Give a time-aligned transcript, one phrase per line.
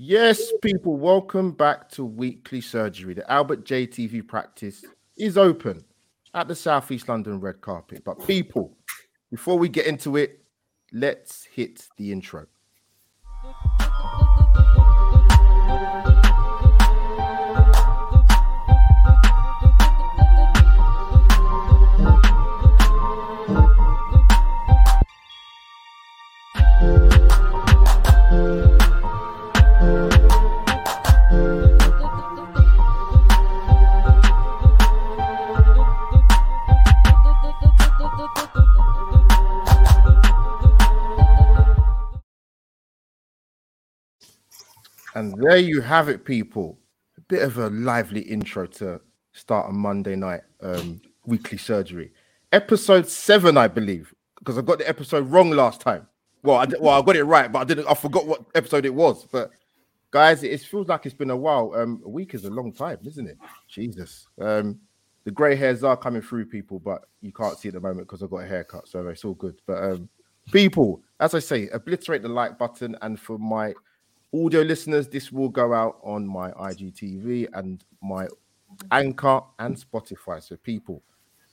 [0.00, 3.14] Yes, people, welcome back to Weekly Surgery.
[3.14, 4.84] The Albert JTV practice
[5.16, 5.84] is open
[6.34, 8.04] at the Southeast London red carpet.
[8.04, 8.76] But, people,
[9.28, 10.44] before we get into it,
[10.92, 12.46] let's hit the intro.
[45.38, 46.78] There you have it, people.
[47.16, 49.00] A bit of a lively intro to
[49.32, 52.12] start a Monday night um, weekly surgery.
[52.52, 56.06] Episode seven, I believe, because I got the episode wrong last time.
[56.42, 57.86] Well, I, well, I got it right, but I didn't.
[57.86, 59.26] I forgot what episode it was.
[59.30, 59.50] But
[60.10, 61.72] guys, it feels like it's been a while.
[61.76, 63.38] Um, a week is a long time, isn't it?
[63.68, 64.26] Jesus.
[64.40, 64.80] Um,
[65.24, 68.22] the grey hairs are coming through, people, but you can't see at the moment because
[68.22, 69.60] I've got a haircut, so it's all good.
[69.66, 70.08] But um,
[70.52, 73.74] people, as I say, obliterate the like button, and for my
[74.34, 78.28] audio listeners, this will go out on my IGTV and my
[78.90, 80.42] Anchor and Spotify.
[80.42, 81.02] So, people,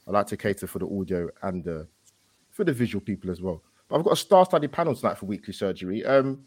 [0.07, 1.87] I like to cater for the audio and the
[2.51, 3.61] for the visual people as well.
[3.87, 6.05] But I've got a star study panel tonight for weekly surgery.
[6.05, 6.45] Um,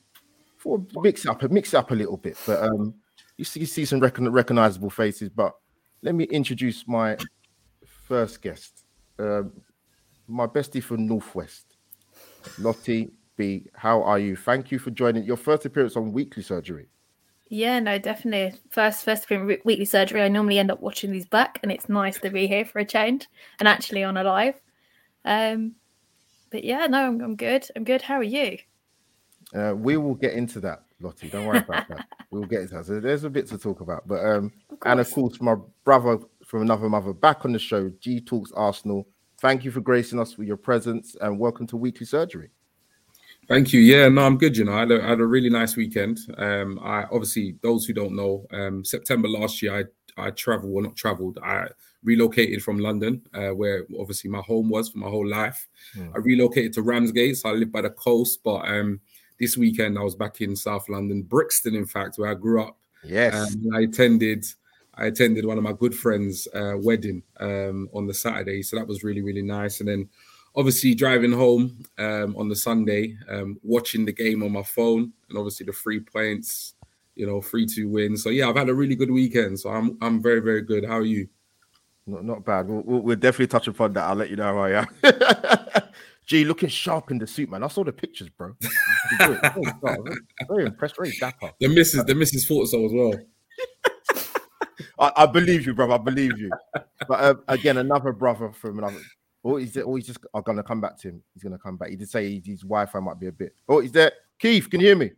[0.57, 2.37] for mix up, mix up a little bit.
[2.47, 2.95] But um,
[3.37, 5.29] you see, you see some recognizable faces.
[5.29, 5.55] But
[6.03, 7.17] let me introduce my
[7.87, 8.85] first guest,
[9.19, 9.53] um,
[10.27, 11.77] my bestie from Northwest,
[12.59, 13.71] Lottie B.
[13.75, 14.37] How are you?
[14.37, 16.89] Thank you for joining your first appearance on Weekly Surgery.
[17.49, 18.59] Yeah, no, definitely.
[18.69, 20.21] First, first appearance weekly surgery.
[20.21, 22.85] I normally end up watching these back, and it's nice to be here for a
[22.85, 23.27] change
[23.59, 24.61] and actually on a live.
[25.25, 25.75] Um,
[26.51, 27.67] but yeah, no, I'm, I'm good.
[27.75, 28.03] I'm good.
[28.03, 28.59] How are you?
[29.55, 31.31] Uh, we will get into that, Lottie.
[31.31, 32.07] Don't worry about that.
[32.31, 32.85] We'll get into that.
[32.85, 34.07] So there's a bit to talk about.
[34.07, 37.91] But um, of and of course, my brother from another mother back on the show,
[38.01, 39.09] G Talks Arsenal.
[39.41, 42.51] Thank you for gracing us with your presence and welcome to Weekly Surgery.
[43.49, 43.81] Thank you.
[43.81, 44.57] Yeah, no, I'm good.
[44.57, 46.19] You know, I had a, I had a really nice weekend.
[46.37, 49.85] Um, I obviously those who don't know, um, September last year, I
[50.19, 51.39] I traveled, well, not traveled.
[51.43, 51.69] I
[52.03, 55.67] relocated from London, uh, where obviously my home was for my whole life.
[55.97, 56.13] Mm.
[56.15, 58.41] I relocated to Ramsgate, so I live by the coast.
[58.45, 59.01] But um,
[59.39, 62.77] this weekend I was back in South London, Brixton, in fact, where I grew up.
[63.05, 64.45] Yes, um, I attended.
[64.95, 68.87] I attended one of my good friends' uh, wedding um, on the Saturday, so that
[68.87, 69.81] was really really nice.
[69.81, 70.09] And then
[70.55, 75.39] obviously driving home um, on the Sunday, um, watching the game on my phone, and
[75.39, 76.75] obviously the three points,
[77.15, 78.17] you know, three two win.
[78.17, 79.61] So yeah, I've had a really good weekend.
[79.61, 80.85] So I'm I'm very very good.
[80.85, 81.29] How are you?
[82.07, 82.69] Not not bad.
[82.69, 84.05] We'll, we'll definitely touch upon that.
[84.05, 85.83] I'll let you know how I am.
[86.29, 87.65] Gee, looking sharp in the suit, man.
[87.65, 88.55] I saw the pictures, bro.
[89.17, 89.39] very,
[90.49, 91.53] very impressed, very dapper.
[91.59, 93.15] The missus, the missus thought so as well.
[94.99, 95.95] I, I, believe you, brother.
[95.95, 96.51] I believe you.
[97.09, 99.01] But uh, again, another brother from another
[99.45, 99.87] Oh, he's there.
[99.87, 101.23] Oh, he's just I'm oh, gonna come back to him.
[101.35, 101.91] He's gonna come back.
[101.91, 103.55] He did say his Wi-Fi might be a bit.
[103.69, 104.13] Oh, he's there.
[104.39, 105.11] Keith, can you hear me?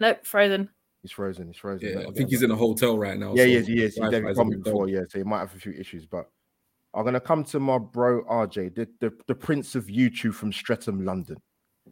[0.00, 0.68] Nope, frozen.
[1.02, 1.46] He's frozen.
[1.46, 1.88] He's frozen.
[1.88, 3.34] Yeah, I think he's in a hotel right now.
[3.34, 3.66] Yeah, so he is.
[3.66, 3.94] He is.
[3.94, 4.88] He's definitely come before.
[4.88, 6.28] Yeah, so he might have a few issues, but
[6.94, 11.04] I'm gonna come to my bro RJ, the, the, the Prince of YouTube from Streatham,
[11.04, 11.36] London.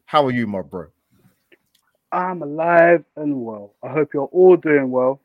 [0.07, 0.89] How are you, my bro?
[2.15, 3.75] I'm alive and well.
[3.83, 5.21] I hope you're all doing well.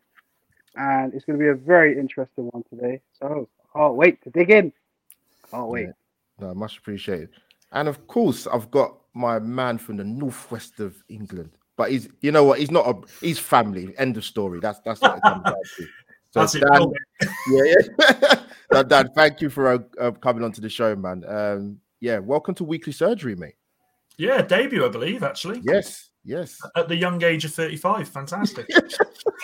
[0.75, 3.01] And it's going to be a very interesting one today.
[3.19, 4.73] So I can't wait to dig in.
[5.53, 5.87] Oh wait.
[5.87, 6.47] Yeah.
[6.47, 7.29] No, much appreciated.
[7.71, 11.51] And of course, I've got my man from the northwest of England.
[11.77, 12.59] But he's, you know what?
[12.59, 13.25] He's not a.
[13.25, 13.93] He's family.
[13.97, 14.59] End of story.
[14.59, 15.87] That's that's what it comes down to.
[16.31, 17.29] So that's Dan, it.
[17.49, 18.35] yeah,
[18.71, 18.83] yeah.
[18.87, 21.23] Dan, thank you for uh, uh, coming onto the show, man.
[21.27, 23.55] Um, yeah, welcome to Weekly Surgery, mate.
[24.15, 25.59] Yeah, debut, I believe, actually.
[25.63, 26.61] Yes, Yes.
[26.75, 28.07] At the young age of 35.
[28.07, 28.69] Fantastic.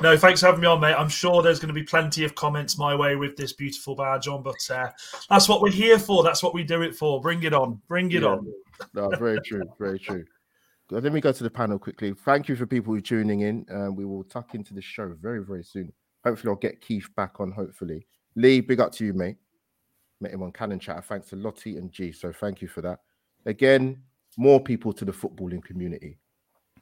[0.00, 0.94] no, thanks for having me on, mate.
[0.94, 4.28] I'm sure there's going to be plenty of comments my way with this beautiful badge
[4.28, 4.88] on, but uh,
[5.28, 6.22] that's what we're here for.
[6.22, 7.20] That's what we do it for.
[7.20, 7.80] Bring it on.
[7.88, 8.28] Bring it yeah.
[8.28, 8.52] on.
[8.94, 9.64] no, very true.
[9.76, 10.24] Very true.
[10.92, 12.14] Let me go to the panel quickly.
[12.14, 13.66] Thank you for people who are tuning in.
[13.68, 15.92] Uh, we will tuck into the show very, very soon.
[16.22, 17.50] Hopefully, I'll get Keith back on.
[17.50, 19.38] Hopefully, Lee, big up to you, mate.
[20.20, 21.04] Met him on Cannon Chat.
[21.06, 22.12] Thanks to Lottie and G.
[22.12, 23.00] So, thank you for that.
[23.46, 24.00] Again,
[24.36, 26.18] more people to the footballing community.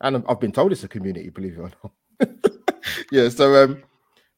[0.00, 2.30] And I've been told it's a community, believe it or not.
[3.12, 3.82] yeah, so um,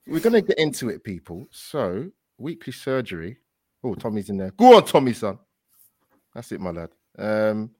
[0.06, 1.46] we're gonna get into it, people.
[1.50, 3.38] So weekly surgery.
[3.82, 4.50] Oh, Tommy's in there.
[4.52, 5.38] Go on, Tommy, son.
[6.34, 6.90] That's it, my lad.
[7.18, 7.70] Um,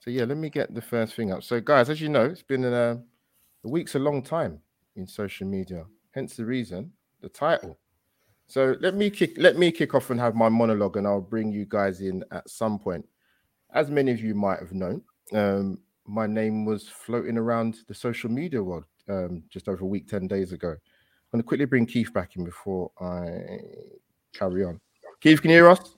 [0.00, 1.42] so yeah, let me get the first thing up.
[1.42, 3.00] So, guys, as you know, it's been a,
[3.64, 4.60] a week's a long time
[4.96, 5.84] in social media.
[6.12, 7.78] Hence the reason, the title.
[8.46, 11.50] So let me kick let me kick off and have my monologue, and I'll bring
[11.50, 13.04] you guys in at some point
[13.74, 18.30] as many of you might have known, um, my name was floating around the social
[18.30, 20.70] media world um, just over a week, 10 days ago.
[20.70, 20.78] I'm
[21.38, 23.58] going to quickly bring Keith back in before I
[24.34, 24.80] carry on.
[25.20, 25.96] Keith, can you hear us?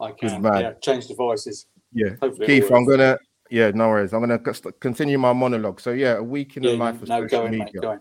[0.00, 0.42] I can.
[0.42, 0.60] man.
[0.60, 1.66] Yeah, change devices.
[1.92, 2.10] Yeah.
[2.20, 3.18] Hopefully, Keith, I'm going to,
[3.50, 4.12] yeah, no worries.
[4.12, 5.80] I'm going to continue my monologue.
[5.80, 7.80] So, yeah, a week in Yeah, the life of no, social go in, media.
[7.80, 7.98] mate.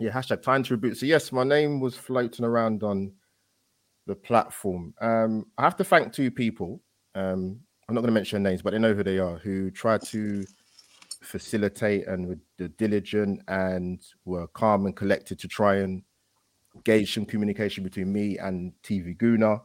[0.00, 0.96] Yeah, hashtag time to reboot.
[0.96, 3.12] So yes, my name was floating around on
[4.06, 4.94] the platform.
[4.98, 6.80] Um, I have to thank two people.
[7.14, 7.60] Um,
[7.90, 9.38] I'm not going to mention names, but they know who they are.
[9.38, 10.44] Who tried to
[11.22, 16.04] facilitate and were diligent and were calm and collected to try and
[16.84, 19.60] gauge some communication between me and TV Guna.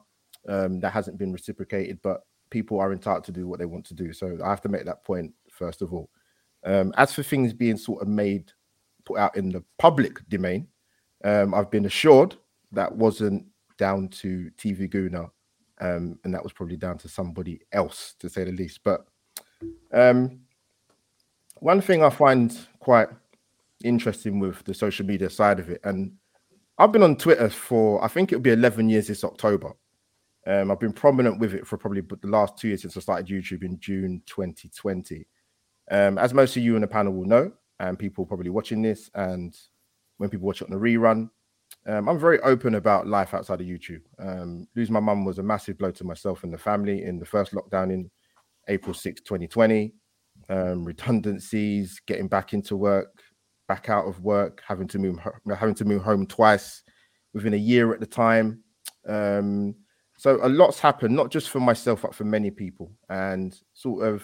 [0.49, 3.93] Um, that hasn't been reciprocated, but people are entitled to do what they want to
[3.93, 4.11] do.
[4.11, 6.09] So I have to make that point first of all.
[6.63, 8.51] Um, as for things being sort of made
[9.05, 10.67] put out in the public domain,
[11.23, 12.37] um, I've been assured
[12.71, 13.45] that wasn't
[13.77, 15.29] down to TV Guna,
[15.81, 18.81] um, and that was probably down to somebody else, to say the least.
[18.83, 19.05] But
[19.93, 20.39] um,
[21.59, 23.09] one thing I find quite
[23.83, 26.13] interesting with the social media side of it, and
[26.77, 29.73] I've been on Twitter for I think it'll be 11 years this October.
[30.47, 33.27] Um, I've been prominent with it for probably the last two years since I started
[33.27, 35.25] YouTube in June 2020.
[35.89, 39.09] Um, as most of you on the panel will know, and people probably watching this,
[39.15, 39.57] and
[40.17, 41.29] when people watch it on the rerun,
[41.87, 44.01] um, I'm very open about life outside of YouTube.
[44.17, 47.25] Um, losing my mum was a massive blow to myself and the family in the
[47.25, 48.09] first lockdown in
[48.67, 49.93] April 6, 2020.
[50.49, 53.21] Um, redundancies, getting back into work,
[53.67, 55.19] back out of work, having to move,
[55.57, 56.83] having to move home twice
[57.33, 58.63] within a year at the time.
[59.07, 59.75] Um,
[60.17, 62.91] so a lot's happened, not just for myself, but for many people.
[63.09, 64.23] And sort of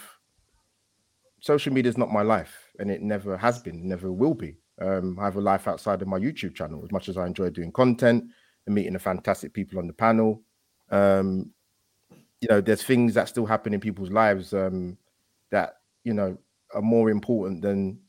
[1.41, 4.57] social media is not my life, and it never has been, never will be.
[4.81, 6.83] Um, I have a life outside of my YouTube channel.
[6.83, 8.25] As much as I enjoy doing content
[8.65, 10.41] and meeting the fantastic people on the panel,
[10.89, 11.51] um,
[12.41, 14.97] you know, there's things that still happen in people's lives um,
[15.51, 16.37] that you know
[16.73, 17.99] are more important than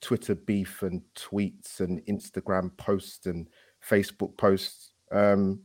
[0.00, 3.48] Twitter beef and tweets and Instagram posts and
[3.86, 4.92] Facebook posts.
[5.12, 5.60] Um,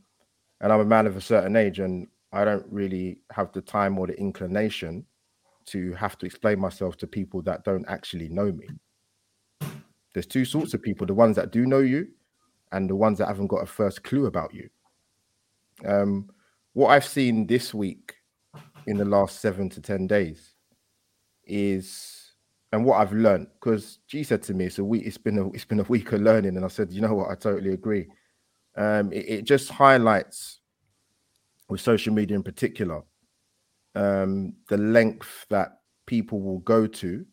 [0.60, 3.98] and I'm a man of a certain age, and I don't really have the time
[3.98, 5.04] or the inclination
[5.66, 8.68] to have to explain myself to people that don't actually know me.
[10.12, 12.08] There's two sorts of people: the ones that do know you,
[12.72, 14.68] and the ones that haven't got a first clue about you.
[15.84, 16.30] Um,
[16.74, 18.14] what I've seen this week
[18.86, 20.54] in the last seven to ten days
[21.44, 22.32] is,
[22.72, 25.06] and what I've learned, because G said to me, "It's a week.
[25.06, 27.30] It's been a it's been a week of learning," and I said, "You know what?
[27.30, 28.08] I totally agree."
[28.76, 30.60] Um, it, it just highlights
[31.68, 33.02] with social media in particular
[33.94, 37.24] um, the length that people will go to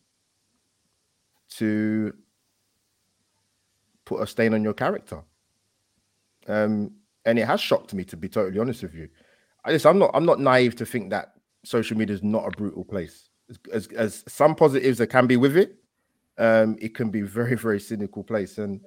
[1.56, 2.12] to
[4.10, 5.22] put a stain on your character.
[6.48, 6.90] Um,
[7.24, 9.08] and it has shocked me to be totally honest with you.
[9.64, 11.34] I just, I'm not I'm not naive to think that
[11.64, 13.28] social media is not a brutal place.
[13.72, 15.76] As, as, some positives there can be with it,
[16.38, 18.58] um, it can be very very cynical place.
[18.58, 18.80] And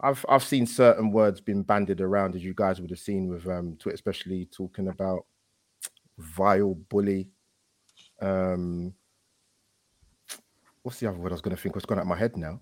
[0.00, 3.46] I've I've seen certain words being banded around, as you guys would have seen with
[3.46, 5.26] um, Twitter, especially talking about
[6.18, 7.28] vile bully.
[8.22, 8.94] Um,
[10.82, 11.74] what's the other word I was going to think?
[11.74, 12.60] What's gone out of my head now?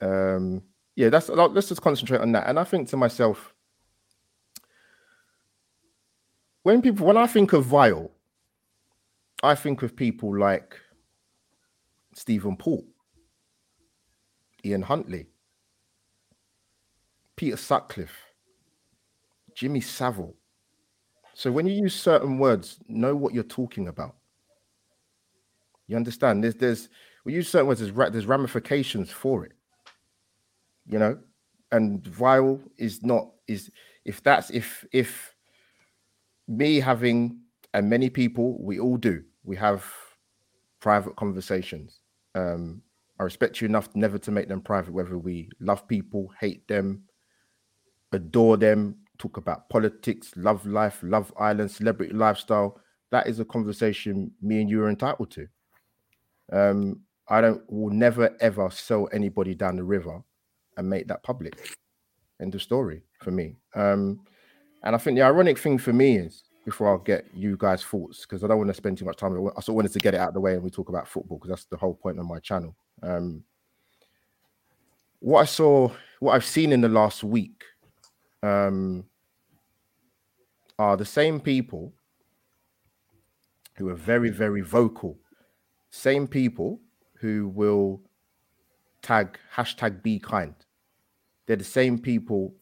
[0.00, 0.62] Um,
[0.94, 2.48] yeah, that's let's just concentrate on that.
[2.48, 3.54] And I think to myself,
[6.62, 8.10] when people, when I think of vile,
[9.42, 10.78] I think of people like
[12.14, 12.84] Stephen Port,
[14.64, 15.26] Ian Huntley,
[17.36, 18.18] Peter Sutcliffe,
[19.54, 20.36] Jimmy Savile.
[21.34, 24.16] So when you use certain words, know what you're talking about.
[25.86, 26.44] You understand?
[26.44, 26.88] There's there's
[27.24, 27.80] we use certain words.
[27.80, 29.52] There's there's ramifications for it.
[30.86, 31.18] You know,
[31.70, 33.70] and vile is not is
[34.04, 35.34] if that's if if
[36.48, 37.40] me having
[37.74, 39.84] and many people we all do we have
[40.80, 42.00] private conversations.
[42.34, 42.82] Um,
[43.18, 47.04] I respect you enough never to make them private, whether we love people, hate them,
[48.12, 52.80] adore them, talk about politics, love life, love island, celebrity lifestyle.
[53.10, 55.46] That is a conversation me and you are entitled to.
[56.52, 60.22] Um, I don't will never ever sell anybody down the river
[60.76, 61.76] and make that public.
[62.40, 63.56] End of story for me.
[63.74, 64.20] Um,
[64.82, 68.22] and I think the ironic thing for me is before I'll get you guys' thoughts,
[68.22, 69.32] because I don't want to spend too much time.
[69.32, 71.08] I sort of wanted to get it out of the way and we talk about
[71.08, 72.76] football because that's the whole point of my channel.
[73.02, 73.44] Um,
[75.20, 77.64] what I saw, what I've seen in the last week,
[78.42, 79.04] um,
[80.78, 81.92] are the same people
[83.76, 85.16] who are very, very vocal,
[85.90, 86.80] same people
[87.14, 88.00] who will
[89.02, 90.54] tag hashtag be kind.
[91.46, 92.54] They're the same people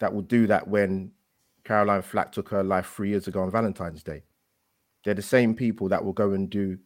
[0.00, 1.10] that will do that when
[1.64, 4.22] Caroline Flack took her life three years ago on Valentine's Day.
[5.04, 6.78] They're the same people that will go and do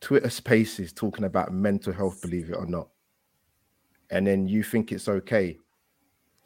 [0.00, 2.88] Twitter spaces talking about mental health, believe it or not.
[4.10, 5.58] And then you think it's okay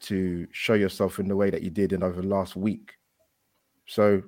[0.01, 2.93] to show yourself in the way that you did in over the last week.
[3.87, 4.21] So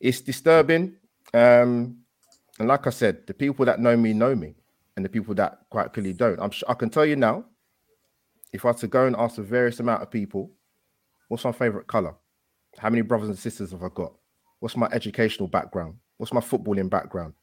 [0.00, 0.96] it's disturbing.
[1.34, 1.98] Um,
[2.58, 4.54] and like I said, the people that know me know me,
[4.98, 6.40] and the people that quite clearly don't.
[6.40, 7.44] I'm I can tell you now,
[8.52, 10.50] if I had to go and ask a various amount of people,
[11.28, 12.16] what's my favorite color?
[12.78, 14.12] How many brothers and sisters have I got?
[14.58, 15.94] What's my educational background?
[16.16, 17.34] What's my footballing background?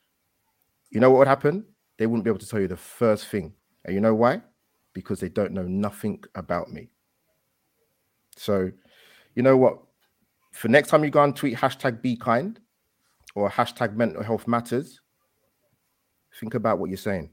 [0.89, 1.65] You know what would happen?
[1.97, 3.53] They wouldn't be able to tell you the first thing.
[3.85, 4.41] And you know why?
[4.91, 6.89] Because they don't know nothing about me.
[8.35, 8.69] So,
[9.33, 9.79] you know what?
[10.51, 12.59] For next time you go and tweet hashtag be kind
[13.33, 14.99] or hashtag mental health matters,
[16.37, 17.29] think about what you're saying.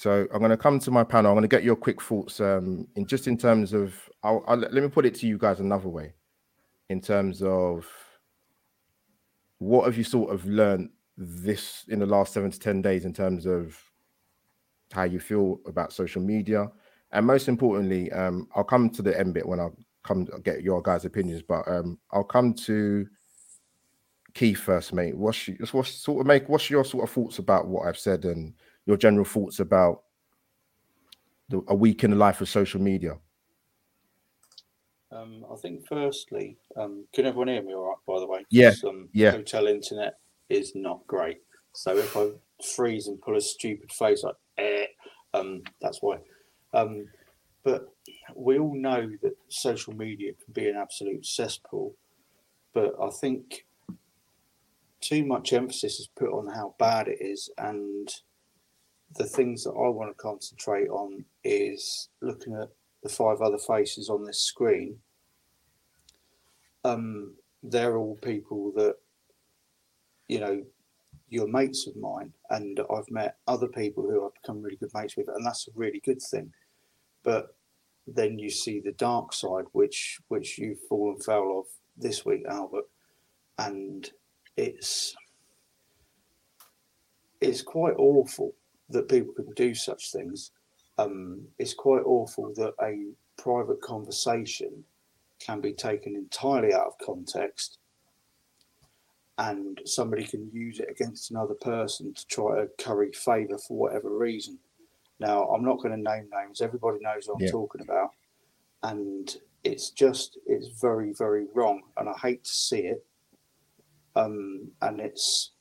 [0.00, 1.30] So I'm going to come to my panel.
[1.30, 3.94] I'm going to get your quick thoughts um, in just in terms of.
[4.22, 6.14] I'll, I'll, let me put it to you guys another way,
[6.88, 7.86] in terms of
[9.58, 10.88] what have you sort of learned
[11.18, 13.78] this in the last seven to ten days in terms of
[14.90, 16.70] how you feel about social media,
[17.12, 19.68] and most importantly, um, I'll come to the end bit when I
[20.02, 23.06] come get your guys' opinions, but um, I'll come to
[24.32, 25.14] Keith first, mate.
[25.14, 28.54] What's, what's sort of make what's your sort of thoughts about what I've said and
[28.90, 30.02] your general thoughts about
[31.48, 33.18] the, a week in the life of social media?
[35.12, 38.44] Um, I think firstly, um, can everyone hear me all right, by the way?
[38.50, 39.30] Yeah, Um, yeah.
[39.30, 40.18] Hotel internet
[40.48, 41.38] is not great.
[41.72, 42.30] So if I
[42.74, 44.86] freeze and pull a stupid face like, eh,
[45.34, 46.18] um, that's why.
[46.74, 47.06] Um,
[47.62, 47.88] but
[48.34, 51.94] we all know that social media can be an absolute cesspool.
[52.72, 53.66] But I think
[55.00, 58.08] too much emphasis is put on how bad it is and
[59.16, 62.68] the things that I want to concentrate on is looking at
[63.02, 64.96] the five other faces on this screen.
[66.84, 68.96] Um, they're all people that,
[70.28, 70.62] you know,
[71.28, 75.16] you're mates of mine, and I've met other people who I've become really good mates
[75.16, 76.52] with, and that's a really good thing.
[77.22, 77.54] But
[78.06, 82.86] then you see the dark side, which which you've fallen foul of this week, Albert,
[83.58, 84.10] and
[84.56, 85.14] it's
[87.40, 88.54] it's quite awful
[88.90, 90.52] that people can do such things.
[90.98, 94.84] Um, it's quite awful that a private conversation
[95.38, 97.78] can be taken entirely out of context
[99.38, 104.10] and somebody can use it against another person to try to curry favour for whatever
[104.10, 104.58] reason.
[105.18, 107.50] Now, I'm not going to name names, everybody knows what I'm Yeah.
[107.50, 108.10] talking about.
[108.82, 111.82] And it's just, it's very, very wrong.
[111.96, 113.06] And I hate to see it.
[114.14, 115.52] Um, and it's,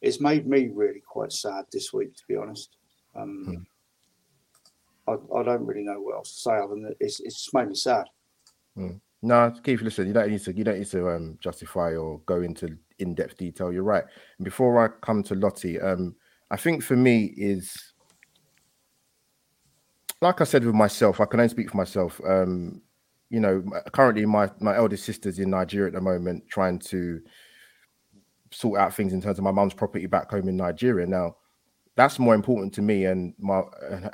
[0.00, 2.76] it's made me really quite sad this week, to be honest.
[3.14, 3.66] Um,
[5.08, 7.54] I, I don't really know what else to say other than that it's, it's just
[7.54, 8.06] made me sad.
[9.22, 12.40] No, Keith, listen, you don't need to you don't need to um, justify or go
[12.40, 13.72] into in-depth detail.
[13.72, 14.04] You're right.
[14.38, 16.14] And before I come to Lottie, um,
[16.50, 17.92] I think for me is
[20.22, 22.20] like I said with myself, I can only speak for myself.
[22.26, 22.82] Um,
[23.28, 27.20] you know, currently my my eldest sister's in Nigeria at the moment, trying to
[28.52, 31.06] sort out things in terms of my mum's property back home in Nigeria.
[31.06, 31.36] Now,
[31.96, 33.62] that's more important to me and my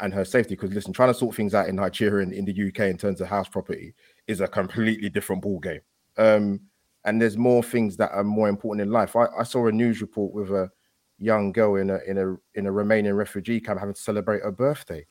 [0.00, 2.68] and her safety because listen, trying to sort things out in Nigeria and in the
[2.68, 3.94] UK in terms of house property
[4.26, 5.80] is a completely different ball game.
[6.16, 6.60] Um,
[7.04, 9.14] and there's more things that are more important in life.
[9.14, 10.70] I, I saw a news report with a
[11.18, 14.50] young girl in a in a in a Romanian refugee camp having to celebrate her
[14.50, 15.06] birthday,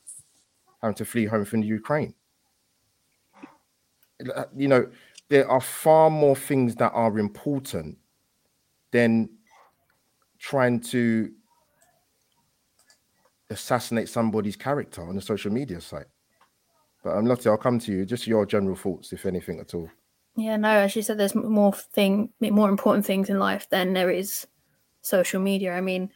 [0.82, 2.14] having to flee home from the Ukraine.
[4.56, 4.90] You know,
[5.30, 7.98] there are far more things that are important
[8.96, 9.30] than
[10.40, 11.30] trying to
[13.50, 16.06] assassinate somebody's character on a social media site.
[17.04, 18.06] But I'm um, Lottie, I'll come to you.
[18.06, 19.90] Just your general thoughts, if anything at all.
[20.38, 24.10] Yeah, no, as you said, there's more thing, more important things in life than there
[24.10, 24.48] is
[25.02, 25.74] social media.
[25.74, 26.10] I mean,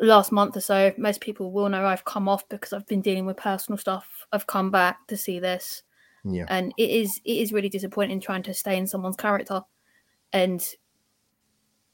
[0.00, 3.24] last month or so, most people will know I've come off because I've been dealing
[3.24, 4.26] with personal stuff.
[4.32, 5.84] I've come back to see this,
[6.24, 9.62] Yeah, and it is it is really disappointing trying to stay in someone's character,
[10.32, 10.62] and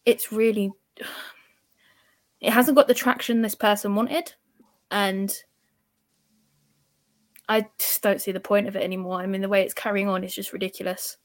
[0.04, 0.73] it's really
[2.40, 4.32] it hasn't got the traction this person wanted,
[4.90, 5.35] and
[7.49, 9.21] I just don't see the point of it anymore.
[9.21, 11.18] I mean, the way it's carrying on is just ridiculous.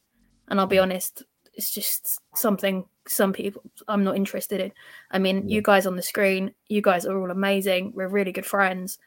[0.48, 4.72] And I'll be honest, it's just something some people I'm not interested in.
[5.12, 7.93] I mean, you guys on the screen, you guys are all amazing.
[7.96, 9.00] We're really good friends.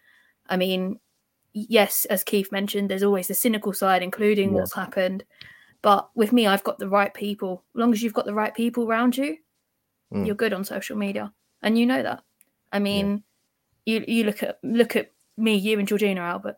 [0.49, 0.99] I mean,
[1.53, 5.25] yes, as Keith mentioned, there's always the cynical side, including what's happened.
[5.83, 7.63] But with me, I've got the right people.
[7.75, 9.37] As long as you've got the right people around you,
[10.13, 10.27] Mm.
[10.27, 12.23] you're good on social media, and you know that.
[12.73, 13.23] I mean,
[13.87, 16.57] you you look at look at me, you and Georgina Albert.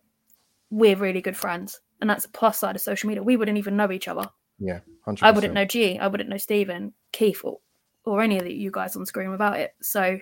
[0.71, 3.23] We're really good friends, and that's a plus side of social media.
[3.23, 4.31] We wouldn't even know each other.
[4.59, 5.25] yeah, hundred.
[5.25, 7.59] I wouldn't know G, I wouldn't know Stephen, Keith, or,
[8.05, 9.75] or any of the, you guys on screen without it.
[9.83, 10.19] So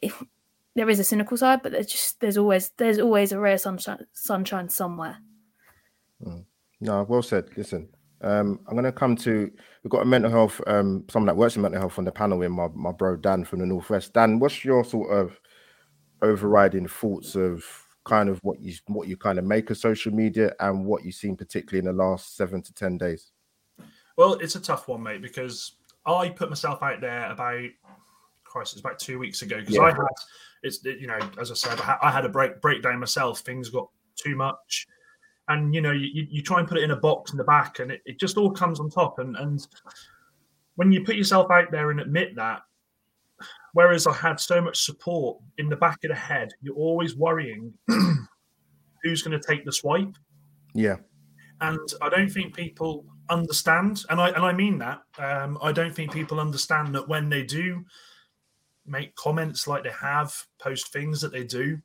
[0.00, 0.22] if,
[0.74, 3.60] there is a cynical side, but there's just there's always there's always a ray of
[3.60, 5.18] sunshine sunshine somewhere.
[6.80, 7.48] No, well said.
[7.56, 7.88] Listen,
[8.22, 9.50] um, I'm going to come to.
[9.82, 12.38] We've got a mental health, um, someone that works in mental health on the panel
[12.38, 14.12] with my, my bro Dan from the Northwest.
[14.14, 15.38] Dan, what's your sort of
[16.22, 17.64] overriding thoughts of
[18.04, 21.14] kind of what you what you kind of make of social media and what you've
[21.14, 23.32] seen particularly in the last seven to ten days?
[24.16, 25.72] Well, it's a tough one, mate, because
[26.06, 27.68] I put myself out there about,
[28.44, 29.82] Christ, it's about two weeks ago because Yeah.
[29.82, 30.06] I had,
[30.62, 33.40] it's you know, as I said, I had a break breakdown myself.
[33.40, 34.86] Things got too much,
[35.48, 37.78] and you know, you, you try and put it in a box in the back,
[37.78, 39.18] and it, it just all comes on top.
[39.18, 39.66] And and
[40.76, 42.62] when you put yourself out there and admit that,
[43.72, 47.72] whereas I had so much support in the back of the head, you're always worrying
[49.02, 50.14] who's going to take the swipe
[50.74, 50.96] Yeah,
[51.60, 55.02] and I don't think people understand, and I and I mean that.
[55.18, 57.84] Um, I don't think people understand that when they do
[58.86, 61.78] make comments like they have, post things that they do,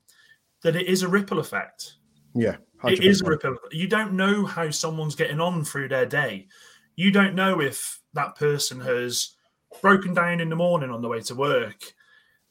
[0.62, 1.94] that it is a ripple effect.
[2.34, 3.56] yeah, It is a 100%.
[3.70, 6.48] You don't know how someone's getting on through their day.
[6.96, 9.34] You don't know if that person has
[9.80, 11.94] broken down in the morning on the way to work,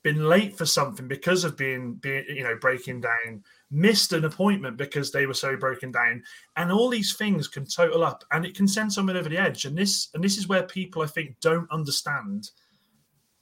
[0.03, 4.77] been late for something because of being, being you know, breaking down, missed an appointment
[4.77, 6.23] because they were so broken down,
[6.55, 9.65] and all these things can total up, and it can send someone over the edge.
[9.65, 12.50] And this, and this is where people, I think, don't understand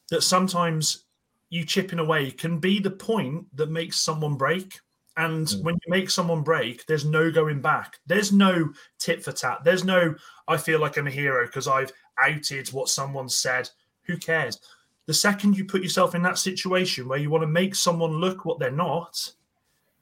[0.10, 1.06] that sometimes
[1.50, 4.80] you chipping away can be the point that makes someone break.
[5.18, 5.64] And Mm.
[5.64, 8.00] when you make someone break, there's no going back.
[8.06, 9.64] There's no tit for tat.
[9.64, 10.16] There's no,
[10.48, 13.70] I feel like I'm a hero because I've outed what someone said.
[14.04, 14.60] Who cares?
[15.08, 18.46] The second you put yourself in that situation where you want to make someone look
[18.46, 19.34] what they're not,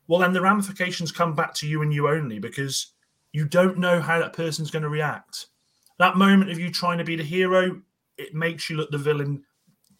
[0.07, 2.93] well, then the ramifications come back to you and you only because
[3.31, 5.47] you don't know how that person's going to react.
[5.99, 7.81] That moment of you trying to be the hero,
[8.17, 9.43] it makes you look the villain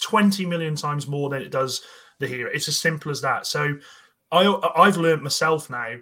[0.02, 1.82] 20 million times more than it does
[2.20, 2.52] the hero.
[2.54, 3.46] It's as simple as that.
[3.48, 3.78] So
[4.32, 5.96] I, I've learned myself now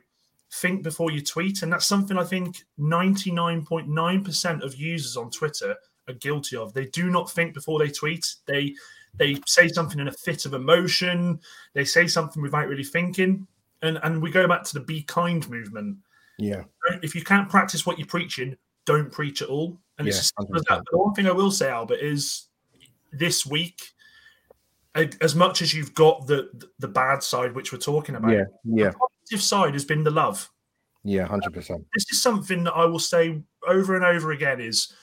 [0.56, 1.64] think before you tweet.
[1.64, 5.76] And that's something I think 99.9% of users on Twitter
[6.08, 6.74] are guilty of.
[6.74, 8.36] They do not think before they tweet.
[8.46, 8.76] They
[9.18, 11.40] they say something in a fit of emotion.
[11.74, 13.48] They say something without really thinking.
[13.82, 15.98] And and we go back to the be kind movement.
[16.38, 16.64] yeah,
[17.02, 19.78] If you can't practice what you're preaching, don't preach at all.
[19.98, 20.80] And it's as simple as that.
[20.80, 22.48] But the one thing I will say, Albert, is
[23.14, 23.94] this week,
[24.96, 28.90] as much as you've got the the bad side, which we're talking about, yeah, yeah,
[28.90, 30.50] the positive side has been the love.
[31.04, 31.86] yeah, hundred percent.
[31.94, 34.94] This is something that I will say over and over again: is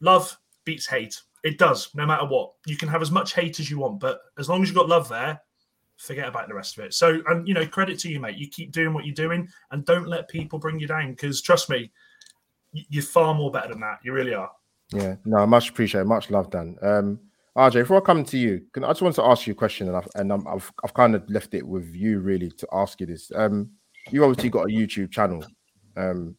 [0.00, 1.20] love beats hate.
[1.44, 2.52] It does, no matter what.
[2.66, 4.88] You can have as much hate as you want, but as long as you've got
[4.88, 5.40] love there,
[5.96, 6.94] forget about the rest of it.
[6.94, 8.36] So, and you know, credit to you, mate.
[8.36, 11.10] You keep doing what you're doing, and don't let people bring you down.
[11.10, 11.92] Because trust me,
[12.72, 13.98] you're far more better than that.
[14.02, 14.50] You really are.
[14.90, 16.76] Yeah, no, much appreciated, much love, Dan.
[16.80, 17.20] Um,
[17.56, 19.88] RJ, before I come to you, can, I just want to ask you a question,
[19.88, 23.00] and I've and I'm, I've I've kind of left it with you really to ask
[23.00, 23.32] you this.
[23.34, 23.70] Um,
[24.10, 25.44] you obviously got a YouTube channel.
[25.96, 26.36] Um,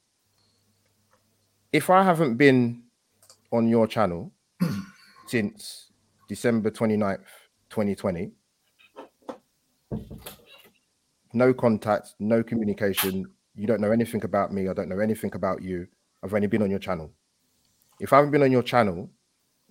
[1.72, 2.84] if I haven't been
[3.52, 4.32] on your channel
[5.28, 5.91] since
[6.28, 7.19] December 29th,
[7.69, 8.32] 2020,
[11.34, 15.62] no contact, no communication, you don't know anything about me, I don't know anything about
[15.62, 15.88] you.
[16.24, 17.13] I've only been on your channel
[18.00, 19.10] if I haven't been on your channel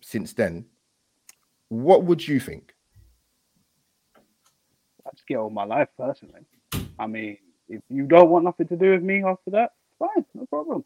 [0.02, 0.66] since then,
[1.68, 2.74] what would you think?
[5.06, 6.46] I'd get on my life personally.
[6.98, 10.46] I mean, if you don't want nothing to do with me after that, fine, no
[10.46, 10.84] problem.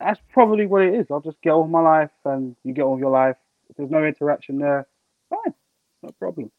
[0.00, 1.06] That's probably what it is.
[1.10, 3.36] I'll just get on my life and you get on your life.
[3.70, 4.86] If there's no interaction there,
[5.30, 5.54] fine,
[6.02, 6.50] no problem.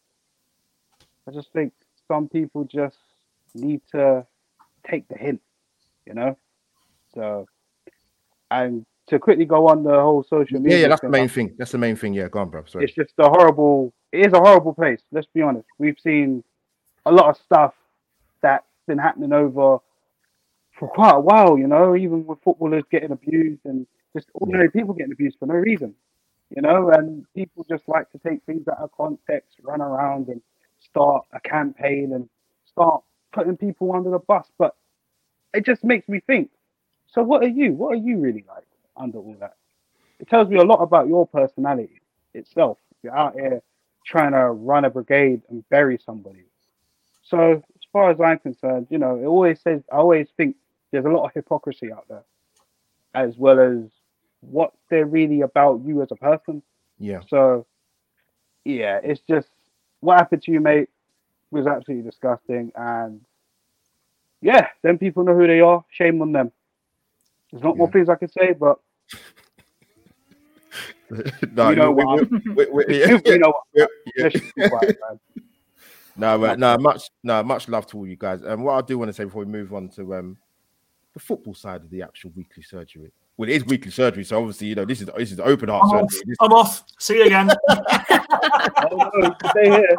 [1.28, 1.74] I just think
[2.08, 2.98] some people just
[3.54, 4.26] need to
[4.90, 5.42] take the hint,
[6.06, 6.38] you know?
[7.14, 7.48] So,
[8.50, 10.78] and to quickly go on the whole social Yeah, media.
[10.78, 11.56] yeah, yeah, that's the main thing.
[11.58, 12.14] That's the main thing.
[12.14, 12.66] Yeah, go on, bro.
[12.66, 12.86] Sorry.
[12.86, 16.44] it's just a horrible it is a horrible place let's be honest we've seen
[17.06, 17.74] a lot of stuff
[18.42, 19.80] that's been happening over
[20.80, 24.94] for quite a while you know even with footballers getting abused and just ordinary people
[24.94, 25.94] getting abused for no reason
[26.56, 30.42] you know and people just like to take things out of context run around and
[30.80, 32.30] start a campaign and
[32.66, 33.02] start
[33.34, 34.76] putting people under the bus but
[35.54, 36.52] it just makes me think
[37.08, 38.67] so what are you what are you really like
[38.98, 39.56] under all that
[40.20, 42.02] it tells me a lot about your personality
[42.34, 42.78] itself.
[43.04, 43.62] You're out here
[44.06, 46.46] trying to run a brigade and bury somebody.
[47.24, 50.56] So as far as I'm concerned, you know, it always says I always think
[50.92, 52.24] there's a lot of hypocrisy out there,
[53.14, 53.90] as well as
[54.42, 56.64] what they're really about you as a person.
[57.00, 57.66] Yeah, So
[58.64, 59.50] yeah, it's just
[60.00, 60.90] what happened to you, mate,
[61.52, 62.72] was absolutely disgusting.
[62.76, 63.22] And
[64.42, 65.84] yeah, then people know who they are.
[65.92, 66.52] Shame on them.
[67.52, 68.80] There's not more things I can say, but
[71.54, 72.30] no, you know what
[72.90, 73.54] you know
[74.70, 74.98] what.
[76.18, 78.42] No, no, much, no, much love to all you guys.
[78.42, 80.38] And what I do want to say before we move on to um
[81.14, 83.12] the football side of the actual weekly surgery.
[83.38, 85.84] Well, it is weekly surgery, so obviously, you know, this is this is open heart
[85.86, 86.12] I'm off.
[86.12, 86.26] surgery.
[86.28, 86.84] This- I'm off.
[87.00, 87.52] See you again.
[88.90, 89.98] Oh, no, stay here.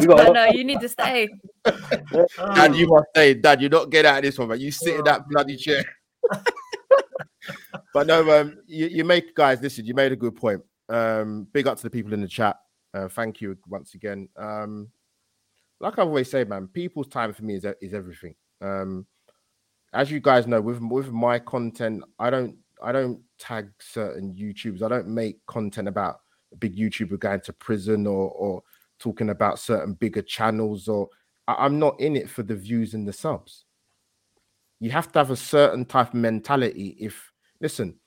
[0.00, 1.28] We got no, no, you need to stay.
[1.64, 3.34] Dad, you must stay.
[3.34, 4.58] Dad, you're not getting out of this one, man.
[4.60, 5.84] You sit in that bloody chair.
[7.96, 9.86] But no, um, you, you make guys listen.
[9.86, 10.62] You made a good point.
[10.90, 12.58] Um, big up to the people in the chat.
[12.92, 14.28] Uh, thank you once again.
[14.36, 14.88] Um,
[15.80, 18.34] like I always say, man, people's time for me is is everything.
[18.60, 19.06] Um,
[19.94, 24.82] as you guys know, with with my content, I don't I don't tag certain YouTubers.
[24.82, 26.20] I don't make content about
[26.52, 28.62] a big YouTuber going to prison or or
[28.98, 31.08] talking about certain bigger channels or
[31.48, 33.64] I- I'm not in it for the views and the subs.
[34.80, 36.94] You have to have a certain type of mentality.
[37.00, 37.98] If listen,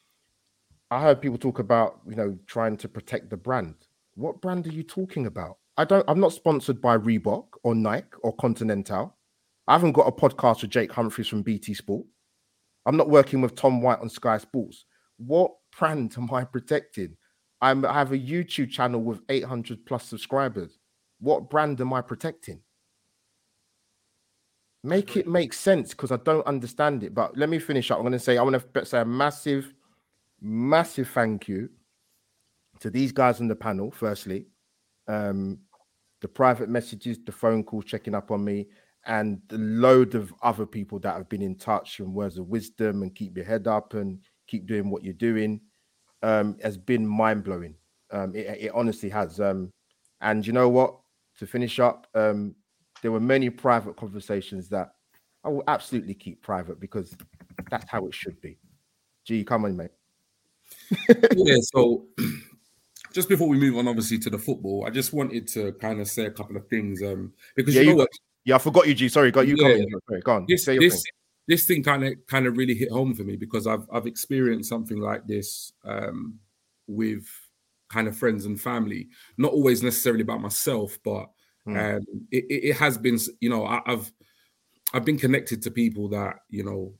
[0.91, 3.75] I heard people talk about you know trying to protect the brand.
[4.15, 5.57] What brand are you talking about?
[5.77, 6.05] I don't.
[6.07, 9.15] I'm not sponsored by Reebok or Nike or Continental.
[9.67, 12.05] I haven't got a podcast with Jake Humphries from BT Sport.
[12.85, 14.85] I'm not working with Tom White on Sky Sports.
[15.17, 17.15] What brand am I protecting?
[17.61, 20.79] I'm, I have a YouTube channel with 800 plus subscribers.
[21.19, 22.61] What brand am I protecting?
[24.83, 27.13] Make it make sense because I don't understand it.
[27.13, 27.97] But let me finish up.
[27.97, 29.73] I'm going to say I want to say a massive,
[30.41, 31.69] massive thank you
[32.79, 33.91] to these guys on the panel.
[33.91, 34.45] Firstly,
[35.07, 35.59] um,
[36.21, 38.67] the private messages, the phone calls, checking up on me,
[39.05, 43.01] and the load of other people that have been in touch and words of wisdom
[43.01, 45.59] and keep your head up and keep doing what you're doing
[46.21, 47.75] um, has been mind blowing.
[48.11, 49.39] Um, it, it honestly has.
[49.39, 49.71] Um,
[50.21, 50.95] and you know what?
[51.39, 52.55] To finish up, um,
[53.01, 54.93] there were many private conversations that
[55.43, 57.15] I will absolutely keep private because
[57.69, 58.57] that's how it should be.
[59.25, 59.91] Gee, come on, mate.
[61.35, 62.05] yeah, so
[63.13, 66.07] just before we move on, obviously to the football, I just wanted to kind of
[66.07, 67.01] say a couple of things.
[67.01, 68.09] Um, because Yeah, you know what,
[68.45, 69.07] Yeah, I forgot you, G.
[69.09, 69.55] Sorry, got you.
[69.57, 69.63] Yeah.
[69.69, 69.89] coming.
[70.09, 70.45] Sorry, go on.
[70.47, 71.11] this Say your this thing.
[71.47, 74.69] this thing kind of kind of really hit home for me because I've I've experienced
[74.69, 76.39] something like this um,
[76.87, 77.25] with
[77.89, 79.07] kind of friends and family.
[79.37, 81.29] Not always necessarily about myself, but
[81.71, 81.77] Hmm.
[81.77, 82.01] um,
[82.31, 83.17] it, it has been.
[83.39, 84.11] You know, I, I've
[84.93, 86.95] I've been connected to people that you know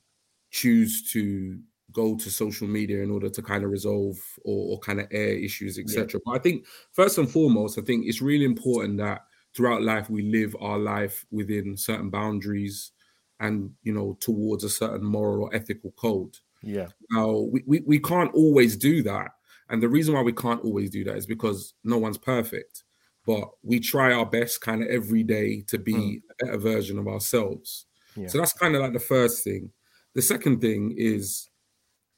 [0.50, 1.60] choose to
[1.92, 5.32] go to social media in order to kind of resolve or, or kind of air
[5.32, 6.20] issues, etc.
[6.24, 9.22] But I think first and foremost, I think it's really important that
[9.54, 12.92] throughout life we live our life within certain boundaries
[13.40, 16.36] and you know towards a certain moral or ethical code.
[16.62, 19.32] Yeah, Now we, we, we can't always do that.
[19.68, 22.84] And the reason why we can't always do that is because no one's perfect.
[23.30, 27.06] But we try our best kind of every day to be a better version of
[27.06, 27.86] ourselves.
[28.16, 28.26] Yeah.
[28.26, 29.70] So that's kind of like the first thing.
[30.16, 31.48] The second thing is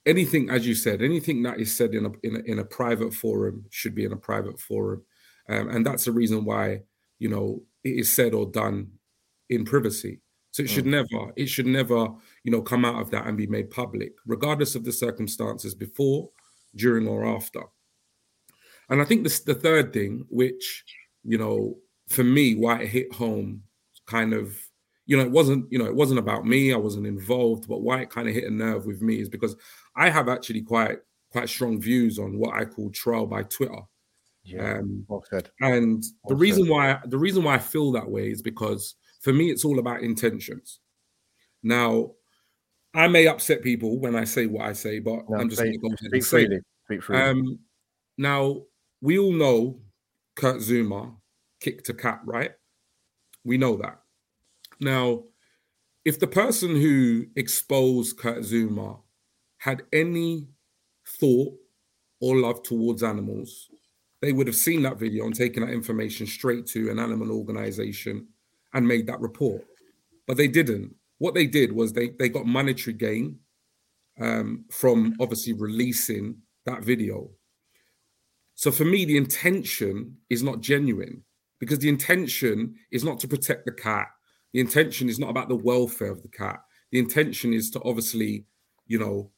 [0.07, 3.13] anything, as you said, anything that is said in a in a, in a private
[3.13, 5.03] forum should be in a private forum,
[5.51, 6.81] um, and that's the reason why
[7.19, 8.91] you know it is said or done
[9.51, 10.23] in privacy.
[10.53, 12.09] So it should never, it should never,
[12.45, 16.31] you know, come out of that and be made public, regardless of the circumstances before,
[16.75, 17.63] during, or after.
[18.91, 20.85] And I think this the third thing, which
[21.25, 21.77] you know,
[22.09, 23.63] for me, why it hit home,
[24.07, 24.57] kind of,
[25.07, 26.73] you know, it wasn't, you know, it wasn't about me.
[26.73, 29.57] I wasn't involved, but why it kind of hit a nerve with me is because
[29.97, 30.99] I have actually quite
[31.31, 33.81] quite strong views on what I call trial by Twitter.
[34.45, 34.79] yeah.
[34.81, 35.25] Um, well
[35.61, 36.71] and the reason said.
[36.71, 40.03] why the reason why I feel that way is because for me it's all about
[40.03, 40.81] intentions.
[41.63, 42.11] Now,
[42.95, 45.77] I may upset people when I say what I say, but No, I'm just say-
[45.77, 46.47] going to go speak and say it.
[46.49, 46.61] freely.
[46.87, 47.23] Speak freely.
[47.23, 47.59] Um,
[48.19, 48.63] now
[49.01, 49.81] we all know
[50.37, 51.15] Kurt Zouma
[51.61, 52.53] kicked a cat, right?
[53.45, 54.01] We know that.
[54.81, 55.25] Now,
[56.05, 59.01] if the person who exposed Kurt Zouma
[59.59, 60.49] had any
[61.07, 61.55] thought
[62.21, 63.69] or love towards animals,
[64.21, 68.27] they would have seen that video and taken that information straight to an animal organization
[68.75, 69.65] and made that report.
[70.27, 70.95] But they didn't.
[71.19, 73.39] What they did was they they got monetary gain
[74.21, 77.31] um, from obviously releasing that video.
[78.55, 81.25] So for me, the intention is not genuine
[81.59, 84.09] because the intention is not to protect the cat.
[84.53, 86.61] The intention is not about the welfare of the cat.
[86.91, 88.45] The intention is to obviously,
[88.87, 89.31] you know,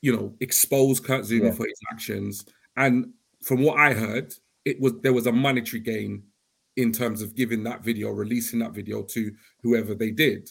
[0.00, 1.52] you know, expose Kurt Zouma Yeah.
[1.52, 2.44] for his actions.
[2.76, 6.22] And from what I heard, it was there was a monetary gain
[6.76, 10.50] in terms of giving that video, releasing that video to whoever they did.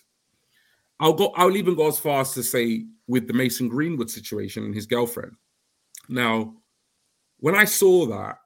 [1.00, 1.28] I'll go.
[1.36, 4.86] I'll even go as far as to say with the Mason Greenwood situation and his
[4.86, 5.36] girlfriend.
[6.10, 6.56] Now,
[7.44, 8.38] when I saw that,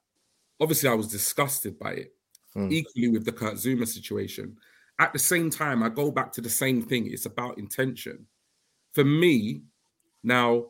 [0.59, 2.13] obviously I was disgusted by it.
[2.55, 2.71] Mm.
[2.71, 4.57] Equally with the Kurt Zouma situation.
[4.97, 7.05] At the same time, I go back to the same thing.
[7.05, 8.25] It's about intention.
[8.95, 9.61] For me,
[10.23, 10.69] now,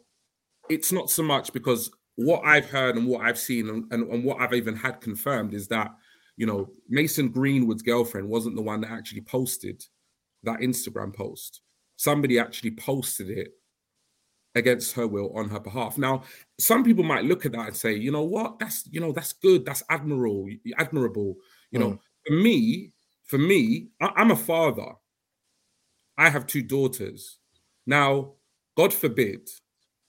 [0.70, 4.26] it's not so much because what I've heard and what I've seen and, and, and
[4.26, 5.92] what I've even had confirmed is that,
[6.36, 9.82] you know, Mason Greenwood's girlfriend wasn't the one that actually posted
[10.44, 11.62] that Instagram post.
[11.96, 13.54] Somebody actually posted it
[14.56, 15.98] against her will on her behalf.
[15.98, 16.24] Now,
[16.60, 19.34] some people might look at that and say, you know what, that's you know, that's
[19.34, 21.36] good, that's admirable, admirable.
[21.72, 22.00] You know, mm.
[22.26, 22.92] for me,
[23.26, 24.94] for me, I, I'm a father.
[26.18, 27.38] I have two daughters.
[27.86, 28.34] Now,
[28.76, 29.50] God forbid,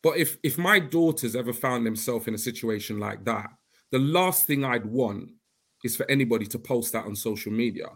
[0.03, 3.51] but if if my daughters ever found themselves in a situation like that,
[3.91, 5.31] the last thing I'd want
[5.85, 7.89] is for anybody to post that on social media.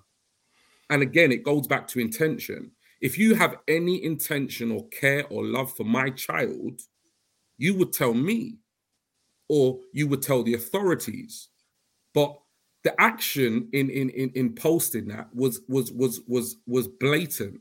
[0.90, 2.72] And again, it goes back to intention.
[3.02, 6.82] If you have any intention or care or love for my child,
[7.58, 8.58] you would tell me
[9.48, 11.48] or you would tell the authorities.
[12.14, 12.38] But
[12.84, 17.60] the action in in in, in posting that was was was was was blatant.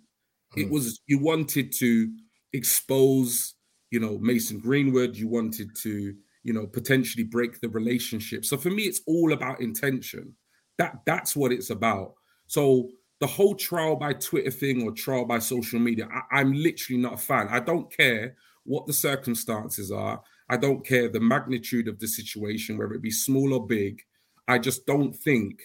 [0.56, 0.72] It Hmm.
[0.72, 2.14] was you wanted to
[2.54, 3.56] expose,
[3.92, 8.46] you know, Mason Greenwood, you wanted to, you know, potentially break the relationship.
[8.46, 10.36] So for me, it's all about intention.
[10.78, 12.16] That that's what it's about.
[12.48, 17.00] So the whole trial by Twitter thing or trial by social media, I, I'm literally
[17.00, 17.48] not a fan.
[17.50, 20.22] I don't care what the circumstances are.
[20.50, 24.02] I don't care the magnitude of the situation, whether it be small or big.
[24.48, 25.62] I just don't think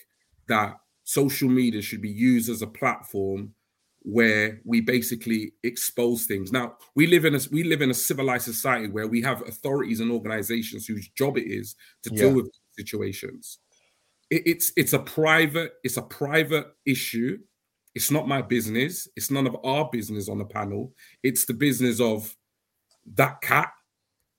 [0.49, 3.55] that social media should be used as a platform
[4.03, 6.53] where we basically expose things.
[6.53, 10.01] Now, we live in a we live in a civilized society where we have authorities
[10.01, 13.59] and organizations whose job it is to deal with situations.
[14.31, 17.39] It- it's it's a private it's a private issue.
[17.95, 19.09] It's not my business.
[19.17, 20.95] It's none of our business on the panel.
[21.23, 22.37] It's the business of
[23.15, 23.73] that cat,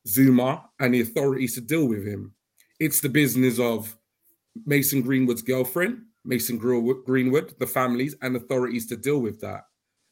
[0.08, 2.34] Zouma, and the authorities to deal with him.
[2.80, 3.98] It's the business of
[4.66, 9.62] Mason Greenwood's girlfriend, Mason Greenwood, the families, and authorities to deal with that.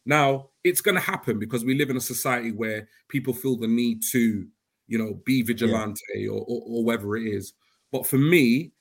[0.05, 3.67] Now, it's going to happen because we live in a society where people feel the
[3.67, 4.47] need to,
[4.87, 7.53] you know, be vigilante or, or, or whatever it is.
[7.91, 8.73] But for me,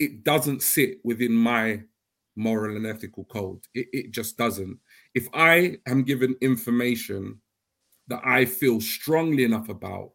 [0.00, 1.82] it doesn't sit within my
[2.34, 3.60] moral and ethical code.
[3.74, 4.78] It, it just doesn't.
[5.14, 7.40] If I am given information
[8.08, 10.12] that I feel strongly enough about,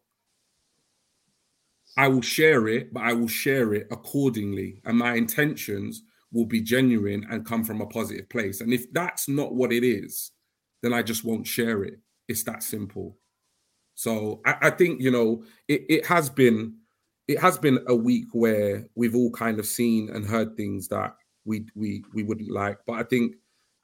[1.96, 4.82] I will share it, but I will share it accordingly.
[4.84, 8.60] And my intentions will be genuine and come from a positive place.
[8.60, 10.32] And if that's not what it is,
[10.82, 11.98] then I just won't share it.
[12.28, 13.16] It's that simple.
[13.94, 16.74] So I, I think, you know, it, it has been
[17.28, 21.14] it has been a week where we've all kind of seen and heard things that
[21.44, 22.78] we we we wouldn't like.
[22.86, 23.36] But I think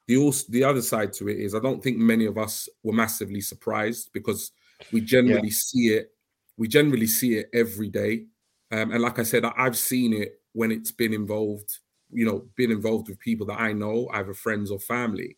[0.07, 2.93] the also the other side to it is I don't think many of us were
[2.93, 4.51] massively surprised because
[4.91, 6.13] we generally see it
[6.57, 8.25] we generally see it every day
[8.71, 11.79] um, and like i said I, i've seen it when it's been involved
[12.11, 15.37] you know been involved with people that i know either friends or family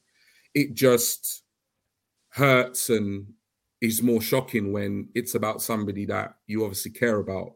[0.54, 1.44] it just
[2.30, 3.28] hurts and
[3.82, 7.54] is more shocking when it's about somebody that you obviously care about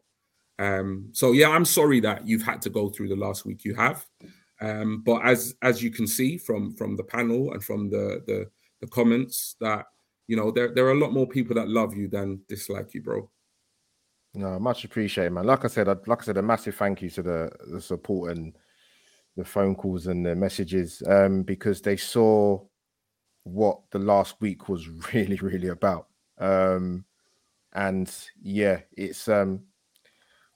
[0.59, 3.73] um, so yeah i'm sorry that you've had to go through the last week you
[3.73, 4.05] have
[4.61, 8.45] um, but as as you can see from from the panel and from the the,
[8.81, 9.85] the comments that
[10.27, 13.01] you know there, there are a lot more people that love you than dislike you
[13.01, 13.29] bro
[14.35, 15.45] No, much appreciated, man.
[15.45, 18.55] Like I said, like I said, a massive thank you to the the support and
[19.35, 22.59] the phone calls and the messages, um, because they saw
[23.43, 26.07] what the last week was really, really about.
[26.37, 27.05] Um,
[27.73, 29.61] and yeah, it's um,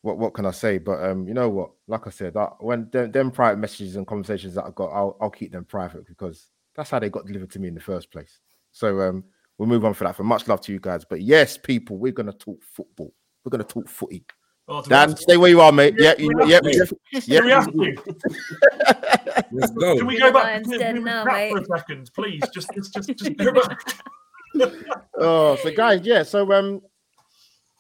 [0.04, 0.78] what what can I say?
[0.78, 1.72] But um, you know what?
[1.88, 5.18] Like I said, I, when them, them private messages and conversations that I got, I'll
[5.20, 8.12] I'll keep them private because that's how they got delivered to me in the first
[8.12, 8.40] place.
[8.72, 9.24] So um,
[9.58, 10.16] we'll move on for that.
[10.18, 11.06] For much love to you guys.
[11.06, 13.14] But yes, people, we're gonna talk football.
[13.44, 14.26] We're gonna talk footy.
[14.68, 15.96] Oh, Dan, have stay where you are, mate.
[15.98, 16.94] Yeah, Yeah, you, we yeah, have
[17.26, 19.42] yeah, we have yeah.
[19.52, 20.44] let's go Can we go back?
[20.44, 22.42] lion's Can den we now, recap for a second, please?
[22.54, 23.80] Just, just, just, just go back.
[25.18, 26.24] Oh, so guys, yeah.
[26.24, 26.82] So um,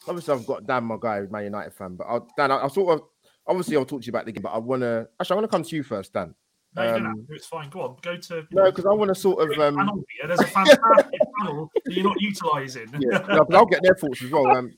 [0.07, 1.95] obviously I've got Dan, my guy, who's Man United fan.
[1.95, 3.07] But I'll, Dan, I'll, sort of
[3.47, 5.63] obviously I'll talk to you about the game, but I wanna actually I wanna come
[5.63, 6.33] to you first, Dan.
[6.75, 7.33] No, Um, to.
[7.35, 7.69] It's fine.
[7.69, 7.97] Go on.
[8.01, 8.47] Go to.
[8.51, 10.27] No, because I want to sort of um, panel here.
[10.27, 12.87] There's a fantastic panel that you're not utilising.
[12.99, 14.47] yeah, no, but I'll get their thoughts as well.
[14.47, 14.73] Um,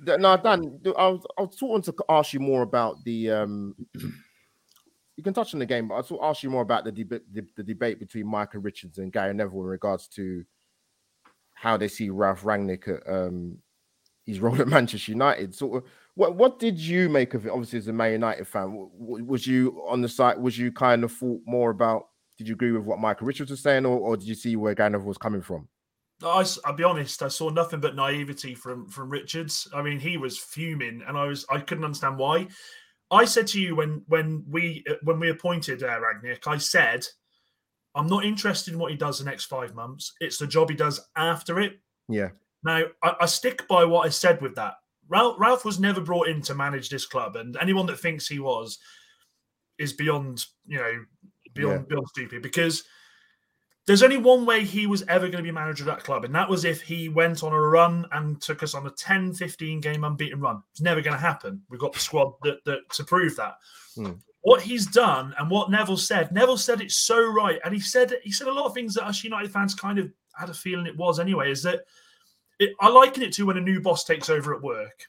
[0.00, 3.74] no, Dan, I was, I was sort of to ask you more about the um.
[5.16, 6.92] You can touch on the game, but I sort of ask you more about the,
[6.92, 10.44] deb- the the debate between Micah Richards and Gary Neville in regards to
[11.54, 13.58] how they see Ralph Rangnick at um
[14.28, 15.54] his role at Manchester United.
[15.54, 17.50] Sort of, what what did you make of it?
[17.50, 20.38] Obviously, as a Man United fan, was you on the side?
[20.38, 22.08] Was you kind of thought more about?
[22.36, 24.74] Did you agree with what Micah Richards was saying, or, or did you see where
[24.74, 25.66] Neville was coming from?
[26.22, 27.22] I, will be honest.
[27.22, 29.66] I saw nothing but naivety from from Richards.
[29.74, 32.48] I mean, he was fuming, and I was I couldn't understand why.
[33.10, 37.06] I said to you when when we uh, when we appointed uh, Rangnick, I said,
[37.94, 40.12] I'm not interested in what he does the next five months.
[40.20, 41.80] It's the job he does after it.
[42.08, 42.30] Yeah,
[42.64, 44.74] Now, I, I stick by what I said with that.
[45.08, 48.38] Ralph, Ralph was never brought in to manage this club, and anyone that thinks he
[48.38, 48.78] was,
[49.78, 51.04] is beyond you know
[51.54, 51.86] beyond yeah.
[51.88, 52.84] beyond stupid because
[53.86, 56.34] there's only one way he was ever going to be manager of that club, and
[56.34, 59.80] that was if he went on a run and took us on a 10, 15
[59.80, 60.62] game unbeaten run.
[60.72, 61.62] It's never going to happen.
[61.70, 63.54] We've got the squad that, that to prove that.
[63.94, 64.12] Hmm.
[64.42, 68.12] What he's done and what Neville said, Neville said it so right, and he said
[68.22, 70.86] he said a lot of things that us United fans kind of had a feeling
[70.86, 71.50] it was anyway.
[71.50, 71.80] Is that
[72.58, 75.06] it, I liken it to when a new boss takes over at work.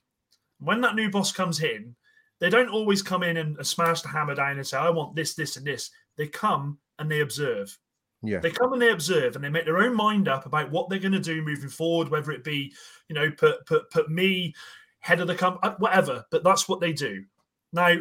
[0.60, 1.96] When that new boss comes in,
[2.40, 5.34] they don't always come in and smash the hammer down and say, "I want this,
[5.34, 7.78] this, and this." They come and they observe
[8.22, 8.40] yeah.
[8.40, 11.00] They come and they observe and they make their own mind up about what they're
[11.00, 12.74] going to do moving forward, whether it be,
[13.08, 14.54] you know, put put put me
[15.00, 16.26] head of the company, uh, whatever.
[16.30, 17.24] But that's what they do.
[17.72, 17.96] Now,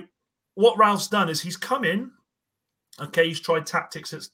[0.54, 2.10] what Ralf's done is he's come in.
[3.00, 4.28] Okay, he's tried tactics that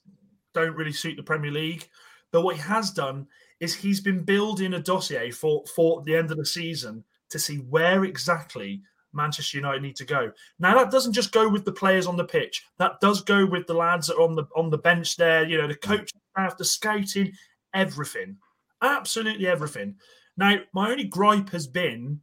[0.55, 1.87] don't really suit the Premier League,
[2.31, 3.27] but what he has done
[3.59, 7.57] is he's been building a dossier for for the end of the season to see
[7.57, 8.81] where exactly
[9.13, 10.31] Manchester United need to go.
[10.59, 12.65] Now that doesn't just go with the players on the pitch.
[12.77, 15.47] That does go with the lads that are on the on the bench there.
[15.47, 15.81] You know, the mm.
[15.81, 17.31] coach staff, the scouting,
[17.73, 18.37] everything,
[18.81, 19.95] absolutely everything.
[20.37, 22.19] Now, my only gripe has been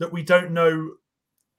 [0.00, 0.94] that we don't know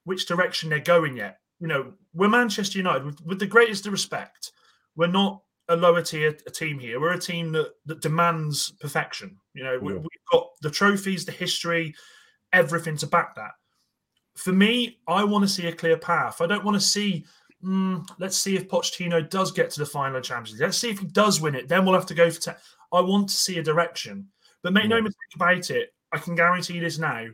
[0.04, 1.40] which direction they're going yet.
[1.60, 4.52] You know, we're Manchester United with, with the greatest of respect.
[4.96, 7.00] We're not a lower tier a team here.
[7.00, 9.38] We're a team that, that demands perfection.
[9.54, 11.96] You know, we, have got the trophies, the history,
[12.54, 13.52] everything to back that
[14.36, 16.42] for me, I want to see a clear path.
[16.42, 17.26] I don't want to see.
[17.64, 20.62] Mm, let's see if Pochettino does get to the final of Champions League.
[20.62, 21.68] Let's see if he does win it.
[21.68, 22.42] Then we'll have to go for.
[22.42, 22.60] Te-
[22.94, 24.28] I want to see a direction.
[24.62, 25.94] But make no mistake about it.
[26.12, 27.28] I can guarantee this now.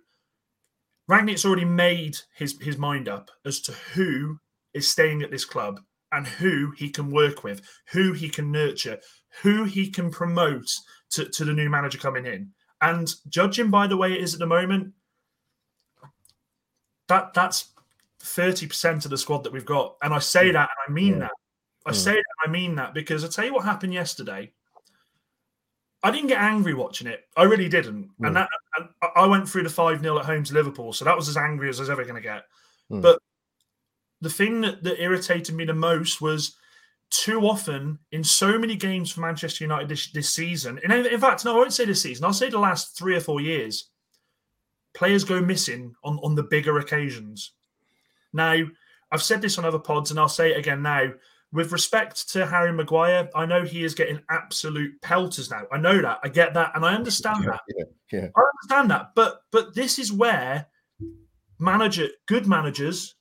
[1.10, 4.38] Rangnick's already made his his mind up as to who
[4.74, 5.80] is staying at this club
[6.12, 9.00] and who he can work with, who he can nurture,
[9.42, 10.70] who he can promote
[11.12, 12.52] to, to the new manager coming in.
[12.82, 14.94] And judging by the way it is at the moment,
[17.08, 17.72] that that's
[18.24, 19.98] 30% of the squad that we've got.
[20.02, 21.20] And I say that and I mean yeah.
[21.20, 21.32] that.
[21.86, 21.98] I yeah.
[21.98, 24.52] say that I mean that because I tell you what happened yesterday.
[26.04, 27.26] I didn't get angry watching it.
[27.38, 28.06] I really didn't.
[28.20, 28.28] Mm.
[28.28, 30.94] And that and I went through the 5 0 at home to Liverpool.
[30.94, 32.44] So that was as angry as I was ever going to get.
[32.92, 33.02] Mm.
[33.02, 33.20] But
[34.22, 36.56] the thing that, that irritated me the most was
[37.10, 40.80] too often in so many games for Manchester United this, this season.
[40.84, 42.24] And in, in fact, no, I won't say this season.
[42.24, 43.90] I'll say the last three or four years
[44.94, 47.52] players go missing on, on the bigger occasions.
[48.34, 48.64] Now,
[49.12, 51.12] I've said this on other pods and I'll say it again now.
[51.54, 55.64] With respect to Harry Maguire, I know he is getting absolute pelters now.
[55.70, 56.20] I know that.
[56.24, 56.72] I get that.
[56.76, 57.62] And I understand yeah, that.
[57.76, 58.28] Yeah, yeah.
[58.38, 59.12] I understand that.
[59.16, 60.66] But but this is where
[61.60, 63.16] manager good managers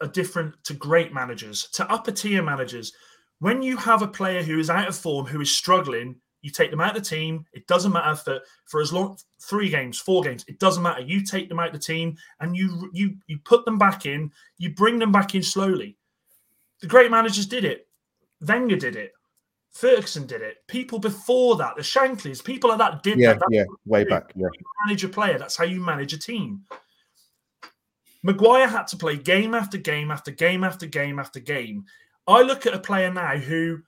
[0.00, 2.92] are different to great managers, to upper tier managers.
[3.38, 6.70] When you have a player who is out of form, who is struggling, you take
[6.70, 7.44] them out of the team.
[7.52, 10.44] It doesn't matter for for as long three games, four games.
[10.46, 11.02] It doesn't matter.
[11.02, 14.30] You take them out of the team and you you you put them back in.
[14.58, 15.96] You bring them back in slowly.
[16.80, 17.88] The great managers did it.
[18.40, 19.12] Wenger did it.
[19.70, 20.58] Ferguson did it.
[20.68, 23.40] People before that, the Shankleys, people like that did yeah, that.
[23.40, 24.32] That's yeah, way back.
[24.34, 24.48] Yeah,
[24.86, 25.38] manage a player.
[25.38, 26.62] That's how you manage a team.
[28.26, 31.84] Maguire had to play game after game after game after game after game.
[32.26, 33.82] I look at a player now who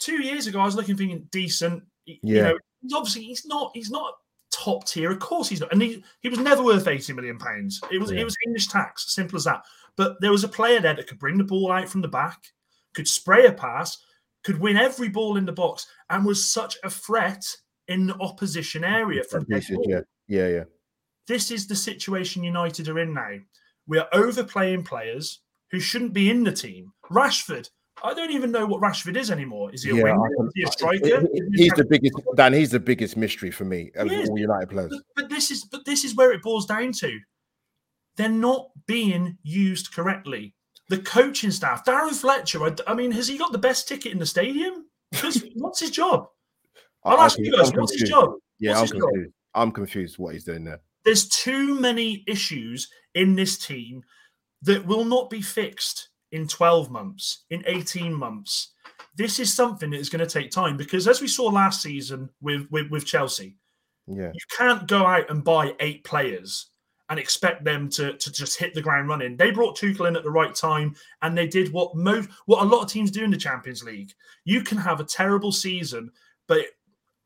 [0.00, 1.82] two years ago, I was looking thinking decent.
[2.06, 2.16] Yeah.
[2.22, 4.14] You know, he's obviously he's not he's not
[4.50, 5.10] top tier.
[5.10, 7.82] Of course he's not, and he, he was never worth eighty million pounds.
[7.92, 8.20] It was yeah.
[8.20, 9.62] it was English tax, simple as that.
[9.96, 12.38] But there was a player there that could bring the ball out from the back,
[12.94, 13.98] could spray a pass,
[14.42, 17.44] could win every ball in the box, and was such a threat
[17.88, 19.22] in the opposition area.
[19.22, 20.64] From yeah, yeah, yeah.
[21.28, 23.36] This is the situation United are in now.
[23.86, 26.92] We are overplaying players who shouldn't be in the team.
[27.10, 27.68] Rashford
[28.02, 29.72] I don't even know what Rashford is anymore.
[29.72, 30.46] Is he a yeah, winger?
[30.46, 31.26] Is he a striker?
[31.54, 32.52] He's the biggest Dan.
[32.52, 34.90] He's the biggest mystery for me of all United players.
[34.90, 37.18] But, but, this is but this is where it boils down to.
[38.16, 40.54] They're not being used correctly.
[40.88, 42.64] The coaching staff, Darren Fletcher.
[42.64, 44.86] I, I mean, has he got the best ticket in the stadium?
[45.10, 46.26] Because what's his job?
[47.04, 47.72] I'll ask you guys.
[47.72, 48.34] What's his job?
[48.58, 49.26] Yeah, what's I'm confused.
[49.26, 49.34] Job?
[49.54, 50.80] I'm confused what he's doing there.
[51.04, 54.02] There's too many issues in this team
[54.62, 58.72] that will not be fixed in 12 months, in 18 months.
[59.16, 62.28] This is something that is going to take time because, as we saw last season
[62.40, 63.56] with, with, with Chelsea,
[64.06, 64.30] yeah.
[64.32, 66.70] you can't go out and buy eight players
[67.10, 69.36] and expect them to, to just hit the ground running.
[69.36, 72.66] They brought Tuchel in at the right time, and they did what most what a
[72.66, 74.12] lot of teams do in the Champions League.
[74.44, 76.10] You can have a terrible season,
[76.46, 76.66] but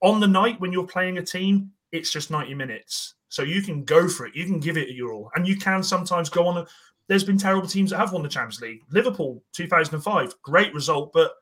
[0.01, 3.15] on the night when you're playing a team, it's just 90 minutes.
[3.33, 4.37] So you can go for it.
[4.37, 6.67] You can give it your all, and you can sometimes go on a
[7.09, 8.83] there's been terrible teams that have won the Champions League.
[8.91, 11.33] Liverpool, 2005, great result, but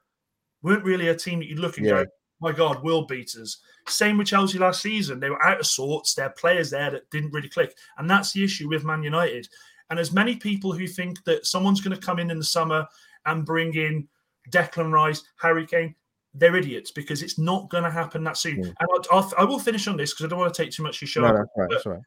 [0.63, 2.05] weren't really a team that you'd look and yeah.
[2.05, 2.07] go,
[2.41, 3.59] my God, world beaters.
[3.89, 5.19] Same with Chelsea last season.
[5.19, 6.15] They were out of sorts.
[6.15, 7.77] There are players there that didn't really click.
[7.99, 9.49] And that's the issue with Man United.
[9.91, 12.87] And as many people who think that someone's going to come in in the summer
[13.27, 14.09] and bring in
[14.51, 15.95] Declan Rice, Harry Kane,
[16.35, 18.63] they're idiots because it's not going to happen that soon.
[18.63, 18.73] Yeah.
[18.81, 20.83] And I'll, I'll, I will finish on this because I don't want to take too
[20.83, 21.21] much of your show.
[21.23, 21.87] No, right.
[21.87, 22.01] Right.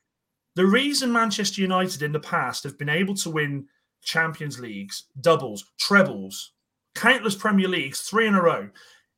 [0.55, 3.65] The reason Manchester United in the past have been able to win
[4.03, 6.53] Champions Leagues, doubles, trebles,
[6.95, 8.69] countless Premier Leagues, three in a row,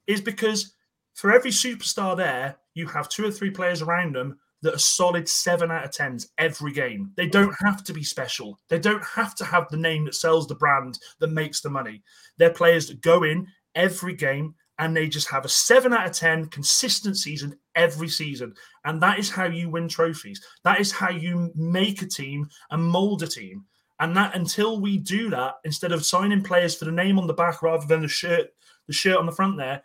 [0.07, 0.73] is because
[1.13, 5.27] for every superstar there, you have two or three players around them that are solid
[5.29, 7.11] seven out of tens every game.
[7.15, 8.59] They don't have to be special.
[8.69, 12.01] They don't have to have the name that sells the brand that makes the money.
[12.37, 16.11] They're players that go in every game and they just have a seven out of
[16.11, 18.53] ten consistent season every season.
[18.83, 20.43] And that is how you win trophies.
[20.63, 23.65] That is how you make a team and mold a team.
[23.99, 27.33] And that until we do that, instead of signing players for the name on the
[27.33, 28.47] back rather than the shirt,
[28.87, 29.81] the shirt on the front there,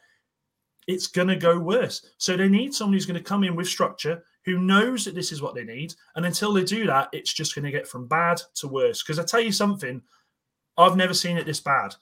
[0.88, 2.04] it's gonna go worse.
[2.18, 5.40] So they need someone who's gonna come in with structure, who knows that this is
[5.40, 5.94] what they need.
[6.16, 9.02] And until they do that, it's just gonna get from bad to worse.
[9.02, 10.02] Because I tell you something,
[10.76, 11.94] I've never seen it this bad.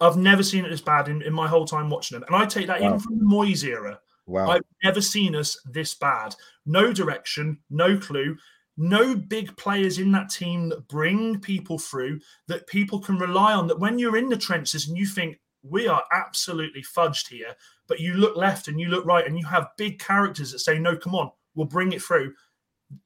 [0.00, 2.24] I've never seen it as bad in, in my whole time watching them.
[2.28, 2.88] And I take that Wow.
[2.88, 3.98] even from the Moyes era.
[4.26, 4.50] Wow.
[4.50, 6.34] I've never seen us this bad.
[6.66, 8.36] No direction, no clue,
[8.76, 13.66] no big players in that team that bring people through that people can rely on.
[13.68, 17.54] That when you're in the trenches and you think we are absolutely fudged here,
[17.86, 20.78] but you look left and you look right and you have big characters that say,
[20.78, 22.32] no, come on, we'll bring it through.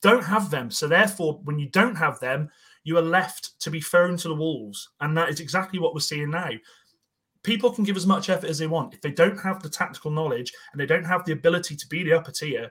[0.03, 0.71] Don't have them.
[0.71, 2.51] So therefore, when you don't have them,
[2.85, 4.89] you are left to be thrown to the wolves.
[5.01, 6.51] And that is exactly what we're seeing now
[7.43, 8.95] people can give as much effort as they want.
[8.95, 12.03] If they don't have the tactical knowledge and they don't have the ability to be
[12.03, 12.71] the upper tier,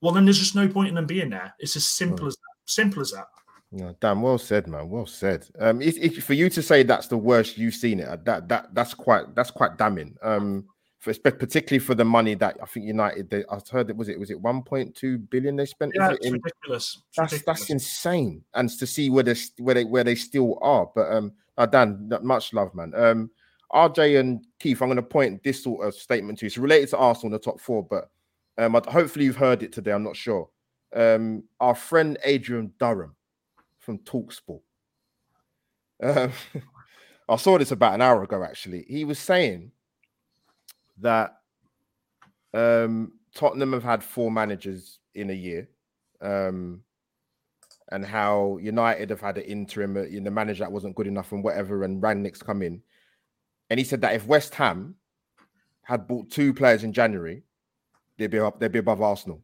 [0.00, 1.54] well, then there's just no point in them being there.
[1.58, 2.42] It's as simple as that.
[2.66, 3.26] Simple as that.
[3.70, 4.88] No, damn, well said, man.
[4.88, 5.46] Well said.
[5.58, 8.48] Um, if, if, for you to say that's the worst you've seen it, uh, that
[8.48, 10.16] that that's quite that's quite damning.
[10.22, 10.64] Um,
[10.98, 14.18] for particularly for the money that I think United, they, I heard it was it
[14.18, 15.92] was it 1.2 billion they spent.
[15.94, 17.02] Yeah, it's in- ridiculous.
[17.16, 17.60] That's ridiculous.
[17.60, 20.90] that's insane, and to see where they where they where they still are.
[20.94, 22.94] But um, uh, Dan, much love, man.
[22.94, 23.30] Um,
[23.72, 26.46] RJ and Keith, I'm going to point this sort of statement to.
[26.46, 28.10] It's related to Arsenal in the top four, but
[28.56, 29.92] um, hopefully you've heard it today.
[29.92, 30.48] I'm not sure.
[30.94, 33.14] Um, our friend Adrian Durham
[33.78, 34.60] from Talksport.
[36.02, 36.32] Um,
[37.28, 38.42] I saw this about an hour ago.
[38.42, 39.70] Actually, he was saying
[40.98, 41.36] that
[42.54, 45.68] um, Tottenham have had four managers in a year,
[46.22, 46.82] um,
[47.92, 51.32] and how United have had an interim, uh, you know, manager that wasn't good enough
[51.32, 52.82] and whatever, and Rangnick's come in.
[53.70, 54.94] And he said that if West Ham
[55.82, 57.42] had bought two players in January,
[58.16, 59.42] they'd be up, they'd be above Arsenal.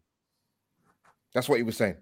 [1.34, 1.96] That's what he was saying.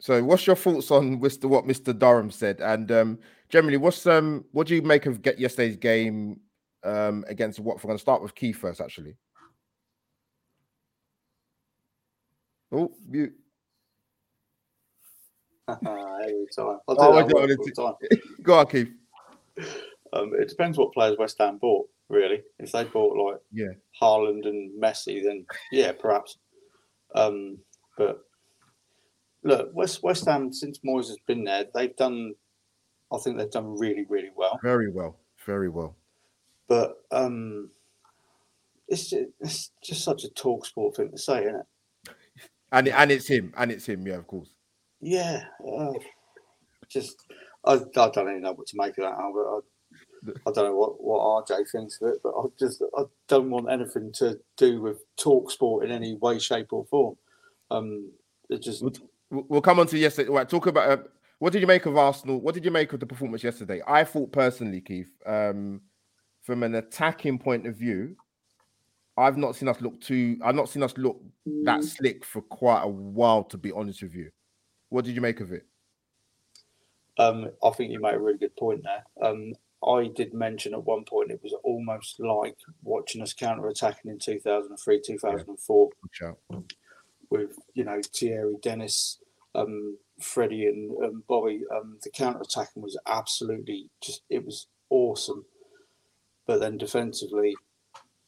[0.00, 1.44] So, what's your thoughts on Mr.
[1.44, 1.96] what Mr.
[1.96, 2.60] Durham said?
[2.60, 3.18] And um,
[3.48, 6.40] generally, what's um, what do you make of get yesterday's game
[6.82, 7.84] um, against Watford?
[7.84, 9.16] I'm going to start with Keith first, actually.
[12.72, 13.32] Oh, you.
[16.88, 17.94] I'll do Oh, that don't one wanna every time.
[18.42, 18.90] go on, Keith.
[20.12, 22.42] Um, it depends what players West Ham bought, really.
[22.58, 23.72] If they bought like Yeah.
[24.00, 26.38] Haaland and Messi, then yeah, perhaps.
[27.14, 27.58] Um,
[27.96, 28.20] but
[29.42, 32.34] look, West West Ham since Moyes has been there, they've done.
[33.12, 34.58] I think they've done really, really well.
[34.62, 35.96] Very well, very well.
[36.68, 37.70] But um,
[38.88, 41.66] it's just, it's just such a talk sport thing to say, isn't it?
[42.70, 44.06] And and it's him, and it's him.
[44.06, 44.48] Yeah, of course.
[45.00, 45.92] Yeah, uh,
[46.88, 47.16] just
[47.64, 47.78] I, I
[48.10, 49.18] don't even know what to make of that.
[49.18, 49.64] Albert.
[50.46, 53.70] I, don't know what, what RJ thinks of it, but I just I don't want
[53.70, 57.16] anything to do with talk sport in any way, shape, or form.
[57.70, 58.10] Um,
[58.48, 60.30] it just We'll we'll come on to yesterday.
[60.30, 61.02] Right, talk about uh,
[61.38, 62.40] what did you make of Arsenal?
[62.40, 63.80] What did you make of the performance yesterday?
[63.86, 65.80] I thought personally, Keith, um,
[66.42, 68.14] from an attacking point of view,
[69.16, 70.38] I've not seen us look too.
[70.44, 71.20] I've not seen us look
[71.64, 73.44] that slick for quite a while.
[73.44, 74.30] To be honest with you,
[74.90, 75.66] what did you make of it?
[77.18, 79.04] Um, I think you made a really good point there.
[79.28, 79.54] Um,
[79.86, 84.18] I did mention at one point it was almost like watching us counter attacking in
[84.18, 86.38] 2003, 2004 Good shout.
[87.30, 89.18] with, you know, Thierry Dennis,
[89.54, 91.62] um, Freddie, and um, Bobby.
[91.74, 95.44] Um, the counter attacking was absolutely just, it was awesome.
[96.46, 97.54] But then defensively,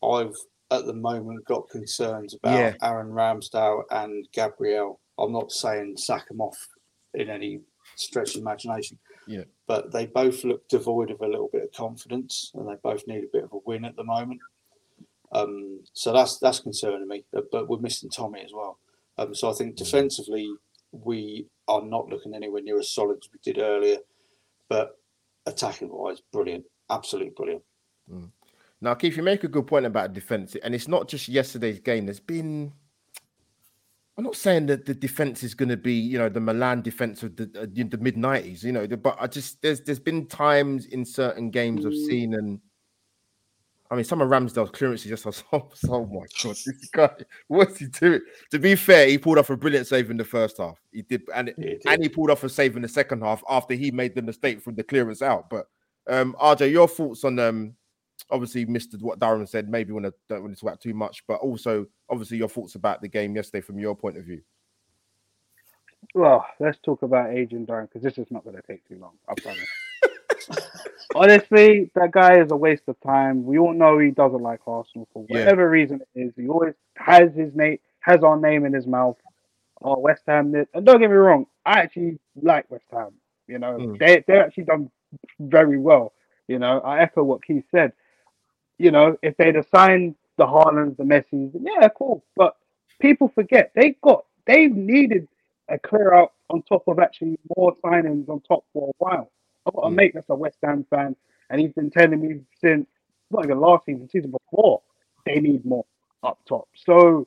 [0.03, 0.35] I've
[0.71, 2.75] at the moment got concerns about Yeah.
[2.83, 5.01] Aaron Ramsdale and Gabriel.
[5.19, 6.69] I'm not saying sack them off
[7.13, 7.61] in any
[7.97, 8.99] stretch of imagination.
[9.29, 9.45] Yeah.
[9.67, 13.25] But they both look devoid of a little bit of confidence, and they both need
[13.25, 14.41] a bit of a win at the moment.
[15.33, 17.25] Um, so that's that's concerning me.
[17.33, 18.79] But, we're missing Tommy as well.
[19.17, 20.53] Um, so I think defensively
[20.93, 23.99] we are not looking anywhere near as solid as we did earlier.
[24.69, 24.99] But
[25.47, 27.62] attacking wise, brilliant, absolutely brilliant.
[28.81, 32.05] Now, Keith, you make a good point about defense, and it's not just yesterday's game.
[32.05, 32.73] There's been
[34.17, 37.23] I'm not saying that the defense is going to be, you know, the Milan defense
[37.25, 40.87] of the uh, the mid '90s, you know, but I just there's there's been times
[40.87, 42.61] in certain games I've seen, and
[43.91, 47.11] I mean, some of Ramsdale's clearances just are so, oh my god, this guy,
[47.49, 48.21] what's he doing?
[48.53, 50.81] To be fair, he pulled off a brilliant save in the first half.
[50.93, 51.83] He did, and He did.
[51.87, 54.62] and he pulled off a save in the second half after he made the mistake
[54.62, 55.51] from the clearance out.
[55.51, 55.67] But
[56.09, 57.75] um, RJ, your thoughts on um,
[58.31, 59.68] obviously missed what Darren said.
[59.68, 62.75] Maybe want to don't want to talk about too much, but also obviously your thoughts
[62.75, 64.43] about the game yesterday from your point of view.
[66.14, 69.12] Well, let's talk about Adrian Durham because this is not going to take too long.
[69.29, 70.68] I promise.
[71.14, 73.45] Honestly, that guy is a waste of time.
[73.45, 75.41] We all know he doesn't like Arsenal for Yeah.
[75.41, 76.33] whatever reason it is.
[76.37, 79.16] He always has his name, has our name in his mouth.
[79.83, 80.51] Oh, West Ham.
[80.53, 83.12] this- And don't get me wrong, I actually like West Ham.
[83.47, 83.99] You know, Mm.
[83.99, 84.91] they they actually done
[85.39, 86.12] very well.
[86.49, 87.93] You know, I echo what Keith said.
[88.79, 92.25] You know, if they'd assigned the Haalands, the Messis, yeah, cool.
[92.37, 92.57] But
[93.01, 95.29] people forget they got they needed
[95.68, 99.31] a clear out on top of actually more signings on top for a while.
[99.66, 99.95] I've got a Mm.
[99.95, 101.16] mate that's a West Ham fan,
[101.51, 102.87] and he's been telling me since
[103.31, 104.83] not even last season, season before,
[105.25, 105.85] they need more
[106.22, 106.68] up top.
[106.75, 107.27] So,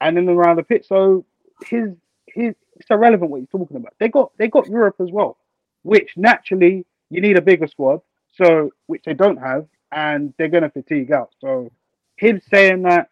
[0.00, 1.24] and then around the pitch, so
[1.66, 1.90] his
[2.26, 3.94] his it's irrelevant what he's talking about.
[3.98, 5.36] They got they got Europe as well,
[5.82, 8.00] which naturally you need a bigger squad,
[8.32, 11.30] so which they don't have, and they're gonna fatigue out.
[11.40, 11.70] So,
[12.16, 13.10] him saying that,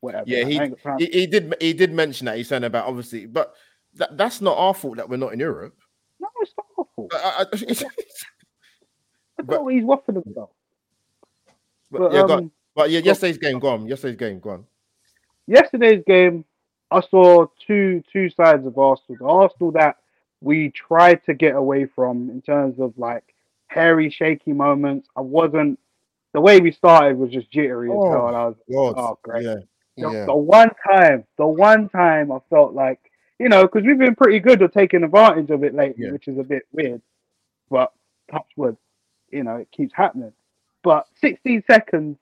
[0.00, 0.24] whatever.
[0.26, 0.98] Yeah, got time.
[0.98, 3.54] He, he did he did mention that he's saying about obviously, but
[3.94, 5.74] that, that's not our fault that we're not in Europe.
[6.20, 7.08] no, it's not awful.
[7.12, 7.84] I- I- it's-
[9.44, 10.50] but- what he's waffling about.
[11.90, 13.86] but, But, yeah, um, but yeah, yesterday's game, go on.
[13.86, 14.64] Yesterday's game, go on.
[15.46, 16.44] yesterday's game,
[16.90, 19.16] I saw two two sides of Arsenal.
[19.18, 19.96] The Arsenal that
[20.40, 23.34] we tried to get away from in terms of like
[23.68, 25.08] hairy, shaky moments.
[25.16, 25.78] I wasn't.
[26.36, 28.26] The way we started was just jittery as Oh, hell.
[28.28, 29.42] And I was God, Oh, great.
[29.46, 29.54] yeah,
[29.96, 33.00] the, yeah, the one time, the one time I felt like,
[33.38, 36.12] you know, because we've been pretty good at taking advantage of it lately, Yeah.
[36.12, 37.00] which is a bit weird.
[37.70, 37.90] But
[38.30, 38.76] touch wood,
[39.30, 40.34] you know, it keeps happening.
[40.82, 42.18] But 16 seconds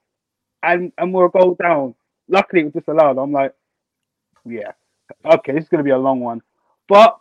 [0.63, 1.97] and and we're a goal down.
[2.29, 3.19] Luckily, it was disallowed.
[3.19, 3.53] I'm like,
[4.45, 4.71] yeah,
[5.25, 6.41] okay, this is going to be a long one.
[6.89, 7.19] But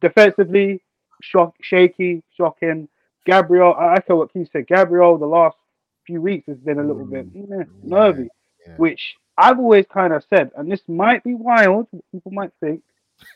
[0.00, 0.80] defensively,
[1.20, 2.88] shock, shaky, shocking.
[3.26, 4.66] Gabriel, I echo what Keith said.
[4.66, 5.58] Gabriel, the last
[6.06, 8.28] few weeks has been a little bit meh, nervy
[8.66, 8.74] yeah.
[8.76, 12.82] which I've always kind of said, and this might be wild, people might think,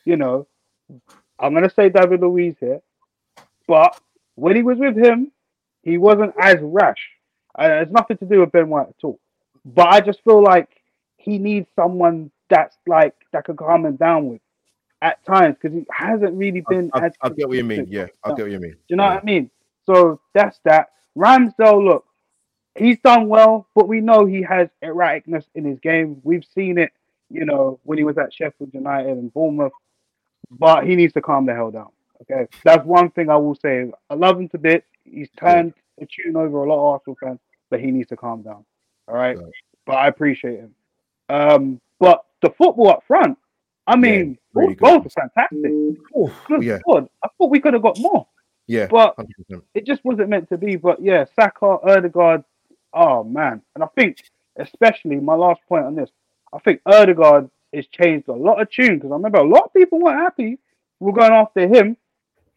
[0.05, 0.47] you know,
[1.39, 2.81] I'm going to say David Luiz here,
[3.67, 4.01] but
[4.37, 5.33] when he was with him,
[5.83, 7.11] he wasn't as rash.
[7.59, 9.19] Uh, it's nothing to do with Ben White at all.
[9.65, 10.69] But I just feel like
[11.17, 14.41] he needs someone that's like, that can calm him down with
[15.03, 17.13] at times because he hasn't really been I, I, as.
[17.23, 17.87] I get what you mean.
[17.89, 18.73] Yeah, I get what you mean.
[18.73, 19.15] Do you know yeah.
[19.15, 19.51] what I mean?
[19.87, 20.91] So that's that.
[21.17, 22.05] Ramsdale, look,
[22.79, 26.21] he's done well, but we know he has erraticness in his game.
[26.23, 26.93] We've seen it,
[27.31, 29.73] you know, when he was at Sheffield United and Bournemouth.
[30.51, 31.89] But he needs to calm the hell down.
[32.23, 33.91] Okay, that's one thing I will say.
[34.11, 34.87] I love him to bits.
[35.05, 37.39] He's turned the tune over a lot of Arsenal fans,
[37.71, 38.65] but he needs to calm down.
[39.07, 39.53] All right, Right.
[39.87, 40.75] but I appreciate him.
[41.29, 43.39] Um, but the football up front,
[43.87, 45.61] I mean, really both were fantastic.
[46.47, 48.27] Good yeah, God, I thought we could have got more.
[48.67, 49.63] yeah, But 100%.
[49.75, 50.77] it just wasn't meant to be.
[50.77, 52.43] But yeah, Saka, Odegaard,
[52.93, 53.63] oh man.
[53.75, 54.23] And I think,
[54.59, 56.11] especially my last point on this,
[56.53, 59.75] I think Odegaard has changed a lot of tune because I remember a lot of
[59.75, 60.59] people weren't happy.
[61.01, 61.97] We're going after him.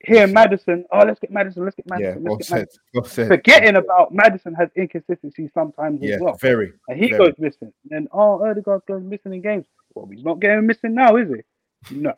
[0.04, 0.84] Here, Madison.
[0.92, 1.64] Oh, let's get Madison.
[1.64, 2.24] Let's get Madison.
[2.24, 3.28] well let's get said, Madison.
[3.30, 3.38] well.
[3.38, 6.38] Forgetting about Madison has inconsistency sometimes yeah, as well.
[6.42, 6.74] very.
[6.88, 7.26] And he very.
[7.26, 7.72] goes missing.
[7.92, 9.66] And oh, Odegaard goes missing in games.
[9.94, 11.96] Well, he's not getting missing now, is he?
[11.96, 12.14] No.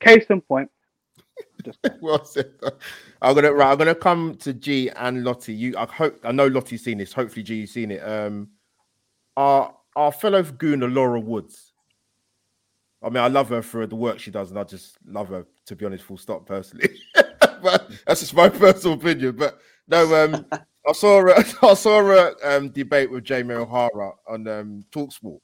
[0.00, 0.70] Case in point.
[1.64, 2.52] Just well said.
[3.22, 3.72] I'm gonna right.
[3.72, 5.54] I'm gonna come to G and Lottie.
[5.54, 7.12] You, I hope I know Lottie's seen this.
[7.12, 8.00] Hopefully, G, you've seen it.
[8.00, 8.50] Um,
[9.36, 11.72] our our fellow gooner Laura Woods.
[13.02, 15.46] I mean, I love her for the work she does, and I just love her
[15.66, 16.04] to be honest.
[16.04, 16.88] Full stop, personally.
[17.62, 19.36] but that's just my personal opinion.
[19.36, 19.58] But
[19.88, 20.46] no, um,
[20.86, 25.40] I saw her, I saw her um debate with Jamie O'Hara on um Talksport.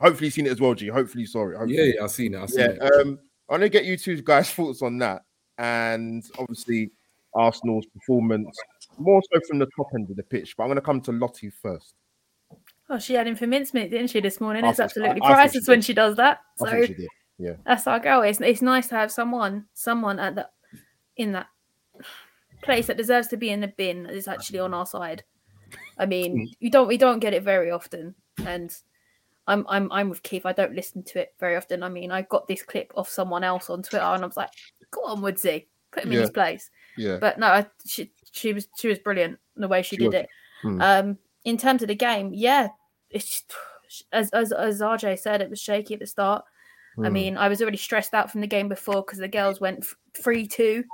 [0.00, 0.88] Hopefully, you've seen it as well, G.
[0.88, 1.56] Hopefully, you saw it.
[1.56, 1.76] Hopefully.
[1.76, 2.42] Yeah, yeah, I've seen it.
[2.42, 2.92] I've seen Yeah, it.
[3.00, 5.22] um, I want to get you two guys' thoughts on that,
[5.58, 6.90] and obviously
[7.34, 8.56] Arsenal's performance,
[8.98, 10.56] more so from the top end of the pitch.
[10.56, 11.94] But I'm going to come to Lottie first.
[12.90, 14.64] Oh, she had him for mincemeat, didn't she, this morning?
[14.64, 16.40] I It's absolutely I- I priceless she when she does that.
[16.60, 17.08] I So think she did.
[17.38, 18.22] Yeah, that's our girl.
[18.22, 20.48] It's, it's nice to have someone, someone at the
[21.16, 21.48] in that
[22.62, 25.24] place that deserves to be in the bin that is actually on our side.
[25.98, 26.08] I Mm.
[26.08, 28.14] mean, you don't we don't get it very often,
[28.46, 28.72] and
[29.48, 30.46] I'm I'm I'm with Keith.
[30.46, 31.82] I don't listen to it very often.
[31.82, 34.50] I mean, I got this clip off someone else on Twitter, and I was like,
[34.94, 38.68] "Go on, Woodsy, put him in his place." yeah, But no, I, she she was
[38.78, 40.14] she was brilliant in the way she, She did was.
[40.14, 40.28] it.
[40.62, 40.80] Hmm.
[40.80, 42.68] Um, in terms of the game, yeah,
[43.10, 43.42] it's
[44.12, 46.44] as as as RJ said, it was shaky at the start.
[47.02, 47.12] I Hmm.
[47.12, 49.84] mean, I was already stressed out from the game before because the girls went
[50.16, 50.84] three two,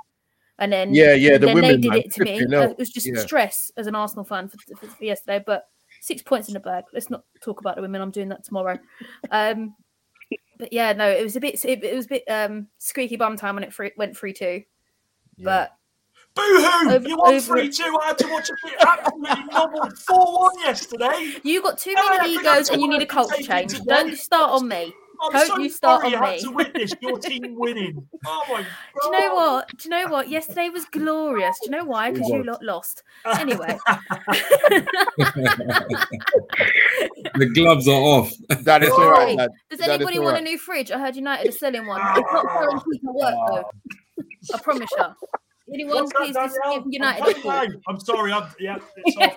[0.57, 2.39] and then Yeah, yeah, the then women, they did it to me.
[2.39, 2.71] 50-0.
[2.71, 3.19] It was just Yeah.
[3.21, 5.43] stress as an Arsenal fan for, for, for yesterday.
[5.45, 5.67] But
[6.01, 6.85] six points in the bag.
[6.93, 8.01] Let's not talk about the women.
[8.01, 8.79] I'm doing that tomorrow.
[9.29, 9.75] Um,
[10.61, 11.65] but yeah, no, it was a bit.
[11.65, 14.61] It, it was a bit um, squeaky bum time when it free, went three two.
[15.39, 15.71] But
[16.35, 16.91] Boo hoo!
[16.91, 17.83] Over- You won over- 3 2.
[18.01, 21.33] I had to watch a get absolutely nobbled 4 1 yesterday.
[21.43, 23.71] you got too many egos, and you need a culture to take it change.
[23.79, 23.85] today.
[23.95, 24.93] Don't start on me.
[25.21, 26.43] I'm Don't so you start sorry on I had me.
[26.43, 28.07] to witness your team winning.
[28.23, 28.67] Oh my god.
[29.01, 29.67] Do you know what?
[29.77, 30.29] Do you know what?
[30.29, 31.57] Yesterday was glorious.
[31.63, 32.11] Do you know why?
[32.11, 33.01] Because you lot lost.
[33.39, 33.77] Anyway,
[37.35, 38.31] the gloves are off.
[38.49, 39.35] That is all right.
[39.37, 39.49] lad.
[39.69, 40.41] Does That is anybody all want right.
[40.41, 40.91] a new fridge?
[40.91, 41.99] I heard United are selling one.
[42.01, 42.59] It's not ah.
[42.59, 43.63] guaranteed to work though.
[44.53, 44.55] Ah.
[44.55, 45.05] I promise you.
[45.73, 47.51] Anyone, What's that, please just give United I'm, a call.
[47.51, 47.79] coming now.
[47.87, 48.33] I'm sorry.
[48.33, 49.33] I'm, yeah, it's off.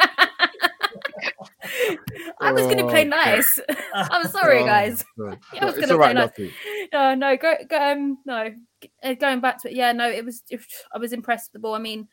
[2.41, 3.61] I was going to play Oh, nice.
[3.95, 5.05] I'm sorry, Oh, guys.
[5.61, 6.89] I was all right, play nice.
[6.93, 8.51] No, no, go, go um, no.
[9.03, 10.43] Uh, Going back to it, yeah, no, it was.
[10.51, 10.61] It,
[10.95, 11.75] I was impressed with the ball.
[11.75, 12.09] I mean,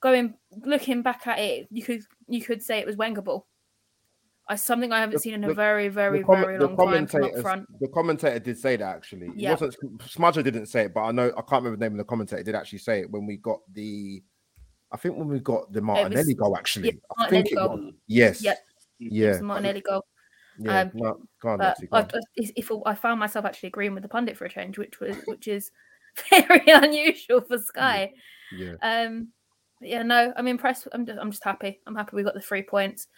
[0.00, 0.34] going
[0.64, 3.46] looking back at it, you could you could say it was Wenger ball.
[4.48, 7.06] I something I haven't The- seen in a the- very, very, comment- very long time
[7.06, 7.66] from up front.
[7.80, 9.28] the commentator did say that actually.
[9.28, 9.50] It Yeah.
[9.52, 12.04] wasn't Smudger didn't say it, but I know I can't remember the name of the
[12.04, 12.38] commentator.
[12.38, 14.22] He did actually say it when we got the.
[14.92, 16.88] I think when we got the Martinelli goal, actually.
[16.88, 17.94] yeah, I think it Martinelli was.
[18.08, 18.42] Yes.
[18.42, 18.58] Yep.
[19.10, 19.40] Yeah.
[19.40, 20.04] Martinelli goal.
[20.58, 20.80] Yeah.
[20.80, 24.08] Um, go on, But Lottie, go I, if I found myself actually agreeing with the
[24.08, 25.70] pundit for a change, which was which is
[26.30, 28.12] very unusual for Sky.
[28.54, 28.74] yeah.
[28.82, 29.28] Um,
[29.80, 30.86] yeah, no, I'm impressed.
[30.92, 31.80] I'm just, I'm just happy.
[31.86, 33.08] I'm happy we got the three points.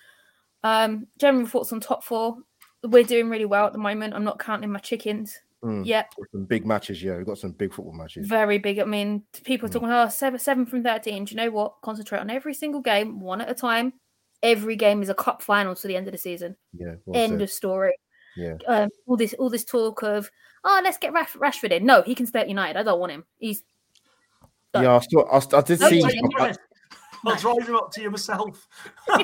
[0.62, 2.39] Um, general thoughts on top four.
[2.82, 4.14] We're doing really well at the moment.
[4.14, 5.87] I'm not counting my chickens Mm.
[5.87, 6.12] yet.
[6.32, 7.16] Some big matches, yeah.
[7.16, 8.26] We've got some big football matches.
[8.28, 8.78] Very big.
[8.80, 9.72] I mean, people are Mm.
[9.72, 11.24] talking, oh, seven, seven from 13.
[11.24, 11.80] Do you know what?
[11.82, 13.95] Concentrate on every single game, one at a time.
[14.45, 16.55] Every game is a cup final to the end of the season.
[16.72, 16.95] Yeah.
[17.12, 17.42] End said.
[17.42, 17.95] of story.
[18.36, 18.55] Yeah.
[18.68, 20.30] Um, all this, all this talk of,
[20.64, 21.84] oh, let's get Rash- Rashford in.
[21.86, 22.78] No, he can stay at United.
[22.78, 23.24] I don't want him.
[23.38, 23.62] He's
[24.72, 24.84] done.
[24.84, 26.01] Yeah, I, saw, I, I did No, see.
[26.01, 26.28] no, Take no.
[26.38, 26.61] the rest.
[27.26, 28.68] I'll drive him up to you myself.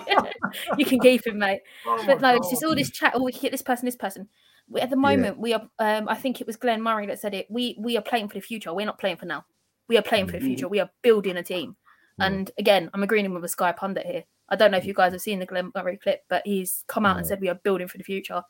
[0.79, 1.61] you can keep him, mate.
[1.87, 3.13] Oh But my no, it's just all this chat.
[3.15, 4.27] Oh, we can get this person, this person.
[4.71, 5.01] We, at the Yeah.
[5.01, 5.69] moment, we are.
[5.79, 7.47] Um, I think it was Glenn Murray that said it.
[7.51, 8.73] We we are playing for the future.
[8.73, 9.45] We're not playing for now.
[9.89, 10.69] We are playing for the future.
[10.69, 11.77] We are building a team.
[12.21, 12.27] Mm.
[12.27, 14.25] And again, I'm agreeing with a Sky pundit here.
[14.51, 17.07] I don't know if you guys have seen the Glenn Murray clip, but he's come
[17.07, 18.43] out and said we are building for the future.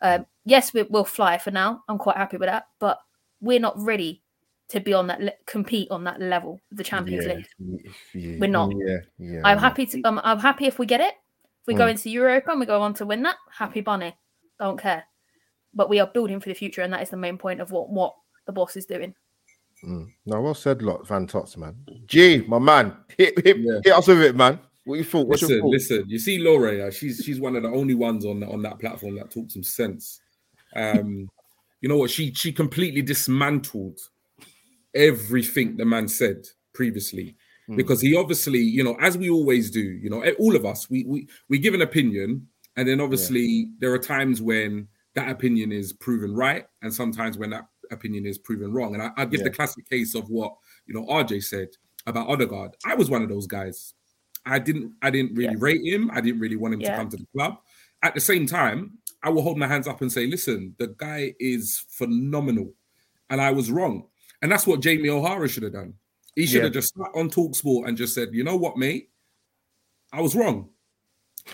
[0.00, 1.82] Um, yes, we, we'll fly for now.
[1.88, 2.98] I'm quite happy with that, but
[3.40, 4.22] we're not ready
[4.68, 7.90] to be on that le- compete on that level of the Champions yeah, League.
[8.14, 8.72] yeah, We're not.
[8.76, 8.98] Yeah.
[9.18, 9.40] Yeah.
[9.44, 10.00] I'm happy to.
[10.04, 11.14] I'm, I'm happy if we get it.
[11.62, 11.90] If we go Mm.
[11.90, 14.16] into Europa and we go on to win that, happy bunny.
[14.58, 15.04] Don't care.
[15.74, 17.90] But we are building for the future, and that is the main point of what
[17.90, 18.14] what
[18.46, 19.14] the boss is doing.
[19.84, 20.06] Mm.
[20.26, 21.74] No, well said, lot Van Tots, man.
[22.06, 23.80] G, my man, hit, hit, Yeah.
[23.84, 24.58] hit us with it, man.
[24.90, 25.28] What you thought?
[25.28, 26.04] What's Listen, listen.
[26.08, 29.16] You see, Laura, uh, she's she's one of the only ones on on that platform
[29.16, 30.20] that talks some sense.
[30.76, 31.30] Um,
[31.80, 32.10] you know what?
[32.10, 33.98] She she completely dismantled
[34.94, 37.36] everything the man said previously
[37.70, 37.76] Hmm.
[37.76, 40.90] because he obviously, you know, as we always do, you know, eh, all of us,
[40.90, 45.70] we we we give an opinion, and then obviously there are times when that opinion
[45.70, 48.94] is proven right, and sometimes when that opinion is proven wrong.
[48.94, 50.52] And I, I give the classic case of what
[50.86, 51.68] you know RJ said
[52.06, 52.76] about Odegaard.
[52.84, 53.94] I was one of those guys.
[54.46, 55.58] I didn't I didn't really Yeah.
[55.60, 56.10] rate him.
[56.12, 56.92] I didn't really want him Yeah.
[56.92, 57.58] to come to the club.
[58.02, 61.34] At the same time, I will hold my hands up and say, listen, the guy
[61.38, 62.74] is phenomenal.
[63.28, 64.08] And I was wrong.
[64.42, 65.94] And that's what Jamie O'Hara should have done.
[66.34, 66.64] He should Yeah.
[66.64, 69.10] have just sat on Talksport and just said, you know what, mate?
[70.12, 70.70] I was wrong.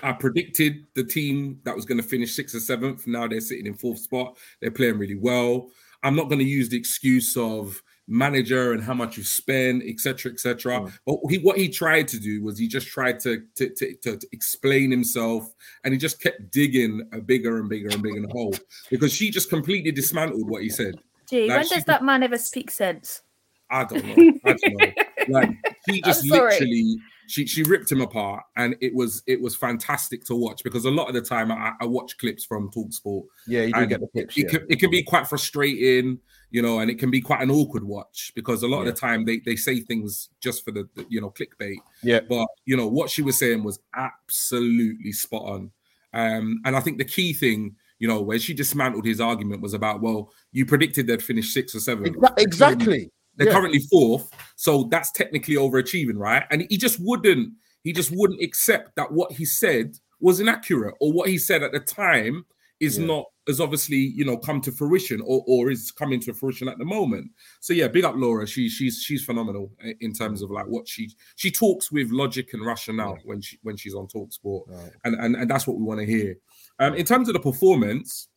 [0.02, 3.06] I predicted the team that was going to finish sixth or seventh.
[3.06, 4.38] Now they're sitting in fourth spot.
[4.60, 5.70] They're playing really well.
[6.02, 10.32] I'm not going to use the excuse of manager and how much you spend, etc.,
[10.32, 10.80] etc.
[10.80, 10.92] Mm.
[11.04, 14.16] But he, what he tried to do was he just tried to to, to to
[14.16, 15.52] to explain himself,
[15.84, 18.54] and he just kept digging a bigger and bigger and bigger hole
[18.90, 20.94] because she just completely dismantled what he said.
[21.28, 23.22] Gee, Like, when she does that man ever speak sense?
[23.68, 24.32] I don't know.
[24.44, 24.86] I don't know.
[25.28, 25.50] Like
[25.88, 26.96] she just literally
[27.28, 30.90] she she ripped him apart, and it was it was fantastic to watch because a
[30.90, 33.24] lot of the time I, I watch clips from Talksport.
[33.46, 34.36] yeah, you do and get the clips.
[34.36, 34.50] It Yeah.
[34.58, 36.20] can it can be quite frustrating,
[36.50, 38.92] you know, and it can be quite an awkward watch because a lot of the
[38.92, 41.78] time they they say things just for the, the you know clickbait.
[42.02, 42.20] yeah.
[42.28, 45.70] But you know what she was saying was absolutely spot on.
[46.12, 49.74] Um, and I think the key thing, you know, where she dismantled his argument was
[49.74, 52.14] about, well, you predicted they'd finish six or seven.
[52.38, 53.10] Exactly.
[53.36, 53.52] They're Yeah.
[53.54, 56.44] currently fourth, so that's technically overachieving, right?
[56.50, 57.52] And he just wouldn't,
[57.84, 61.72] he just wouldn't accept that what he said was inaccurate, or what he said at
[61.72, 62.46] the time
[62.80, 63.06] is Yeah.
[63.06, 66.78] not as obviously you know come to fruition, or or is coming to fruition at
[66.78, 67.30] the moment.
[67.60, 68.46] So yeah, big up Laura.
[68.46, 72.64] She she's she's phenomenal in terms of like what she she talks with logic and
[72.66, 74.92] rationale when she when she's on Talksport Right.
[75.04, 76.36] and, and and that's what we want to hear.
[76.80, 78.28] Um, in terms of the performance,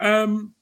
[0.00, 0.54] um,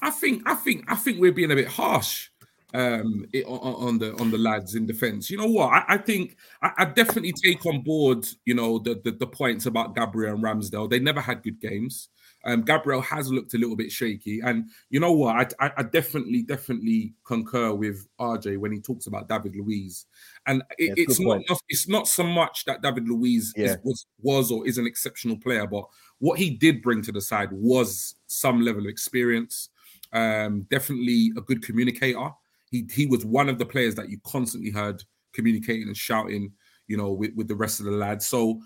[0.00, 2.28] I think I think I think we're being a bit harsh
[2.74, 5.30] um it, on, on the on the lads in defense.
[5.30, 5.72] You know what?
[5.72, 9.66] I, I think I, I, definitely take on board, you know, the, the, the points
[9.66, 10.88] about Gabriel and Ramsdale.
[10.88, 12.08] They never had good games.
[12.44, 15.54] Um, Gabriel has looked a little bit shaky, and you know what?
[15.60, 20.06] I, I, definitely definitely concur with RJ when he talks about David Luiz,
[20.46, 23.66] and it, yeah, it's not it's not so much that David Luiz yeah.
[23.66, 25.84] is, was was or is an exceptional player, but
[26.18, 29.68] what he did bring to the side was some level of experience.
[30.12, 32.30] Um, definitely a good communicator.
[32.72, 36.52] He he was one of the players that you constantly heard communicating and shouting,
[36.88, 38.26] you know, with, with the rest of the lads.
[38.26, 38.60] So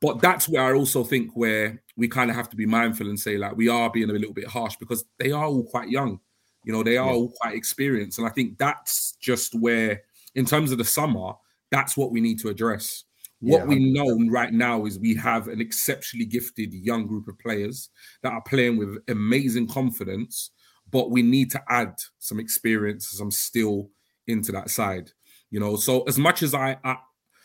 [0.00, 3.18] but that's where I also think where we kind of have to be mindful and
[3.18, 6.20] say like we are being a little bit harsh because they are all quite young,
[6.64, 7.12] you know, they are yeah.
[7.12, 10.02] all quite experienced, and I think that's just where,
[10.34, 11.32] in terms of the summer,
[11.70, 13.04] that's what we need to address.
[13.40, 17.38] What yeah, we know right now is we have an exceptionally gifted young group of
[17.38, 17.90] players
[18.22, 20.50] that are playing with amazing confidence,
[20.96, 23.90] but we need to add some experience, some skill
[24.28, 25.10] into that side.
[25.50, 26.96] You know, so as much as I, I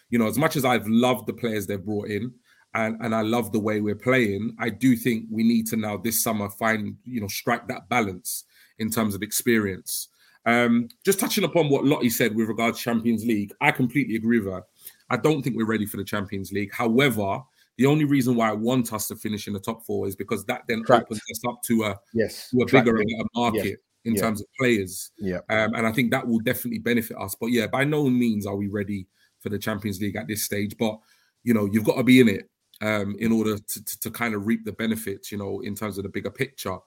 [0.10, 2.34] you know, as much as I've loved the players they've brought in,
[2.74, 4.56] and and I love the way we're playing.
[4.58, 8.46] I do think we need to now this summer find you know strike that balance
[8.80, 10.08] in terms of experience.
[10.46, 14.40] Um, just touching upon what Lottie said with regards to Champions League, I completely agree
[14.40, 14.64] with her.
[15.10, 16.74] I don't think we're ready for the Champions League.
[16.74, 17.42] However,
[17.78, 20.46] the only reason why I want us to finish in the top four is because
[20.46, 21.06] that then Trapped.
[21.06, 23.00] opens us up to a yes to a bigger
[23.36, 23.66] market.
[23.66, 23.76] Yeah.
[24.04, 24.22] In yeah.
[24.24, 27.36] terms of players, yeah, um, and I think that will definitely benefit us.
[27.40, 29.06] But yeah, by no means are we ready
[29.42, 30.76] for the Champions League at this stage.
[30.76, 30.98] But
[31.44, 32.50] you know, you've got to be in it
[32.82, 35.98] um, in order to, to, to, kind of reap the benefits, you know, in terms
[35.98, 36.78] of the bigger picture.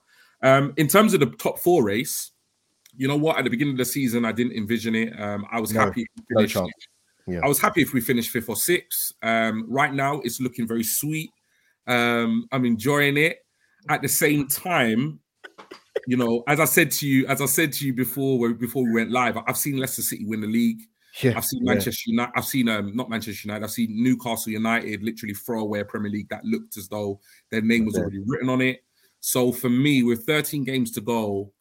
[0.41, 2.31] Um, in terms of the top four race,
[2.95, 3.37] you know what?
[3.37, 5.19] At the beginning of the season, I didn't envision it.
[5.19, 6.05] Um, I was no, happy.
[6.31, 6.71] No chance.
[7.27, 7.39] Yeah.
[7.43, 9.13] I was happy if we finished fifth or sixth.
[9.21, 11.31] Um, right now, it's looking very sweet.
[11.87, 13.39] Um, I'm enjoying it.
[13.89, 15.19] At the same time,
[16.07, 18.93] you know, as I said to you, as I said to you before, before we
[18.93, 20.81] went live, I've seen Leicester City win the league.
[21.21, 22.11] Yeah, I've seen Manchester yeah.
[22.11, 22.33] United.
[22.35, 23.63] I've seen um, not Manchester United.
[23.63, 27.19] I've seen Newcastle United literally throw away a Premier League that looked as though
[27.51, 28.83] their name was already written on it.
[29.21, 31.51] So for me, with 13 games to go,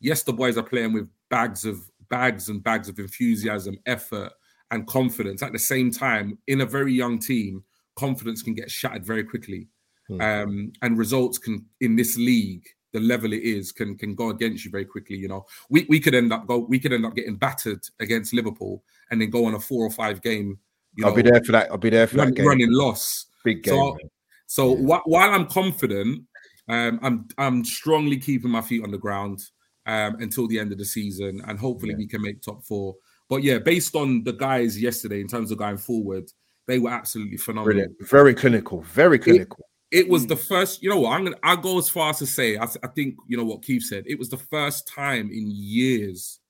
[0.00, 4.32] yes, the boys are playing with bags of bags and bags of enthusiasm, effort,
[4.74, 5.42] and confidence.
[5.42, 7.64] At the same time, in a very young team,
[7.96, 9.68] confidence can get shattered very quickly,
[10.08, 10.20] hmm.
[10.20, 12.64] um, and results can in this league
[12.94, 15.16] the level it is can can go against you very quickly.
[15.16, 18.32] You know, we, we could end up go we could end up getting battered against
[18.32, 20.58] Liverpool and then go on a four or five game.
[20.96, 21.70] You I'll know, be there for that.
[21.70, 22.46] I'll be there for run, that game.
[22.46, 23.26] running loss.
[23.44, 23.74] Big game.
[23.74, 23.98] So,
[24.46, 24.98] so yeah.
[24.98, 26.22] wh- while I'm confident,
[26.68, 29.40] um, I'm I'm strongly keeping my feet on the ground
[29.86, 31.98] um, until the end of the season, and hopefully yeah.
[31.98, 32.94] we can make top four.
[33.28, 36.30] But yeah, based on the guys yesterday in terms of going forward,
[36.66, 37.64] they were absolutely phenomenal.
[37.64, 38.08] Brilliant.
[38.08, 38.82] Very clinical.
[38.82, 39.64] Very clinical.
[39.90, 40.46] It was the mm.
[40.48, 41.12] first, you know what?
[41.12, 43.62] I'm gonna I'll go as far as to say, I, I think you know what
[43.62, 44.04] Keith said.
[44.06, 46.40] It was the first time in years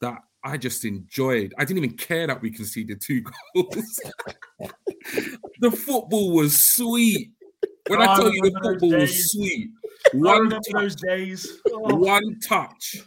[0.00, 1.54] that I just enjoyed.
[1.56, 3.22] I didn't even care that we conceded two
[3.54, 4.00] goals.
[5.60, 7.30] the football was sweet.
[7.88, 9.70] When oh, I tell you the football was sweet,
[10.12, 11.60] one touch, those days.
[11.68, 11.94] Oh.
[11.96, 13.02] One touch,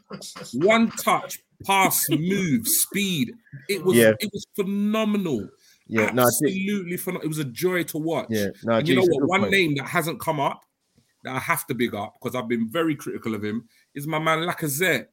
[0.53, 3.33] one touch, pass, move, speed.
[3.69, 4.13] It was yeah.
[4.19, 5.47] it was phenomenal.
[5.87, 7.25] Yeah, absolutely no, phenomenal.
[7.25, 8.27] It was a joy to watch.
[8.29, 9.29] Yeah, no, and you know what?
[9.29, 9.51] One point.
[9.51, 10.65] name that hasn't come up
[11.23, 14.19] that I have to big up because I've been very critical of him is my
[14.19, 15.07] man Lacazette.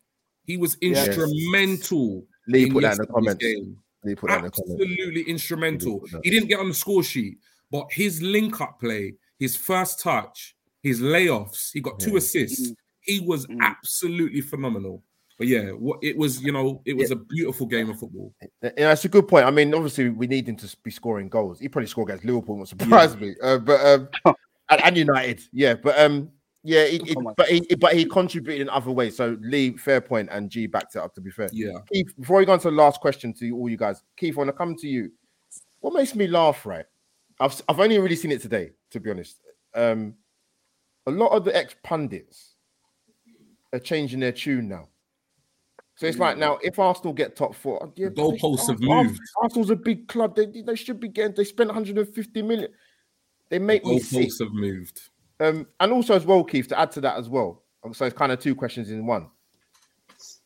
[0.45, 2.25] He was instrumental.
[2.47, 2.55] Yes.
[2.55, 3.45] Lee put that in the comments.
[3.45, 3.77] Game.
[4.05, 5.31] Lee put that Absolutely in the comments.
[5.31, 6.05] instrumental.
[6.23, 7.39] He didn't get on the score sheet,
[7.71, 12.71] but his link up play, his first touch, his layoffs, he got two assists.
[12.71, 12.77] Mm.
[13.01, 13.59] He was mm.
[13.61, 15.03] absolutely phenomenal.
[15.39, 17.17] But yeah, what it was, you know, it was yeah.
[17.17, 18.35] a beautiful game of football.
[18.63, 19.47] Yeah, that's a good point.
[19.47, 21.59] I mean, obviously, we need him to be scoring goals.
[21.59, 23.21] He probably scored against Liverpool, not surprise yeah.
[23.21, 23.35] me.
[23.43, 24.09] Uh, but um,
[24.69, 25.75] and, and, United, yeah.
[25.75, 26.31] But um,
[26.63, 29.17] yeah, it, it, but he but he contributed in other ways.
[29.17, 31.15] So Lee, fair point, and G backed it up.
[31.15, 31.79] To be fair, yeah.
[31.93, 34.39] Keith, before we go on to the last question to all you guys, Keith, I
[34.39, 35.11] want to come to you,
[35.81, 36.87] what makes me laugh, right?
[37.41, 39.41] I've I've only really seen it today, to be honest.
[39.75, 40.15] Um,
[41.07, 42.55] a lot of the ex pundits
[43.73, 44.89] are changing their tune now.
[46.03, 49.21] So it's like now, if Arsenal get top four, yeah, goalposts have moved.
[49.41, 50.35] Arsenal's a big club.
[50.35, 51.37] They, they should be getting.
[51.37, 52.73] They spent 150 million.
[53.51, 55.01] They make the me goalposts have moved.
[55.39, 57.63] Um, and also as well, Keith, to add to that as well.
[57.93, 59.29] So it's kind of two questions in one.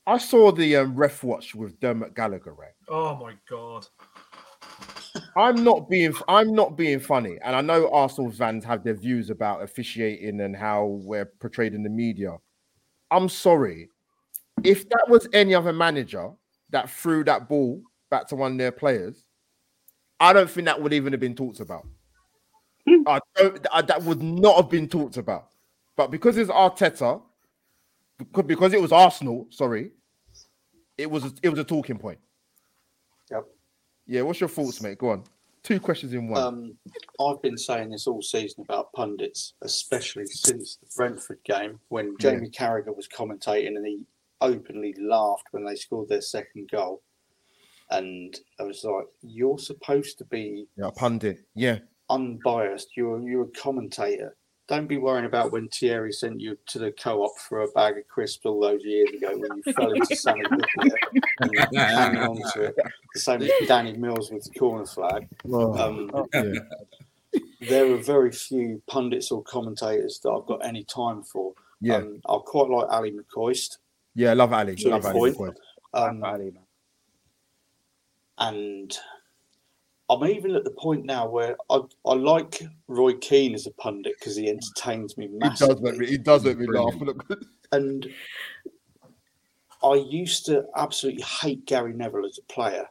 [0.06, 2.74] I saw the um, ref watch with Dermot Gallagher, right?
[2.90, 3.86] Oh my god.
[5.38, 9.30] I'm not being I'm not being funny, and I know Arsenal fans have their views
[9.30, 12.36] about officiating and how we're portrayed in the media.
[13.10, 13.88] I'm sorry,
[14.64, 16.30] if that was any other manager
[16.70, 19.24] that threw that ball back to one of their players,
[20.18, 21.86] I don't think that would even have been talked about.
[23.06, 23.66] I don't.
[23.72, 25.48] I, that would not have been talked about.
[25.96, 27.20] But because it's Arteta,
[28.46, 29.46] because, it was Arsenal.
[29.50, 29.90] Sorry,
[30.96, 32.18] it was a, it was a talking point.
[33.30, 33.44] Yep.
[34.06, 34.98] Yeah, what's your thoughts, mate?
[34.98, 35.24] Go on.
[35.62, 36.40] Two questions in one.
[36.40, 36.76] Um,
[37.20, 42.30] I've been saying this all season about pundits, especially since the Brentford game when Yeah.
[42.30, 44.06] Jamie Carragher was commentating and he
[44.40, 47.02] openly laughed when they scored their second goal.
[47.90, 51.46] And I was like, "You're supposed to be yeah, pundit.
[51.54, 51.78] Yeah,
[52.10, 52.96] unbiased.
[52.96, 54.36] You're you're a commentator.
[54.68, 58.08] Don't be worrying about when Thierry sent you to the co-op for a bag of
[58.08, 60.42] crisps all those years ago when you fell into Sammy
[61.40, 62.74] and you're hanging on to it.
[63.14, 65.28] The same as Danny Mills with the corner flag.
[65.48, 67.38] Oh, Um, yeah.
[67.60, 71.52] there are very few pundits or commentators that I've got any time for.
[71.80, 73.76] yeah, Um, I quite like Ally McCoist.
[74.16, 74.32] Yeah.
[74.32, 74.74] Love Ally.
[74.78, 75.30] Love a Ally.
[75.32, 75.56] point.
[75.94, 76.58] Um, Um, Ally, man.
[78.38, 78.98] and
[80.08, 84.14] I'm even at the point now where I, I like Roy Keane as a pundit
[84.18, 85.90] because he entertains me He does massively.
[85.92, 86.06] make me.
[86.08, 86.94] He does make me laugh.
[87.72, 88.08] And
[89.82, 92.86] I used to absolutely hate Gary Neville as a player.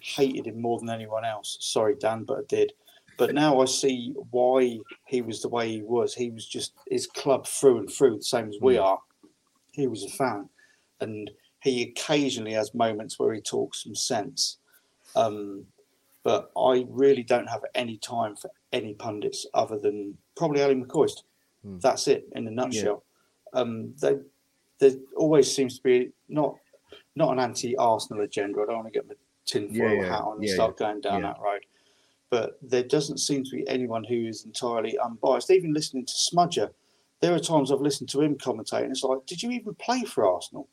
[0.00, 1.58] Hated him more than anyone else.
[1.60, 2.72] Sorry, Dan, but I did.
[3.18, 6.14] But now I see why he was the way he was.
[6.14, 9.00] He was just his club through and through, the same as we are.
[9.76, 10.48] He was a fan,
[11.00, 14.56] and he occasionally has moments where he talks some sense.
[15.14, 15.66] Um,
[16.24, 21.22] but I really don't have any time for any pundits other than probably Ally McCoist.
[21.62, 21.78] Hmm.
[21.78, 23.04] That's it in a nutshell.
[23.52, 24.16] Um, they,
[24.78, 26.56] there always seems to be not
[27.14, 28.60] not an anti-Arsenal agenda.
[28.60, 29.14] I don't want to get my
[29.46, 31.28] tinfoil Yeah, yeah, hat on and yeah, start going down yeah.
[31.28, 31.64] that road.
[32.28, 35.50] But there doesn't seem to be anyone who is entirely unbiased.
[35.50, 36.70] Even listening to Smudger,
[37.20, 40.02] there are times I've listened to him commentate, and it's like, did you even play
[40.04, 40.68] for Arsenal?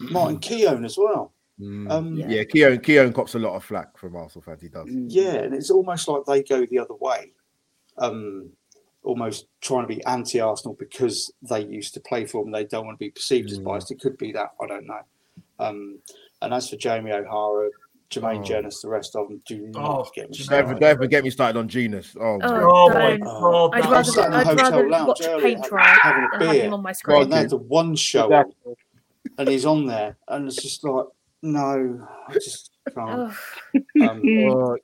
[0.00, 1.32] Martin Keown as well.
[1.60, 1.90] Mm.
[1.90, 2.28] Um, Yeah.
[2.28, 2.78] yeah, Keown.
[2.80, 4.62] Keown cops a lot of flack from Arsenal fans.
[4.62, 4.86] He does.
[4.88, 7.32] yeah, and it's almost like they go the other way,
[7.98, 8.50] um,
[9.02, 12.52] almost trying to be anti-Arsenal because they used to play for them.
[12.52, 13.64] They don't want to be perceived as Mm.
[13.64, 13.90] biased.
[13.90, 15.00] It could be that I don't know.
[15.60, 15.98] Um,
[16.42, 17.70] and as for Jamie O'Hara,
[18.10, 18.42] Jermaine Oh.
[18.42, 20.50] Jennings, the rest of them, do not Oh, get me Jermaine.
[20.50, 20.80] Never, started.
[20.80, 22.16] never get me started on Jenas.
[22.18, 23.20] Oh, Oh, Oh my don't.
[23.20, 23.70] god!
[23.74, 25.68] I'd that I rather, sat in the I'd hotel rather lounge watch earlier paint having-
[25.68, 26.64] dry having a than have beer.
[26.64, 27.22] him on my God, screen.
[27.22, 28.74] and they had the one show on, Exactly.
[29.38, 31.06] and he's on there, and it's just like,
[31.42, 33.10] no, I just can't.
[33.10, 33.34] Ugh.
[34.08, 34.76] Um, Oh,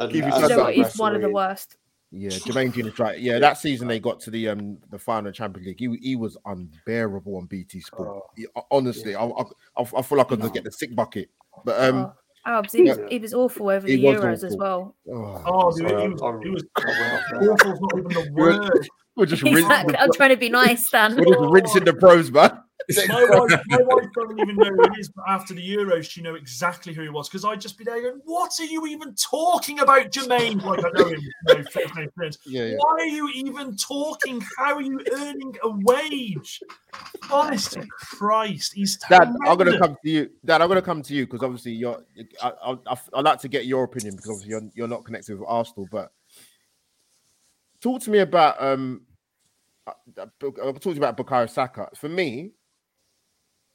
[0.00, 0.74] and Keep as yourself you know what?
[0.74, 1.76] He's one of the worst.
[2.10, 3.18] yeah, Jermaine Jenas, right?
[3.20, 5.78] Yeah, that season they got to the um the final Champions League.
[5.78, 8.08] He, he was unbearable on BT Sport.
[8.08, 8.22] Oh.
[8.34, 9.42] He- honestly, I, I
[9.76, 11.28] I I feel like I'm gonna get the sick bucket.
[11.64, 12.12] But um, oh,
[12.46, 13.06] Oh, Albs, he, was, yeah.
[13.10, 14.96] he was awful over He the was Euros as well.
[15.12, 17.52] oh, Oh, dude, he I- was, I- he was I went off there.
[17.52, 18.88] awful's not even the word.
[19.16, 19.96] we're just rinsing, Exactly.
[19.96, 21.16] I'm trying to be nice, Stan.
[21.16, 22.58] we're just rinsing the pros, man.
[23.08, 26.22] My wife, my wife doesn't even know who he is, but after the Euros, she
[26.22, 29.14] know exactly who he was because I'd just be there going, "What are you even
[29.14, 32.38] talking about, Jermaine?" Like I know him, you know, first name friends.
[32.46, 32.76] Yeah, yeah.
[32.78, 34.42] Why are you even talking?
[34.58, 36.60] How are you earning a wage?
[37.30, 40.30] Honest to Christ, he's Dan, I'm gonna come to you.
[40.44, 42.02] Dan, I'm gonna come to you because obviously you're.
[42.42, 45.48] I, I, I like to get your opinion because obviously you're, you're not connected with
[45.48, 45.86] Arsenal.
[45.90, 46.12] But
[47.80, 49.02] talk to me about um.
[49.86, 51.88] uh, I'll talk to you about Bukayo Saka.
[51.94, 52.52] For me,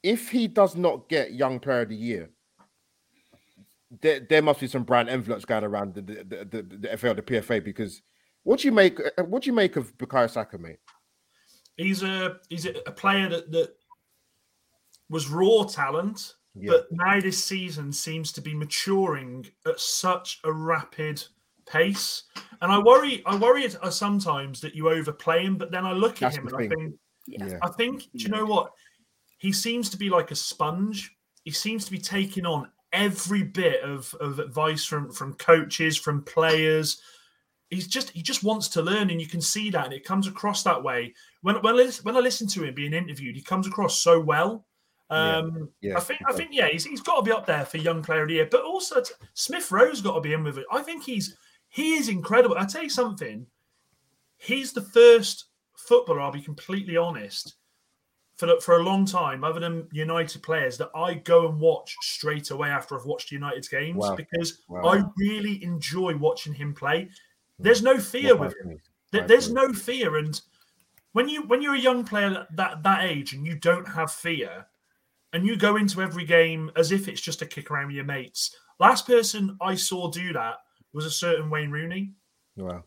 [0.05, 2.29] if he does not get Young Player of the Year,
[4.01, 7.09] there, there must be some brand envelopes going around the the, the, the, the FA
[7.09, 8.01] or the PFA because
[8.43, 8.99] what do you make?
[8.99, 10.77] uh, What do you make of Bukayo Saka, mate?
[11.77, 13.73] He's a he's a, a player that that
[15.09, 16.71] was raw talent, Yeah.
[16.73, 21.23] but now this season seems to be maturing at such a rapid
[21.67, 22.23] pace.
[22.61, 25.93] And I worry, I worry at- uh, sometimes that you overplay him, but then I
[25.93, 26.95] look at him the and I think,
[27.27, 27.57] yeah.
[27.63, 28.71] I think, do you know what?
[29.37, 31.15] He seems to be like a sponge.
[31.43, 36.23] He seems to be taking on every bit of, of advice from from coaches, from
[36.23, 37.01] players.
[37.69, 40.27] He's just he just wants to learn, and you can see that, and it comes
[40.27, 41.13] across that way.
[41.41, 44.65] When when I, when I listen to him being interviewed, he comes across so well.
[45.11, 47.65] Yeah, Um, yeah, I think I think yeah, he's, he's got to be up there
[47.65, 50.43] for young player of the year, but also t- Smith Rowe's got to be in
[50.43, 50.65] with it.
[50.71, 51.35] I think he's
[51.69, 52.55] he is incredible.
[52.57, 53.45] I tell you something,
[54.37, 56.21] he's the first footballer.
[56.21, 57.55] I'll be completely honest.
[58.37, 62.51] For, for a long time, other than United players, that I go and watch straight
[62.51, 64.15] away after I've watched United's games Wow.
[64.15, 64.81] because Wow.
[64.83, 67.03] I really enjoy watching him play.
[67.03, 67.63] Hmm.
[67.63, 68.65] There's no fear What with him.
[68.65, 68.77] about me?
[69.11, 70.41] There- Right, There's no fear, and
[71.13, 74.11] when you when you're a young player that, that that age and you don't have
[74.11, 74.65] fear,
[75.31, 78.03] and you go into every game as if it's just a kick around with your
[78.05, 78.53] mates.
[78.79, 80.57] Last person I saw do that
[80.91, 82.11] was a certain Wayne Rooney,
[82.57, 82.83] Wow.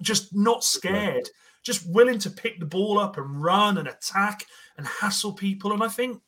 [0.00, 1.28] just not scared,
[1.66, 4.44] just willing to pick the ball up and run and attack
[4.78, 5.72] and hassle people.
[5.72, 6.20] And I think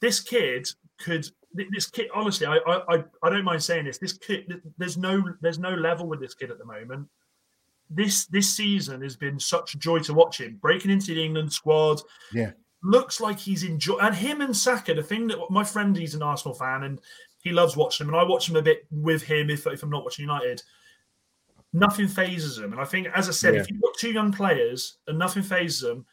[0.00, 0.68] this kid
[1.00, 1.26] could.
[1.52, 3.98] This kid, honestly, I, I I- don't mind saying this.
[3.98, 7.08] This kid, there's no there's no level with this kid at the moment
[7.92, 11.52] this this season has been such a joy to watch him breaking into the England
[11.52, 12.00] squad.
[12.32, 12.52] Yeah.
[12.84, 14.00] looks like he's enjoying.
[14.00, 17.00] And him and Saka, the thing that my friend, he's an Arsenal fan and
[17.42, 19.90] he loves watching him, and I watch him a bit with him if, if I'm
[19.90, 20.62] not watching United.
[21.72, 22.72] Nothing phases them.
[22.72, 23.60] and I think, as I said, Yeah.
[23.60, 26.04] if you've got two young players and nothing phases them,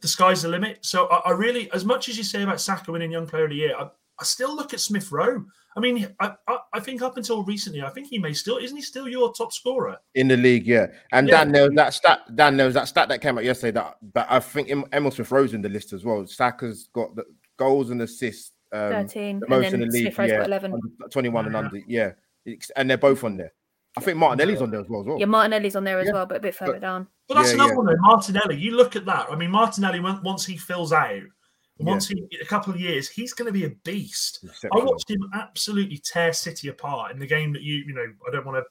[0.00, 0.78] the sky's the limit.
[0.82, 3.50] So I, I really, as much as you say about Saka winning Young Player of
[3.50, 3.84] the Year, I,
[4.18, 5.44] I still look at Smith Rowe.
[5.76, 8.76] I mean, I, I, I think up until recently, I think he may still isn't
[8.76, 9.96] he still your top scorer?
[10.14, 10.86] in the league, yeah.
[11.12, 11.44] And Yeah.
[11.44, 12.20] Dan knows that stat.
[12.34, 13.70] Dan knows that stat that came out yesterday.
[13.72, 16.26] That, but I think Em- Emile Smith Rowe's in the list as well.
[16.26, 17.24] Saka's got the
[17.56, 18.52] goals and assists.
[18.72, 19.40] Um, 13.
[19.40, 20.72] the And most in the league, Smith Rowe's yeah, got 11.
[20.74, 21.58] under- 21 and Yeah.
[21.58, 21.78] under,
[22.46, 22.58] yeah.
[22.76, 23.52] And they're both on there.
[23.96, 25.00] I think Martinelli's on there as well.
[25.00, 25.18] As well.
[25.18, 26.12] Yeah, Martinelli's on there as Yeah.
[26.14, 27.08] well, but a bit further But- down.
[27.28, 27.76] But that's Yeah, another yeah.
[27.76, 28.56] one though, Martinelli.
[28.56, 29.26] You look at that.
[29.30, 31.22] I mean, Martinelli once he fills out, Yeah.
[31.78, 34.44] once he a couple of years, he's going to be a beast.
[34.72, 38.06] I watched him absolutely tear City apart in the game that you you know.
[38.26, 38.64] I don't want to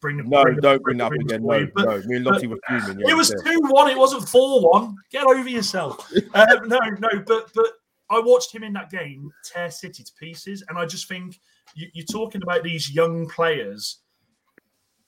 [0.00, 1.40] bring the No, bring don't bring that up the- again.
[1.42, 2.02] for No, you, but no.
[2.08, 3.00] Me and Lottie were fuming.
[3.00, 3.52] Yeah, it was yeah.
[3.52, 3.90] two one.
[3.90, 4.96] It wasn't four one.
[5.10, 6.10] Get over yourself.
[6.34, 7.66] Uh, no, no, but but
[8.08, 11.38] I watched him in that game tear City to pieces, and I just think
[11.74, 13.98] you, you're talking about these young players.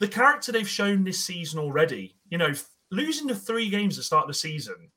[0.03, 2.53] The character they've shown this season already, you know,
[2.91, 4.91] losing the three games at the start of the season,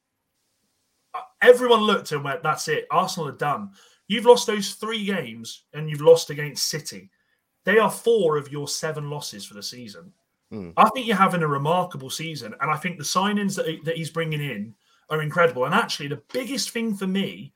[1.14, 2.88] uh, everyone looked and went, "That's it.
[2.89, 3.70] Arsenal are done."
[4.08, 7.12] You've lost those three games, and you've lost against City.
[7.66, 10.12] They are four of your seven losses for the season.
[10.51, 10.74] Mm.
[10.76, 14.10] I think you're having a remarkable season, and I think the signings that, that he's
[14.10, 14.74] bringing in
[15.12, 15.66] are incredible.
[15.66, 17.53] And actually, the biggest thing for me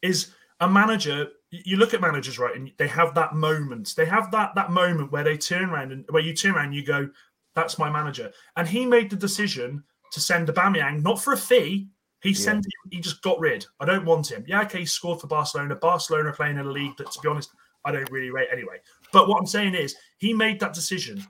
[0.00, 1.28] is a manager.
[1.50, 3.94] You look at managers, right, and they have that moment.
[3.96, 6.74] They have that that moment where they turn around and where you turn around, and
[6.74, 7.10] you go,
[7.54, 9.82] "That's my manager." And he made the decision
[10.12, 11.88] to send Aubameyang not for a fee.
[12.22, 12.90] He sent him.
[12.90, 13.66] He just got rid.
[13.80, 14.44] I don't want him.
[14.46, 15.74] Yeah, okay, he scored for Barcelona.
[15.74, 17.50] Barcelona playing in a league that, to be honest,
[17.84, 18.76] I don't really rate anyway.
[19.12, 21.24] But what I'm saying is, he made that decision,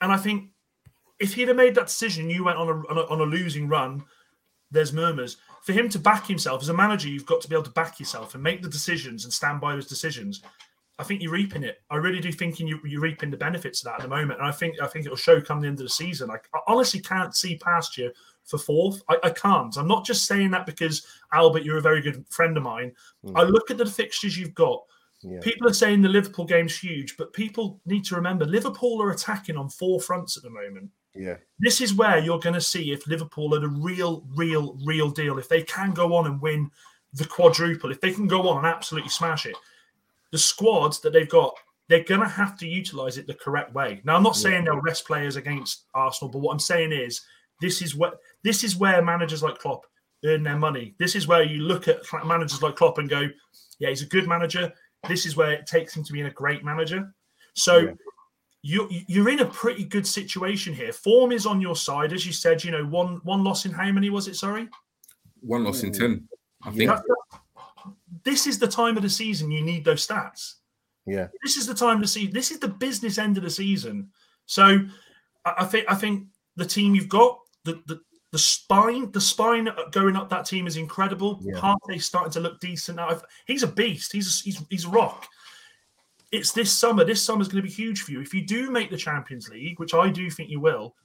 [0.00, 0.50] and I think
[1.18, 3.68] if he'd have made that decision, you went on a, on a on a losing
[3.68, 4.04] run.
[4.70, 7.08] There's murmurs for him to back himself as a manager.
[7.08, 9.74] You've got to be able to back yourself and make the decisions and stand by
[9.74, 10.42] those decisions.
[10.98, 11.80] I think you're reaping it.
[11.90, 14.48] I really do think you, you're reaping the benefits of that at the moment, and
[14.48, 16.30] I think I think it'll show come the end of the season.
[16.30, 18.12] I, I honestly can't see past you
[18.44, 19.02] for fourth.
[19.08, 19.76] I, I can't.
[19.76, 22.92] I'm not just saying that because Albert, you're a very good friend of mine.
[23.24, 23.32] Mm.
[23.34, 24.84] I look at the fixtures you've got.
[25.22, 25.40] Yeah.
[25.40, 29.56] People are saying the Liverpool game's huge, but people need to remember Liverpool are attacking
[29.56, 30.90] on four fronts at the moment.
[31.14, 31.36] Yeah.
[31.58, 35.38] This is where you're going to see if Liverpool are the real, real, real deal.
[35.38, 36.70] If they can go on and win
[37.12, 39.56] the quadruple, if they can go on and absolutely smash it,
[40.32, 41.54] the squads that they've got,
[41.88, 44.00] they're going to have to utilize it the correct way.
[44.04, 44.42] Now, I'm not Yeah.
[44.50, 47.20] saying they'll rest players against Arsenal, but what I'm saying is
[47.60, 49.86] this is what this is where managers like Klopp
[50.24, 50.94] earn their money.
[50.98, 53.28] This is where you look at managers like Klopp and go,
[53.78, 54.72] yeah, he's a good manager.
[55.06, 57.14] This is where it takes him to being a great manager.
[57.52, 57.92] So Yeah.
[58.66, 60.90] You you're in a pretty good situation here.
[60.90, 62.64] Form is on your side, as you said.
[62.64, 64.36] You know, one one loss in how many was it?
[64.36, 64.68] Sorry,
[65.40, 66.26] One loss in ten.
[66.62, 66.88] I think.
[66.90, 67.40] That- that-
[68.24, 70.54] this is the time of the season you need those stats.
[71.04, 71.26] Yeah.
[71.42, 72.26] This is the time to see.
[72.26, 74.08] This is the business end of the season.
[74.46, 74.78] So
[75.44, 78.00] I, I think I think the team you've got, the the
[78.32, 81.38] the spine, the spine going up that team is incredible.
[81.42, 81.60] Yeah.
[81.60, 83.20] Partey's starting to look decent now.
[83.46, 84.10] He's a beast.
[84.12, 85.28] He's a, he's he's a rock.
[86.34, 87.04] It's this summer.
[87.04, 88.20] This summer's going to be huge for you.
[88.20, 90.96] If you do make the Champions League, which I do think you will,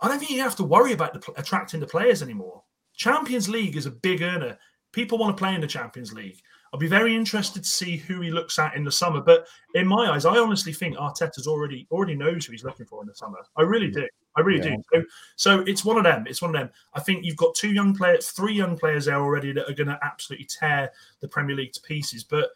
[0.00, 2.62] I don't think you have to worry about the, attracting the players anymore.
[2.94, 4.58] Champions League is a big earner.
[4.92, 6.42] People want to play in the Champions League.
[6.72, 9.22] I'll be very interested to see who he looks at in the summer.
[9.22, 13.00] But in my eyes, I honestly think Arteta's already already knows who he's looking for
[13.00, 13.38] in the summer.
[13.56, 14.06] I really do.
[14.36, 14.76] I really Yeah.
[14.76, 15.04] do.
[15.36, 16.26] So, so it's one of them.
[16.28, 16.70] It's one of them.
[16.92, 19.88] I think you've got two young players, three young players there already that are going
[19.88, 20.90] to absolutely tear
[21.20, 22.24] the Premier League to pieces.
[22.24, 22.50] But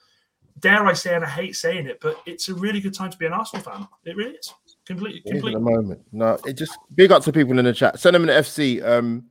[0.59, 3.19] dare I say, and I hate saying it, but it's a really good time to
[3.19, 3.89] be an Arsenal fan.
[4.05, 4.55] It really is.
[4.87, 6.01] Completely, It is at the moment.
[6.13, 7.99] No, it just big up to people in the chat.
[7.99, 8.87] Send them Sentiment FC.
[8.87, 9.25] Um,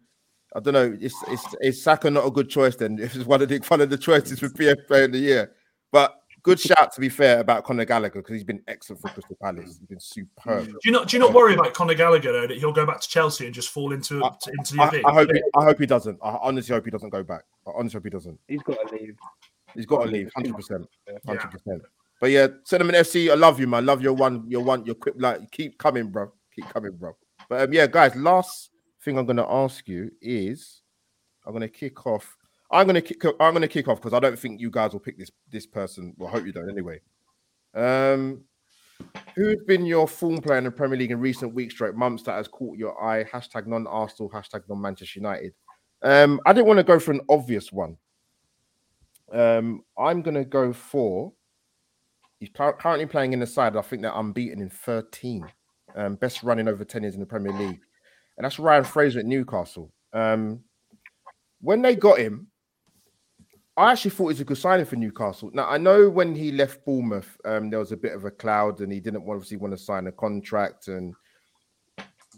[0.55, 0.97] I don't know.
[0.99, 2.97] Is is is Saka not a good choice then?
[3.01, 5.51] If it's one of the one of the choices for PF Player of the Year,
[5.91, 9.37] but good shout to be fair about Conor Gallagher because he's been excellent for Crystal
[9.41, 9.65] Palace.
[9.65, 10.65] He's been superb.
[10.67, 12.99] Do you not do you not worry about Conor Gallagher though that he'll go back
[13.01, 15.01] to Chelsea and just fall into I- into the I, abyss?
[15.05, 16.19] I hope he, I hope he doesn't.
[16.21, 17.43] I honestly hope he doesn't go back.
[17.67, 18.39] I honestly hope he doesn't.
[18.47, 19.15] He's got to leave.
[19.75, 20.31] He's got to leave.
[20.35, 20.87] Hundred percent.
[21.25, 21.81] Hundred percent.
[22.19, 23.31] But yeah, Sentiment FC.
[23.31, 23.85] I love you, man.
[23.85, 24.45] Love your one.
[24.47, 24.85] Your one.
[24.85, 25.15] Your quick.
[25.17, 26.31] Like keep coming, bro.
[26.55, 27.15] Keep coming, bro.
[27.49, 28.15] But um, yeah, guys.
[28.15, 28.69] Last
[29.03, 30.81] thing I'm gonna ask you is,
[31.45, 32.37] I'm gonna kick off.
[32.71, 33.23] I'm gonna kick.
[33.39, 36.13] I'm gonna kick off because I don't think you guys will pick this this person.
[36.17, 37.01] Well, I hope you don't anyway.
[37.73, 38.45] Um,
[39.35, 42.33] who's been your form player in the Premier League in recent weeks, straight months that
[42.33, 43.23] has caught your eye?
[43.25, 44.29] Hashtag non Arsenal.
[44.29, 45.53] Hashtag non Manchester United.
[46.01, 47.97] Um, I didn't want to go for an obvious one.
[49.33, 51.33] Um, I'm gonna go for.
[52.39, 53.75] He's cur- currently playing in the side.
[53.75, 55.45] I think they're unbeaten in 13.
[55.95, 57.79] Um, best running over 10 years in the Premier League,
[58.37, 59.91] and that's Ryan Fraser at Newcastle.
[60.11, 60.63] Um,
[61.61, 62.47] when they got him,
[63.77, 65.49] I actually thought it was a good signing for Newcastle.
[65.53, 68.81] Now I know when he left Bournemouth, um, there was a bit of a cloud,
[68.81, 71.13] and he didn't obviously want to sign a contract, and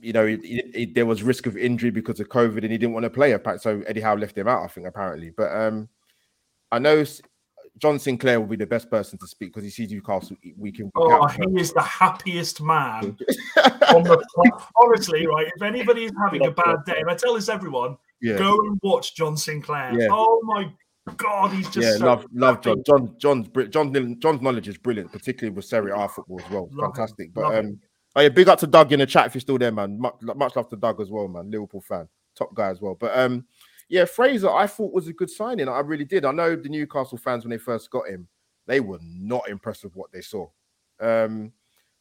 [0.02, 2.78] you know, he, he- he- there was risk of injury because of COVID, and he
[2.78, 3.38] didn't want to play.
[3.60, 5.30] So Eddie Howe left him out, I think, apparently.
[5.32, 5.88] But um,
[6.76, 7.05] I know
[7.78, 10.86] John Sinclair will be the best person to speak because he sees Newcastle week in
[10.86, 11.32] week Oh, out.
[11.34, 13.17] he is the happiest man
[13.93, 14.67] on the planet.
[14.82, 15.47] Honestly, right?
[15.55, 18.78] If anybody is having a bad day, and I tell this everyone, yeah, go and
[18.84, 19.97] watch John Sinclair.
[19.97, 20.07] Yeah.
[20.11, 20.69] Oh my
[21.15, 22.61] god, he's just yeah, so love, love.
[22.61, 22.84] John.
[22.86, 26.69] John, John's, John, John's knowledge is brilliant, particularly with Serie A football as well.
[26.73, 27.34] Love Fantastic.
[27.34, 27.80] But um,
[28.17, 29.97] oh yeah, big up to Doug in the chat if you're still there, man.
[29.97, 31.49] Much, much love to Doug as well, man.
[31.49, 32.07] Liverpool fan,
[32.38, 32.95] top guy as well.
[32.99, 33.45] But um,
[33.88, 35.67] yeah, Fraser, I thought was a good signing.
[35.69, 36.25] I really did.
[36.25, 38.27] I know the Newcastle fans when they first got him,
[38.65, 40.47] they were not impressed with what they saw.
[40.99, 41.51] Um,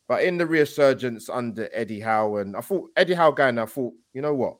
[0.08, 3.94] but in the resurgence under Eddie Howe, and I thought Eddie Howe going, I thought,
[4.12, 4.56] you know what?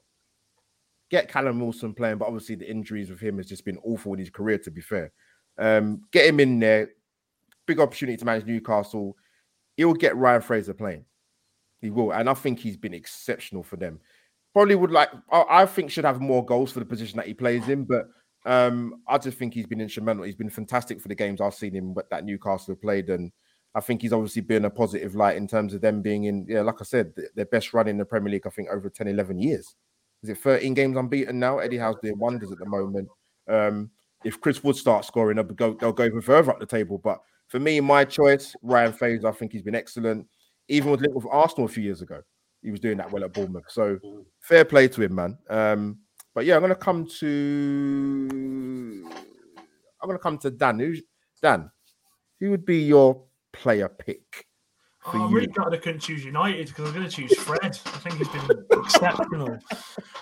[1.11, 4.19] Get Callum Wilson playing, but obviously the injuries with him has just been awful in
[4.19, 5.13] his career, to be fair.
[5.59, 6.91] Um, get him in there,
[7.67, 9.17] big opportunity to manage Newcastle.
[9.77, 11.05] He'll get Ryan Fraser playing.
[11.81, 14.01] He will, and I think he's been exceptional for them.
[14.55, 17.35] Probably would like, I, I think should have more goals for the position that he
[17.35, 18.09] plays in, but
[18.47, 20.25] um, I just think he's been instrumental.
[20.25, 23.33] He's been fantastic for the games I've seen him that Newcastle have played, and
[23.75, 26.63] I think he's obviously been a positive light in terms of them being in, yeah,
[26.63, 29.09] like I said, th- their best run in the Premier League, I think, over 10,
[29.09, 29.75] 11 years.
[30.23, 31.59] Is it 13 games unbeaten now?
[31.59, 33.09] Eddie Howe's doing wonders at the moment.
[33.49, 33.91] Um,
[34.25, 36.99] if Chris Wood starts scoring, they'll go, they'll go even further up the table.
[36.99, 40.27] But for me, my choice, Ryan Fraser, I think he's been excellent.
[40.69, 42.23] Even with with Arsenal a few years ago,
[42.65, 43.65] he was doing that well at Bournemouth.
[43.69, 43.99] So
[44.41, 45.39] fair play to him, man.
[45.49, 45.99] Um,
[46.35, 48.29] but yeah, I'm gonna come to
[50.03, 50.79] I'm gonna come to Dan.
[50.81, 51.03] Who's
[51.41, 51.71] Dan?
[52.41, 54.47] Who would be your player pick?
[55.05, 57.61] for Oh, I'm really glad I couldn't choose United because I'm going to choose Fred.
[57.63, 59.59] I think he's been exceptional.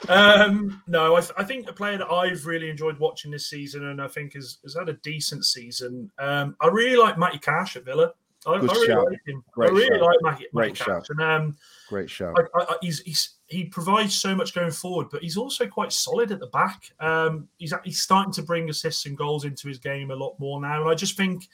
[0.08, 3.86] Um, no, I, th- I think a player that I've really enjoyed watching this season
[3.86, 6.10] and I think has, has had a decent season.
[6.18, 8.12] Um, I really like Matty Cash at Villa.
[8.44, 9.04] I, I really shout.
[9.08, 9.44] like him.
[9.52, 10.00] Great I really shout.
[10.02, 10.86] like Matty, Matty Great Cash.
[10.86, 11.06] shout.
[11.10, 11.56] And um,
[11.92, 12.34] Great show.
[12.36, 15.92] I, I, I- he's, he's he provides so much going forward, but he's also quite
[15.92, 16.90] solid at the back.
[17.00, 20.60] Um, he's he's starting to bring assists and goals into his game a lot more
[20.60, 21.46] now, and I just think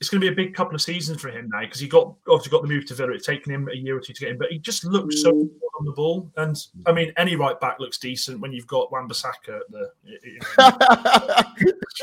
[0.00, 2.12] it's going to be a big couple of seasons for him now because he got
[2.28, 3.12] obviously got the move to Villa.
[3.12, 5.30] It's taken him a year or two to get him, but he just looks so
[5.30, 6.30] good on the ball.
[6.36, 6.56] And
[6.86, 9.88] I mean, any right back looks decent when you've got Wan-Bissaka at the.
[10.04, 11.42] you know.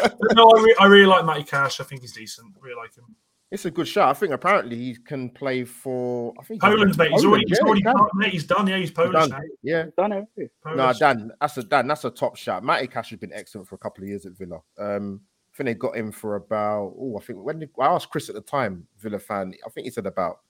[0.34, 1.80] No, I, re- I really like Matty Cash.
[1.82, 2.53] I think he's decent.
[2.55, 3.15] I really like him.
[3.52, 4.10] It's a good shot.
[4.10, 7.12] I think apparently he can play for I think Poland, mate.
[7.12, 7.95] He's already, he's yeah, already he can.
[7.95, 8.32] done, mate.
[8.32, 8.68] He's done.
[8.68, 9.30] Yeah, he's Polish Done.
[9.30, 9.39] now.
[9.64, 9.86] Yeah.
[9.97, 10.28] Done it.
[10.38, 10.52] already.
[10.66, 11.00] No, Polish.
[11.00, 12.64] Dan, that's a Dan, that's a top shot.
[12.64, 14.60] Matty Cash has been excellent for a couple of years at Villa.
[14.78, 15.22] Um,
[15.52, 18.30] I think they got him for about oh, I think when they, I asked Chris
[18.30, 20.41] at the time, Villa fan, I think he said about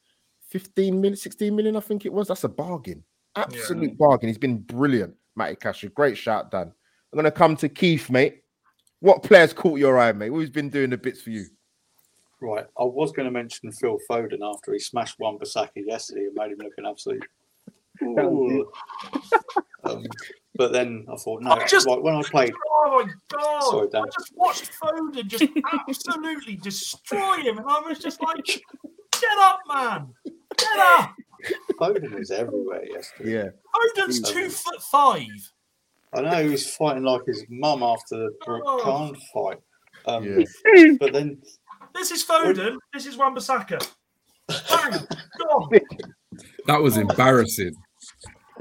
[0.50, 2.28] 15 million, 16 million, I think it was.
[2.28, 3.04] That's a bargain.
[3.36, 4.28] Absolute bargain.
[4.28, 5.84] He's been brilliant, Matty Cash.
[5.84, 6.74] A great shout, Dan.
[7.14, 8.44] I'm gonna come to Keith, mate.
[9.00, 10.28] What players caught your eye, mate?
[10.28, 11.46] Who's been doing the bits for you?
[12.42, 16.52] Right, I was going to mention Phil Foden after he smashed Wan-Bissaka yesterday and made
[16.52, 17.26] him look an absolute.
[19.86, 20.04] Um,
[20.56, 23.64] but then I thought, no, I just- like when I played, Oh my god!
[23.64, 24.02] Sorry, Dan.
[24.04, 25.44] I just watched Foden just
[25.88, 30.14] absolutely destroy him, and I was just like, "Get up, man!
[30.58, 31.14] Get up!"
[31.80, 33.32] Foden was everywhere yesterday.
[33.34, 35.28] Yeah, Foden's two foot five.
[36.14, 38.80] I know he was fighting like his mum after the Brook Oh.
[38.82, 39.60] Khan fight.
[40.06, 40.94] Um, yeah.
[41.00, 41.42] But then,
[41.94, 42.78] This is Foden.
[42.94, 43.86] This is Wan-Bissaka.
[44.48, 45.08] Bang!
[45.40, 45.70] Gone.
[46.68, 47.76] That was embarrassing.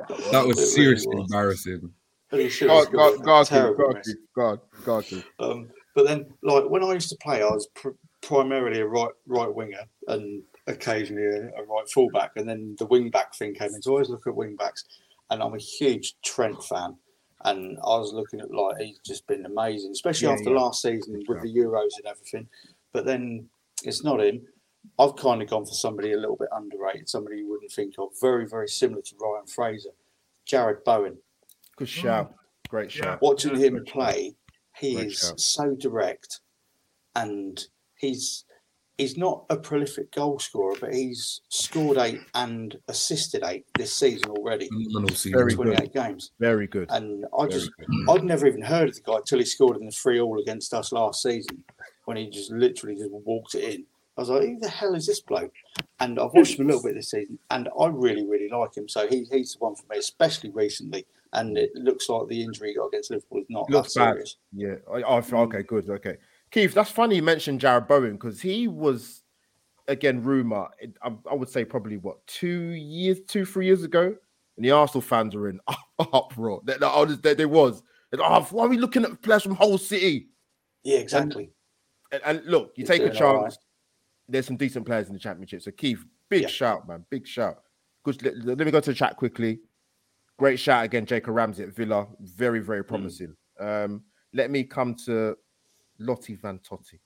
[0.08, 1.26] That It was really seriously was.
[1.30, 1.92] embarrassing.
[2.30, 4.02] but he should have God, God, God, terrible God.
[4.34, 5.24] God, God, God.
[5.38, 7.90] Um, but then, like when I used to play, I was pr-
[8.22, 13.10] primarily a right right winger and occasionally a, a right fullback, and then the wing
[13.10, 13.82] back thing came in.
[13.82, 14.84] So I always look at wing backs,
[15.30, 16.96] and I'm a huge Trent fan.
[17.44, 20.58] And I was looking at like he's just been amazing, especially Yeah, after yeah.
[20.58, 22.48] last season with the Euros and everything.
[22.92, 23.48] But then
[23.84, 24.42] it's not him.
[24.98, 28.08] I've kind of gone for somebody a little bit underrated, somebody you wouldn't think of.
[28.20, 29.90] Very, very similar to Ryan Fraser,
[30.50, 31.18] Jarrod Bowen.
[31.76, 32.30] Good shout.
[32.30, 32.34] Mm.
[32.70, 33.02] Great Yeah.
[33.04, 33.22] shout.
[33.22, 34.36] Watching Yeah, him great play,
[34.78, 35.40] he Great is shout.
[35.40, 36.40] so direct,
[37.14, 37.66] and
[37.98, 38.44] he's
[38.96, 44.28] he's not a prolific goal scorer, but he's scored eight and assisted eight this season
[44.30, 45.38] already, Phenomenal season.
[45.38, 45.66] Very in good.
[45.76, 46.32] 28 games.
[46.40, 46.88] Very good.
[46.90, 47.86] And I Very just good.
[48.10, 50.74] I'd never even heard of the guy till he scored in the three all against
[50.74, 51.62] us last season,
[52.08, 53.84] when he just literally just walked it in.
[54.16, 55.52] I was like, who the hell is this bloke?
[56.00, 58.88] And I've watched him a little bit this season, and I really, really like him.
[58.88, 61.04] So he, he's the one for me, especially recently.
[61.34, 64.36] And it looks like the injury he got against Liverpool is not that serious.
[64.54, 64.76] Yeah.
[64.90, 65.62] I, I okay.
[65.62, 65.90] Good.
[65.90, 66.16] Okay.
[66.50, 69.22] Keith, that's funny you mentioned Jarrod Bowen because he was
[69.86, 70.68] again rumor.
[71.02, 74.14] I, I would say probably what two years, two three years ago,
[74.56, 75.60] and the Arsenal fans were in
[75.98, 76.62] uproar.
[76.64, 77.82] There, there, there- was
[78.18, 80.28] oh, why are we looking at players from Hull City?
[80.82, 81.44] Yeah, exactly.
[81.44, 81.52] And,
[82.24, 83.42] and look, you He's take a doing all right.
[83.44, 83.58] chance.
[84.28, 85.62] There's some decent players in the championship.
[85.62, 86.48] So Keith, big Yeah.
[86.48, 87.62] shout, man, big shout.
[88.04, 88.22] Good.
[88.22, 89.60] Let, let me go to the chat quickly.
[90.38, 92.06] Great shout again, Jacob Ramsey at Villa.
[92.20, 92.88] Very, very Hmm.
[92.88, 93.36] promising.
[93.58, 95.36] Um, let me come to
[95.98, 96.98] Lottie Van Totti.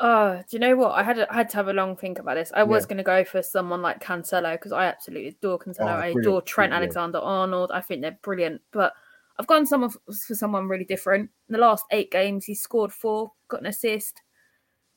[0.00, 0.92] Oh, do you know what?
[0.92, 2.52] I had I had to have a long think about this.
[2.54, 5.86] I was going to go for someone like Cancelo because I absolutely adore Cancelo.
[5.86, 6.76] Oh, I adore Trent Yeah.
[6.76, 7.72] Alexander Arnold.
[7.72, 8.60] I think they're brilliant.
[8.70, 8.92] But
[9.38, 11.30] I've gone someone for, for someone really different.
[11.48, 14.20] In the last eight games, he's scored four, got an assist.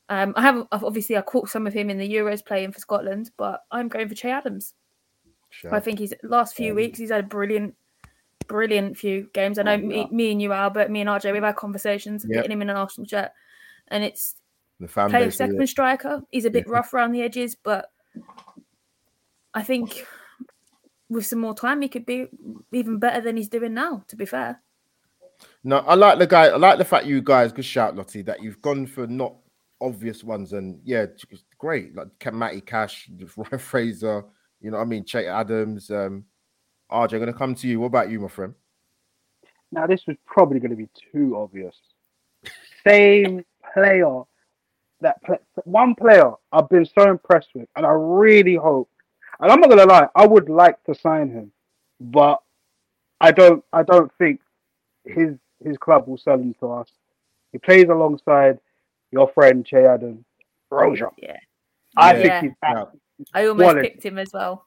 [0.10, 2.80] Um, I have I've- obviously I caught some of him in the Euros playing for
[2.80, 4.74] Scotland, but I'm going for Che Adams.
[5.52, 5.74] Shout.
[5.74, 7.76] I think he's last few Um, weeks he's had a brilliant,
[8.48, 9.60] brilliant few games.
[9.60, 12.34] I know Oh, me, me and you, Albert, me and RJ, we've had conversations Yep.
[12.34, 13.32] getting him in an Arsenal shirt,
[13.90, 14.36] and it's
[14.80, 15.38] the fan playing base.
[15.38, 16.24] second striker.
[16.32, 16.74] He's a bit Yeah.
[16.74, 17.92] rough around the edges, but
[19.54, 20.06] I think
[21.12, 22.28] with some more time, he could be
[22.72, 24.04] even better than he's doing now.
[24.08, 24.62] To be fair,
[25.64, 26.46] No, I like the guy.
[26.46, 29.36] I like the fact you guys, good shout, Lottie, that you've gone for not
[29.82, 30.54] obvious ones.
[30.54, 31.26] And yeah, it's
[31.58, 31.94] great.
[31.96, 34.24] Like Matty Cash, Ryan Fraser,
[34.62, 35.04] you know what I mean?
[35.04, 36.24] Che Adams, um,
[36.90, 37.82] RJ, going to come to you.
[37.82, 38.54] What about you, my friend?
[39.74, 41.76] Now this was probably going to be too obvious.
[42.88, 43.44] Same
[43.74, 44.24] player
[45.02, 48.90] that play, one player I've been so impressed with, and I really hope.
[49.42, 51.52] And I'm not gonna lie, I would like to sign him,
[52.00, 52.42] but
[53.20, 53.64] I don't.
[53.74, 54.40] I don't think
[55.06, 56.88] his his club will sell him to us.
[57.52, 58.60] He plays alongside
[59.12, 60.24] your friend Che Adams
[60.72, 61.10] Broja.
[61.18, 61.38] yeah,
[61.98, 62.22] I Yeah.
[62.42, 62.86] think he's Yeah.
[63.34, 63.90] I almost Quality.
[63.90, 64.64] picked him as well.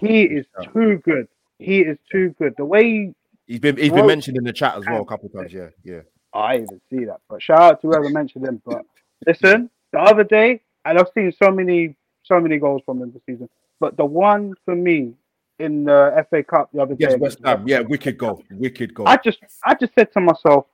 [0.00, 1.28] he is too good.
[1.58, 2.54] He is too good.
[2.56, 3.14] The way he
[3.46, 5.52] He's been he's been mentioned in the chat as well a couple of times.
[5.52, 6.00] Yeah, yeah.
[6.32, 7.20] I even see that.
[7.28, 8.62] But shout out to whoever mentioned him.
[8.64, 8.84] But
[9.26, 13.22] listen, the other day, and I've seen so many, so many goals from him this
[13.26, 13.48] season.
[13.82, 15.14] But the one for me
[15.58, 17.64] in the FA Cup the other Yes, day, West Ham.
[17.66, 18.44] Yeah, wicked goal.
[18.52, 19.08] Wicked goal.
[19.08, 20.66] I just, I just said to myself,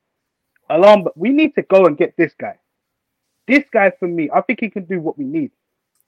[0.69, 1.05] "Alarm!
[1.05, 2.59] But we need to go and get this guy.
[3.47, 5.53] This guy for me, I think he can do what we need.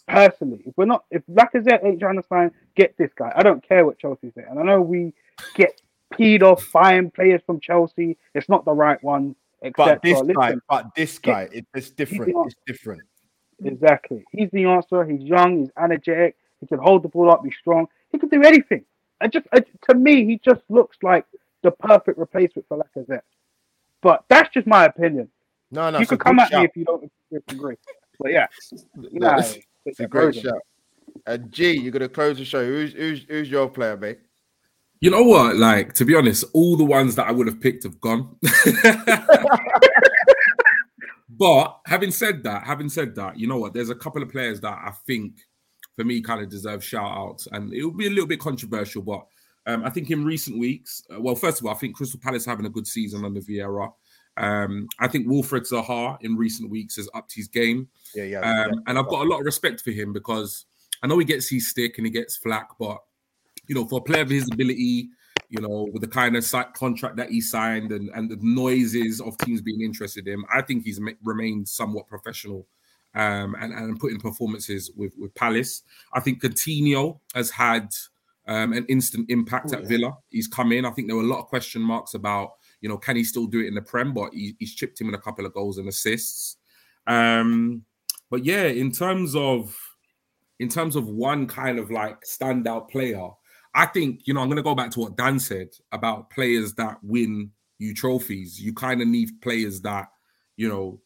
[0.07, 3.33] Personally, if we're not, if Lacazette ain't trying to sign, get this guy.
[3.35, 5.15] I don't care what Chelsea say, and I know we
[5.55, 5.81] get
[6.13, 8.19] peed off buying players from Chelsea.
[8.35, 9.35] It's not the right one.
[9.63, 12.35] but Except this for, guy, but this guy, it, it's different.
[12.45, 13.01] It's different.
[13.65, 14.23] Exactly.
[14.33, 15.05] He's the answer.
[15.07, 15.61] He's young.
[15.61, 16.37] He's energetic.
[16.61, 17.43] He can hold the ball up.
[17.43, 17.87] Be strong.
[18.13, 18.85] He can do anything.
[19.21, 21.25] I just, I, to me, he just looks like
[21.63, 23.23] the perfect replacement for Lacazette.
[24.03, 25.29] But that's just my opinion.
[25.71, 27.77] No, no, you it's can come good at me if you don't disagree.
[28.19, 28.79] But yeah, you
[29.21, 30.61] No, know, it's, it's a great shout.
[31.27, 32.65] And G, you're gonna close the show.
[32.65, 34.21] Who's who's who's your player, mate?
[35.01, 35.57] You know what?
[35.57, 38.37] Like to be honest, all the ones that I would have picked have gone.
[41.31, 43.75] but having said that, having said that, you know what?
[43.75, 45.37] There's a couple of players that I think,
[46.01, 49.03] for me, kind of deserves shout outs, and it will be a little bit controversial.
[49.03, 49.27] But
[49.67, 52.47] um, I think in recent weeks, uh, well, first of all, I think Crystal Palace
[52.47, 53.93] having a good season under Vieira.
[54.39, 57.89] Um, I think Wilfried Zaha in recent weeks has upped his game.
[58.15, 58.39] Yeah, yeah.
[58.39, 58.81] Um, yeah.
[58.87, 60.65] and I've got a lot of respect for him because
[61.03, 62.97] I know he gets his stick and he gets flack, but
[63.69, 65.11] you know, for a player of his ability,
[65.51, 69.37] you know, with the kind of contract that he signed and, and the noises of
[69.39, 72.67] teams being interested in him, I think he's remained somewhat professional
[73.15, 75.83] um, and, and putting performances with, with Palace.
[76.13, 77.93] I think Coutinho has had
[78.47, 79.89] um, an instant impact Oh, at yeah.
[79.89, 80.19] Villa.
[80.31, 80.85] He's come in.
[80.85, 83.47] I think there were a lot of question marks about, you know, can he still
[83.47, 84.13] do it in the Prem?
[84.13, 86.57] But he, he's chipped him in a couple of goals and assists.
[87.07, 87.85] Um,
[88.31, 89.77] but yeah, in terms of
[90.61, 93.29] in terms of one kind of like standout player,
[93.75, 96.75] I think you know I'm going to go back to what Dan said about players
[96.75, 98.61] that win you trophies.
[98.61, 100.09] You kind of need players that
[100.57, 101.01] you know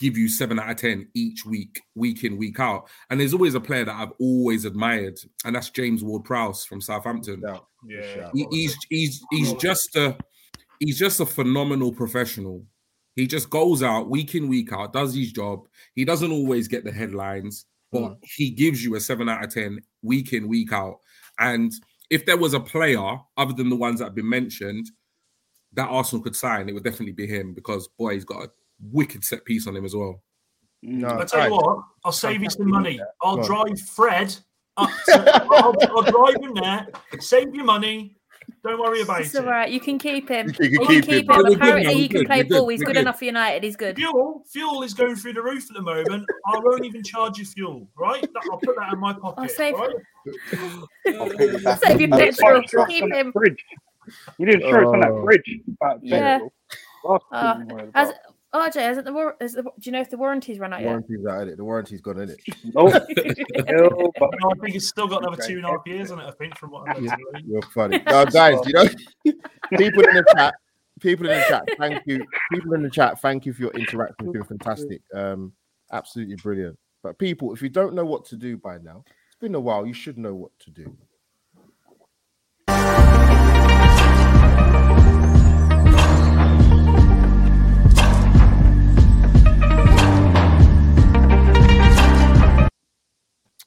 [0.00, 2.88] give you seven out of ten each week, week in, week out.
[3.10, 7.42] And there's always a player that I've always admired, and that's James Ward-Prowse from Southampton.
[7.42, 7.66] Shout.
[7.86, 8.30] Yeah.
[8.34, 10.16] He- he's he's he's just a
[10.80, 12.64] he's just a phenomenal professional.
[13.16, 15.66] He just goes out week in week out, does his job.
[15.94, 18.16] He doesn't always get the headlines, but Mm.
[18.36, 21.00] he gives you a seven out of ten week in week out.
[21.38, 21.72] And
[22.08, 24.90] if there was a player other than the ones that have been mentioned
[25.74, 28.50] that Arsenal could sign, it would definitely be him because boy, he's got a
[28.92, 30.22] wicked set piece on him as well.
[30.82, 33.00] No, I tell you what, I'll save you some money.
[33.22, 33.46] I'll Go on.
[33.66, 34.34] drive Fred
[34.76, 34.88] up.
[35.06, 36.88] To, I'll, I'll drive him there.
[37.20, 38.16] Save you money.
[38.64, 39.44] Don't worry about It's it.
[39.44, 39.70] all right.
[39.70, 40.48] You can keep him.
[40.48, 41.30] You can You can keep keep him.
[41.30, 41.36] him.
[41.36, 42.68] We're good Apparently, he can good, play ball.
[42.68, 42.96] He's good good.
[43.02, 43.62] enough for United.
[43.62, 43.96] He's good.
[43.96, 46.24] Fuel, fuel is going through the roof at the moment.
[46.52, 48.26] I won't even charge you fuel, right?
[48.50, 49.42] I'll put that in my pocket.
[49.42, 49.94] I'll save- right?
[51.18, 52.86] I'll put you Save on your petrol.
[52.86, 53.32] Keep him.
[53.32, 53.64] fridge.
[54.38, 55.22] You didn't show us on that Oh.
[55.24, 55.60] fridge.
[56.02, 56.38] Yeah.
[56.38, 57.22] petrol.
[57.32, 58.12] Uh, thing we worried As
[58.52, 58.72] about.
[58.72, 60.80] RJ, has it the, war- is the do you know if the warranty's run out
[60.80, 60.88] yet?
[60.88, 61.56] Warranty's out, innit?
[61.56, 62.38] The warranty's gone, innit?
[62.74, 62.92] Nope.
[62.92, 66.20] Still, but No, I think it's still got another two and a half years on
[66.20, 66.24] it.
[66.24, 67.16] I think from what I'm Yeah.
[67.44, 68.02] You're funny.
[68.06, 68.84] No, guys, you know,
[69.78, 70.54] people in the chat,
[71.00, 72.24] people in the chat, thank you.
[72.52, 74.14] People in the chat, thank you for your interaction.
[74.20, 75.02] It's been fantastic.
[75.14, 75.52] Um,
[75.92, 76.78] absolutely brilliant.
[77.02, 79.86] But people, if you don't know what to do by now, it's been a while,
[79.86, 80.96] you should know what to do.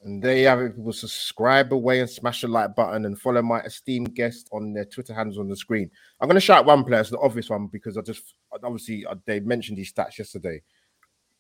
[0.06, 0.76] And there you have it.
[0.76, 4.84] People subscribe away and smash the like button and follow my esteemed guest on their
[4.86, 5.90] Twitter handles on the screen.
[6.20, 9.16] I'm going to shout one player, it's the obvious one, because I just obviously uh,
[9.26, 10.62] they mentioned these stats yesterday.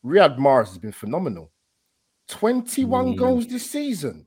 [0.05, 1.51] Riyad Mahrez has been phenomenal.
[2.29, 3.17] 21 Mm.
[3.17, 4.25] goals this season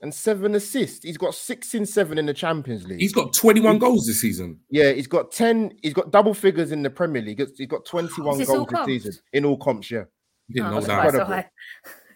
[0.00, 1.04] and seven assists.
[1.04, 2.98] He's got six in seven in the Champions League.
[3.00, 4.58] He's got 21 goals this season.
[4.70, 7.38] yeah, he's got 10, he's got double figures in the Premier League.
[7.38, 9.88] He's he's got 21 Is this all goals this season in all comps.
[9.90, 10.04] Yeah,
[10.50, 11.50] Didn't Oh, know that.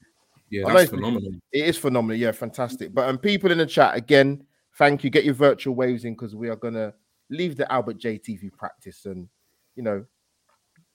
[0.49, 1.31] Yeah, that's like- phenomenal.
[1.51, 2.17] It is phenomenal.
[2.17, 2.93] Yeah, fantastic.
[2.93, 4.43] But um, people in the chat again,
[4.77, 5.09] thank you.
[5.09, 6.93] Get your virtual waves in because we are gonna
[7.29, 9.27] leave the Albert JTV practice and
[9.75, 10.05] you know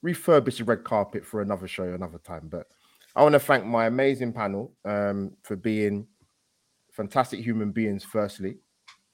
[0.04, 2.48] refurbish the red carpet for another show another time.
[2.48, 2.66] But
[3.14, 6.06] I want to thank my amazing panel um, for being
[6.92, 8.56] fantastic human beings, firstly,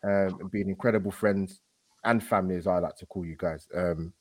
[0.05, 1.61] um, and being incredible friends
[2.05, 3.67] and family, as I like to call you guys.
[3.75, 4.13] Um,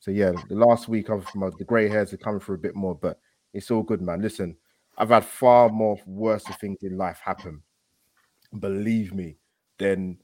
[0.00, 2.74] so yeah, the last week of my the grey hairs are coming for a bit
[2.74, 3.18] more, but
[3.52, 4.20] it's all good, man.
[4.20, 4.56] Listen,
[4.96, 7.62] I've had far more worse things in life happen,
[8.58, 9.36] believe me,
[9.78, 10.18] than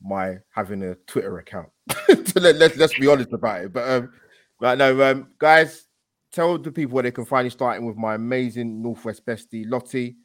[0.00, 1.68] my having a Twitter account.
[2.06, 3.72] so let, let's let's be honest about it.
[3.72, 4.12] But um,
[4.60, 5.86] right now, um, guys,
[6.32, 7.50] tell the people where they can find you.
[7.50, 10.16] Starting with my amazing Northwest bestie Lottie.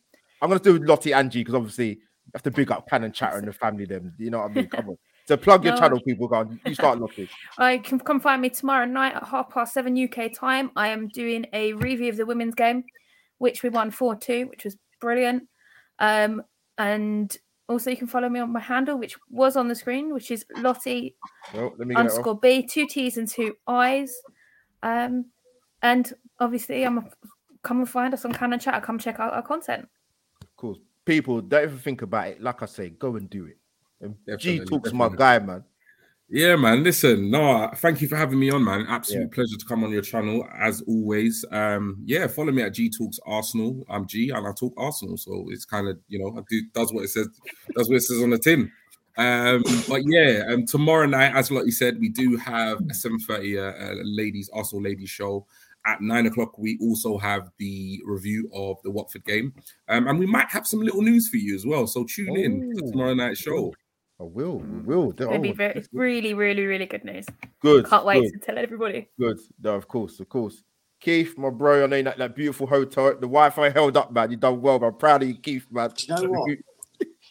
[0.42, 3.14] I'm gonna do Lottie and G because obviously you have to big up Pan and
[3.14, 3.86] Chatter and the family.
[3.86, 4.68] Them, you know what I mean?
[4.68, 4.98] Come on.
[5.28, 5.80] So plug your No.
[5.80, 6.28] channel, people.
[6.28, 6.60] Go on.
[6.66, 7.28] You start Lottie.
[7.58, 10.72] I can come find me tomorrow night at half past seven UK time.
[10.76, 12.86] I am doing a review of the women's game,
[13.40, 15.48] which we won 4 2, which was brilliant.
[16.00, 16.44] Um,
[16.78, 17.36] and
[17.68, 20.46] also, you can follow me on my handle, which was on the screen, which is
[20.56, 21.16] Lottie
[21.54, 22.12] Well, let me get it off.
[22.14, 24.16] underscore B, two T's and two I's.
[24.84, 25.26] Um,
[25.82, 27.10] and obviously, I'm a,
[27.64, 28.82] come and find us on Canon Chat.
[28.84, 29.90] Come check out our content.
[30.42, 30.78] Of course.
[31.04, 32.42] People, don't even think about it.
[32.42, 33.58] Like I say, go and do it.
[34.02, 35.64] And G Definitely, talks my guy, man.
[36.30, 36.84] Yeah, man.
[36.84, 38.86] Listen, no, thank you for having me on, man.
[38.90, 41.46] Absolute pleasure to come on your channel as always.
[41.52, 43.86] Um, yeah, follow me at G Talks Arsenal.
[43.90, 46.92] I'm G and I talk Arsenal, so it's kind of you know I do does
[46.92, 47.30] what it says,
[47.76, 48.70] does what it says on the tin.
[49.18, 53.62] Um, but yeah, um, tomorrow night, as Lottie said, we do have a 7:30 uh,
[53.62, 55.46] uh, ladies Arsenal ladies show.
[55.86, 59.54] At nine o'clock, we also have the review of the Watford game,
[59.88, 61.88] um, and we might have some little news for you as well.
[61.88, 62.92] So tune in to Oh.
[62.92, 63.74] tomorrow night show.
[64.20, 65.12] I will, we will.
[65.12, 67.26] It's going to be Oh, very, it's really, really, really good news.
[67.62, 67.86] good.
[67.88, 68.34] Can't wait good.
[68.34, 69.08] to tell everybody.
[69.20, 69.40] Good.
[69.64, 70.64] No, of course, of course.
[71.00, 73.10] Keith, my bro, I know that, that beautiful hotel.
[73.14, 74.32] The Wi-Fi held up, man.
[74.32, 74.94] You done well, man.
[74.94, 75.92] Proud of you, Keith, man.
[75.96, 76.58] Do you know what?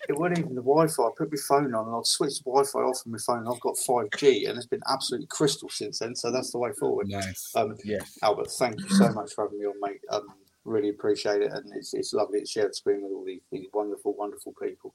[0.09, 1.03] It wasn't even the Wi-Fi.
[1.03, 3.49] I put my phone on and I'd switch the Wi-Fi off from my phone.
[3.53, 6.15] I've got 5G and it's been absolutely crystal since then.
[6.15, 7.09] So that's the way forward.
[7.09, 7.51] Nice.
[7.57, 8.17] Um, Yes.
[8.23, 10.01] Albert, thank you so much for having me on, mate.
[10.13, 10.29] Um,
[10.65, 13.67] really appreciate it, and it's, it's lovely to share the screen with all these, these
[13.73, 14.95] wonderful, wonderful people.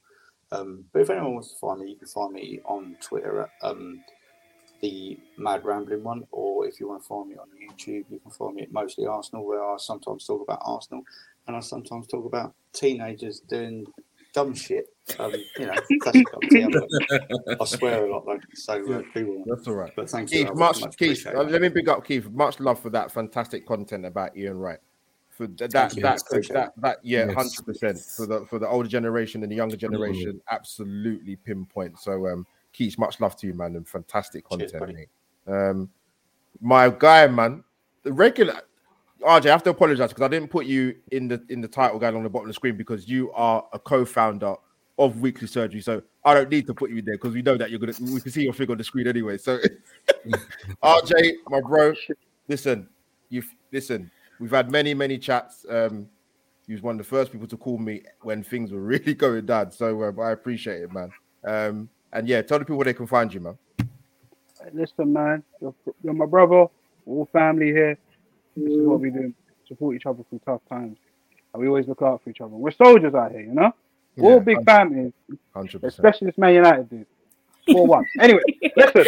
[0.52, 3.50] Um, but if anyone wants to find me, you can find me on Twitter at
[3.62, 4.04] um,
[4.82, 8.32] the Mad Rambling one, or if you want to find me on YouTube, you can
[8.32, 11.04] find me at Mostly Arsenal, where I sometimes talk about Arsenal,
[11.48, 13.86] and I sometimes talk about teenagers doing
[14.34, 14.88] dumb shit.
[15.20, 16.40] Um, you know, that's a cup
[17.48, 19.46] but I swear a lot though, so uh, be warned.
[19.46, 19.92] That's all right.
[19.96, 21.26] But thank you, Keith, Albert, much, much Keith.
[21.26, 22.30] let me big up Keith.
[22.30, 24.80] Much love for that fantastic content about Ian Wright.
[25.42, 27.34] For th- that, you, that, appreciate that, that, yeah, Yes.
[27.34, 30.40] hundred percent for the for the older generation and the younger generation.
[30.52, 31.98] Absolutely pinpoint.
[31.98, 34.94] So, um, Keith, much love to you, man, and fantastic content, buddy.
[34.94, 35.10] mate.
[35.48, 35.90] Um,
[36.60, 37.64] my guy, man,
[38.04, 38.62] the regular.
[39.24, 41.98] RJ, I have to apologize because I didn't put you in the in the title
[41.98, 44.54] guide on the bottom of the screen because you are a co-founder
[45.00, 45.82] of Weekly Surgery.
[45.82, 48.22] So I don't need to put you there because we know that you're gonna we
[48.22, 49.40] can see your figure on the screen anyway.
[49.40, 49.60] So
[50.84, 51.96] RJ, my bro,
[52.48, 52.88] listen,
[53.30, 53.42] you
[53.72, 54.12] listen,
[54.42, 55.66] we've had many, many chats.
[55.70, 56.10] Um,
[56.68, 59.46] you was one of the first people to call me when things were really going
[59.46, 59.72] down.
[59.72, 61.12] So um, I appreciate it, man.
[61.46, 63.58] Um, and yeah, tell the people where they can find you, man.
[64.74, 65.74] Listen, man, you're,
[66.04, 66.66] you're my brother.
[67.06, 67.98] We're all family here.
[68.56, 69.34] This is what we do.
[69.68, 70.98] Support each other through tough times.
[71.54, 72.56] And we always look out for each other.
[72.56, 73.72] We're soldiers out here, you know?
[74.18, 75.14] We're all big families,
[75.54, 76.06] hundred percent.
[76.06, 77.06] especially this Man United dude.
[77.72, 78.06] 4 1.
[78.20, 78.42] Anyway,
[78.76, 79.06] listen,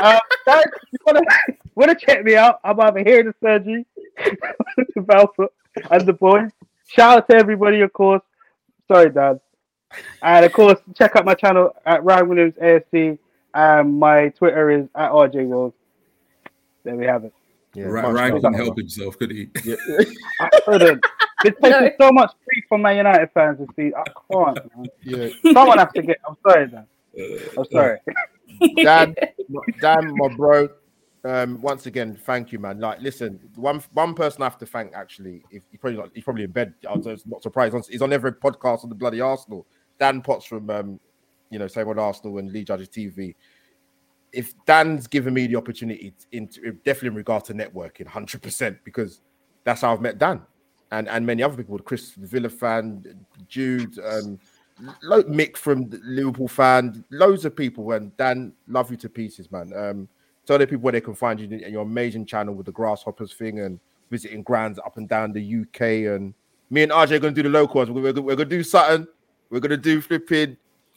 [0.00, 1.20] uh, guys, you wanna,
[1.74, 2.60] wanna check me out?
[2.64, 3.84] I'm over here in the surgery
[4.96, 5.48] with Alpha
[5.90, 6.50] and the boys.
[6.88, 8.22] Shout out to everybody, of course.
[8.88, 9.40] Sorry, Dad.
[10.22, 13.18] And of course, check out my channel at Ryan Williams ASC.
[13.54, 15.72] And my Twitter is at RJ Wills.
[16.84, 17.32] there we have it.
[17.74, 18.42] Yeah, Ra- much Ryan love.
[18.42, 19.48] couldn't help himself, could he?
[19.64, 19.76] Yeah.
[20.40, 21.04] I couldn't.
[21.44, 21.90] It's taking No.
[22.00, 23.92] so much grief from my United fans to see.
[23.94, 24.02] I
[24.32, 24.76] can't.
[24.76, 24.86] Man.
[25.02, 25.28] yeah.
[25.52, 26.18] Someone has to get.
[26.28, 26.86] I'm sorry, Dan.
[27.18, 27.98] I'm uh, sorry.
[28.82, 29.14] Dan,
[29.80, 30.68] Dan, my bro.
[31.26, 32.78] Um, once again, thank you, man.
[32.78, 35.42] Like, listen, one one person I have to thank actually.
[35.50, 36.74] If he's probably not, he's probably in bed.
[36.88, 37.90] I was not surprised.
[37.90, 39.66] He's on- every podcast on the bloody Arsenal.
[39.98, 41.00] Dan Potts from, um,
[41.50, 43.34] you know, same on Arsenal and Lee Judges TV.
[44.32, 46.46] If Dan's given me the opportunity, in
[46.84, 49.20] definitely in regard to networking, hundred percent, because
[49.64, 50.42] that's how I've met Dan
[50.92, 51.78] and and many other people.
[51.78, 53.04] Chris the Villa fan,
[53.48, 54.38] Jude, um,
[55.02, 57.90] Mick from Liverpool fan, loads of people.
[57.92, 59.72] And Dan, love you to pieces, man.
[59.74, 60.08] Um,
[60.46, 63.32] tell the people where they can find you and your amazing channel with the grasshoppers
[63.32, 65.80] thing and visiting grounds up and down the UK.
[66.14, 66.34] And
[66.70, 67.90] me and RJ are gonna do the locals.
[67.90, 69.06] We're, we're, we're gonna do something.
[69.50, 70.56] We're gonna do flipping.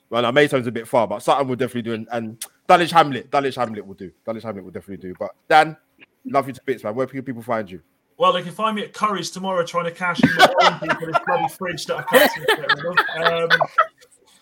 [0.10, 1.94] Well, I Maytown's a bit far, but something we'll definitely do.
[1.94, 4.12] And, and Dulwich Hamlet, Dulwich Hamlet will do.
[4.26, 5.14] Dulwich Hamlet will definitely do.
[5.20, 5.78] But Dan,
[6.26, 6.96] love you to bits, man.
[6.96, 7.82] Where can people find you?
[8.18, 11.12] Well, they can find me at Curry's tomorrow trying to cash in my warranty for
[11.12, 13.54] this bloody fridge that I can't to.
[13.54, 13.62] Um,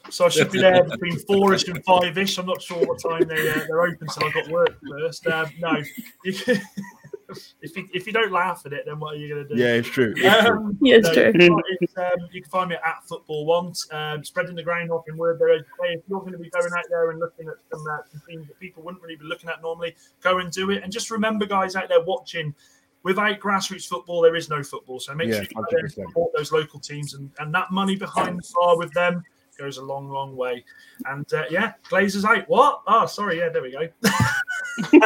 [0.09, 2.37] so I should be there between four-ish and five-ish.
[2.37, 5.25] I'm not sure what time they, uh, they're open, so I've got work first.
[5.27, 5.81] Um, no,
[7.61, 9.61] if, you, if you don't laugh at it, then what are you going to do?
[9.61, 10.13] Yeah, it's true.
[10.15, 10.57] It's true.
[10.57, 11.25] Um, Yeah, it's no, true.
[11.25, 14.91] you can find- um, you can find me at Football Want, um, spreading the ground
[14.91, 15.57] off in word there.
[15.57, 18.21] Hey, if you're going to be going out there and looking at some, uh, some
[18.27, 20.83] things that people wouldn't really be looking at normally, go and do it.
[20.83, 22.53] And just remember, guys out there watching,
[23.03, 24.99] without grassroots football, there is no football.
[24.99, 25.93] So make Yeah, sure you go there and 100%.
[26.07, 29.23] support those local teams, and, and that money behind the bar with them
[29.57, 30.63] goes a long, long way.
[31.05, 32.47] And uh, yeah, Glazers out.
[32.47, 32.81] What?
[32.87, 33.39] Oh, sorry.
[33.39, 33.87] Yeah, there we go.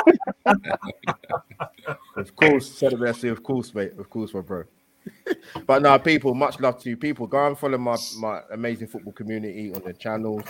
[2.15, 3.93] Of course, said of course, mate.
[3.97, 4.63] Of course, my bro.
[5.65, 6.97] but now, people, much love to you.
[6.97, 10.43] People, go and follow my my amazing football community on the channels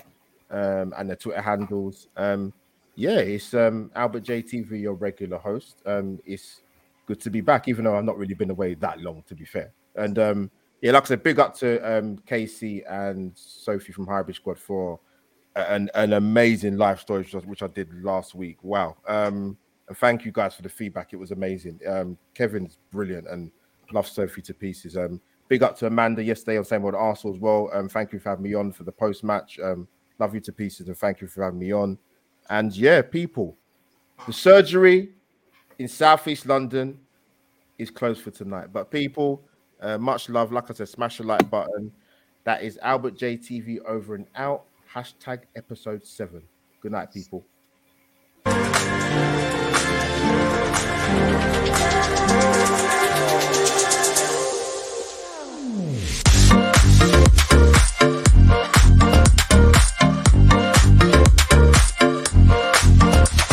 [0.50, 2.08] um, and the Twitter handles.
[2.18, 2.52] Um,
[2.96, 5.82] yeah, it's um, Albert JTV, your regular host.
[5.86, 6.62] Um, it's
[7.06, 9.46] good to be back, even though I've not really been away that long, to be
[9.46, 9.72] fair.
[9.96, 10.52] And um,
[10.82, 15.00] yeah, like I said, big up to um, Casey and Sophie from Hybrid Squad for
[15.56, 18.58] an, an amazing live story, which I- did last week.
[18.64, 18.98] Wow.
[19.08, 21.14] Um, and thank you guys for the feedback.
[21.14, 21.80] It was amazing.
[21.88, 23.52] Um, Kevin's brilliant and
[23.92, 24.98] love Sophie to pieces.
[24.98, 27.70] Um, big up to Amanda yesterday on Same Arsenal as well.
[27.74, 29.60] Um, thank you for having me on for the post match.
[29.62, 29.88] Um,
[30.18, 31.98] love you to pieces and thank you for having me on.
[32.50, 33.58] And yeah, people,
[34.26, 35.10] the surgery
[35.78, 37.00] in Southeast London
[37.78, 38.68] is closed for tonight.
[38.72, 39.44] But people,
[39.82, 40.52] uh, much love.
[40.52, 41.92] Like I said, smash the like button.
[42.44, 44.66] That is Albert JTV over and out.
[44.94, 46.44] Hashtag episode seven.
[46.82, 47.46] Good night, people.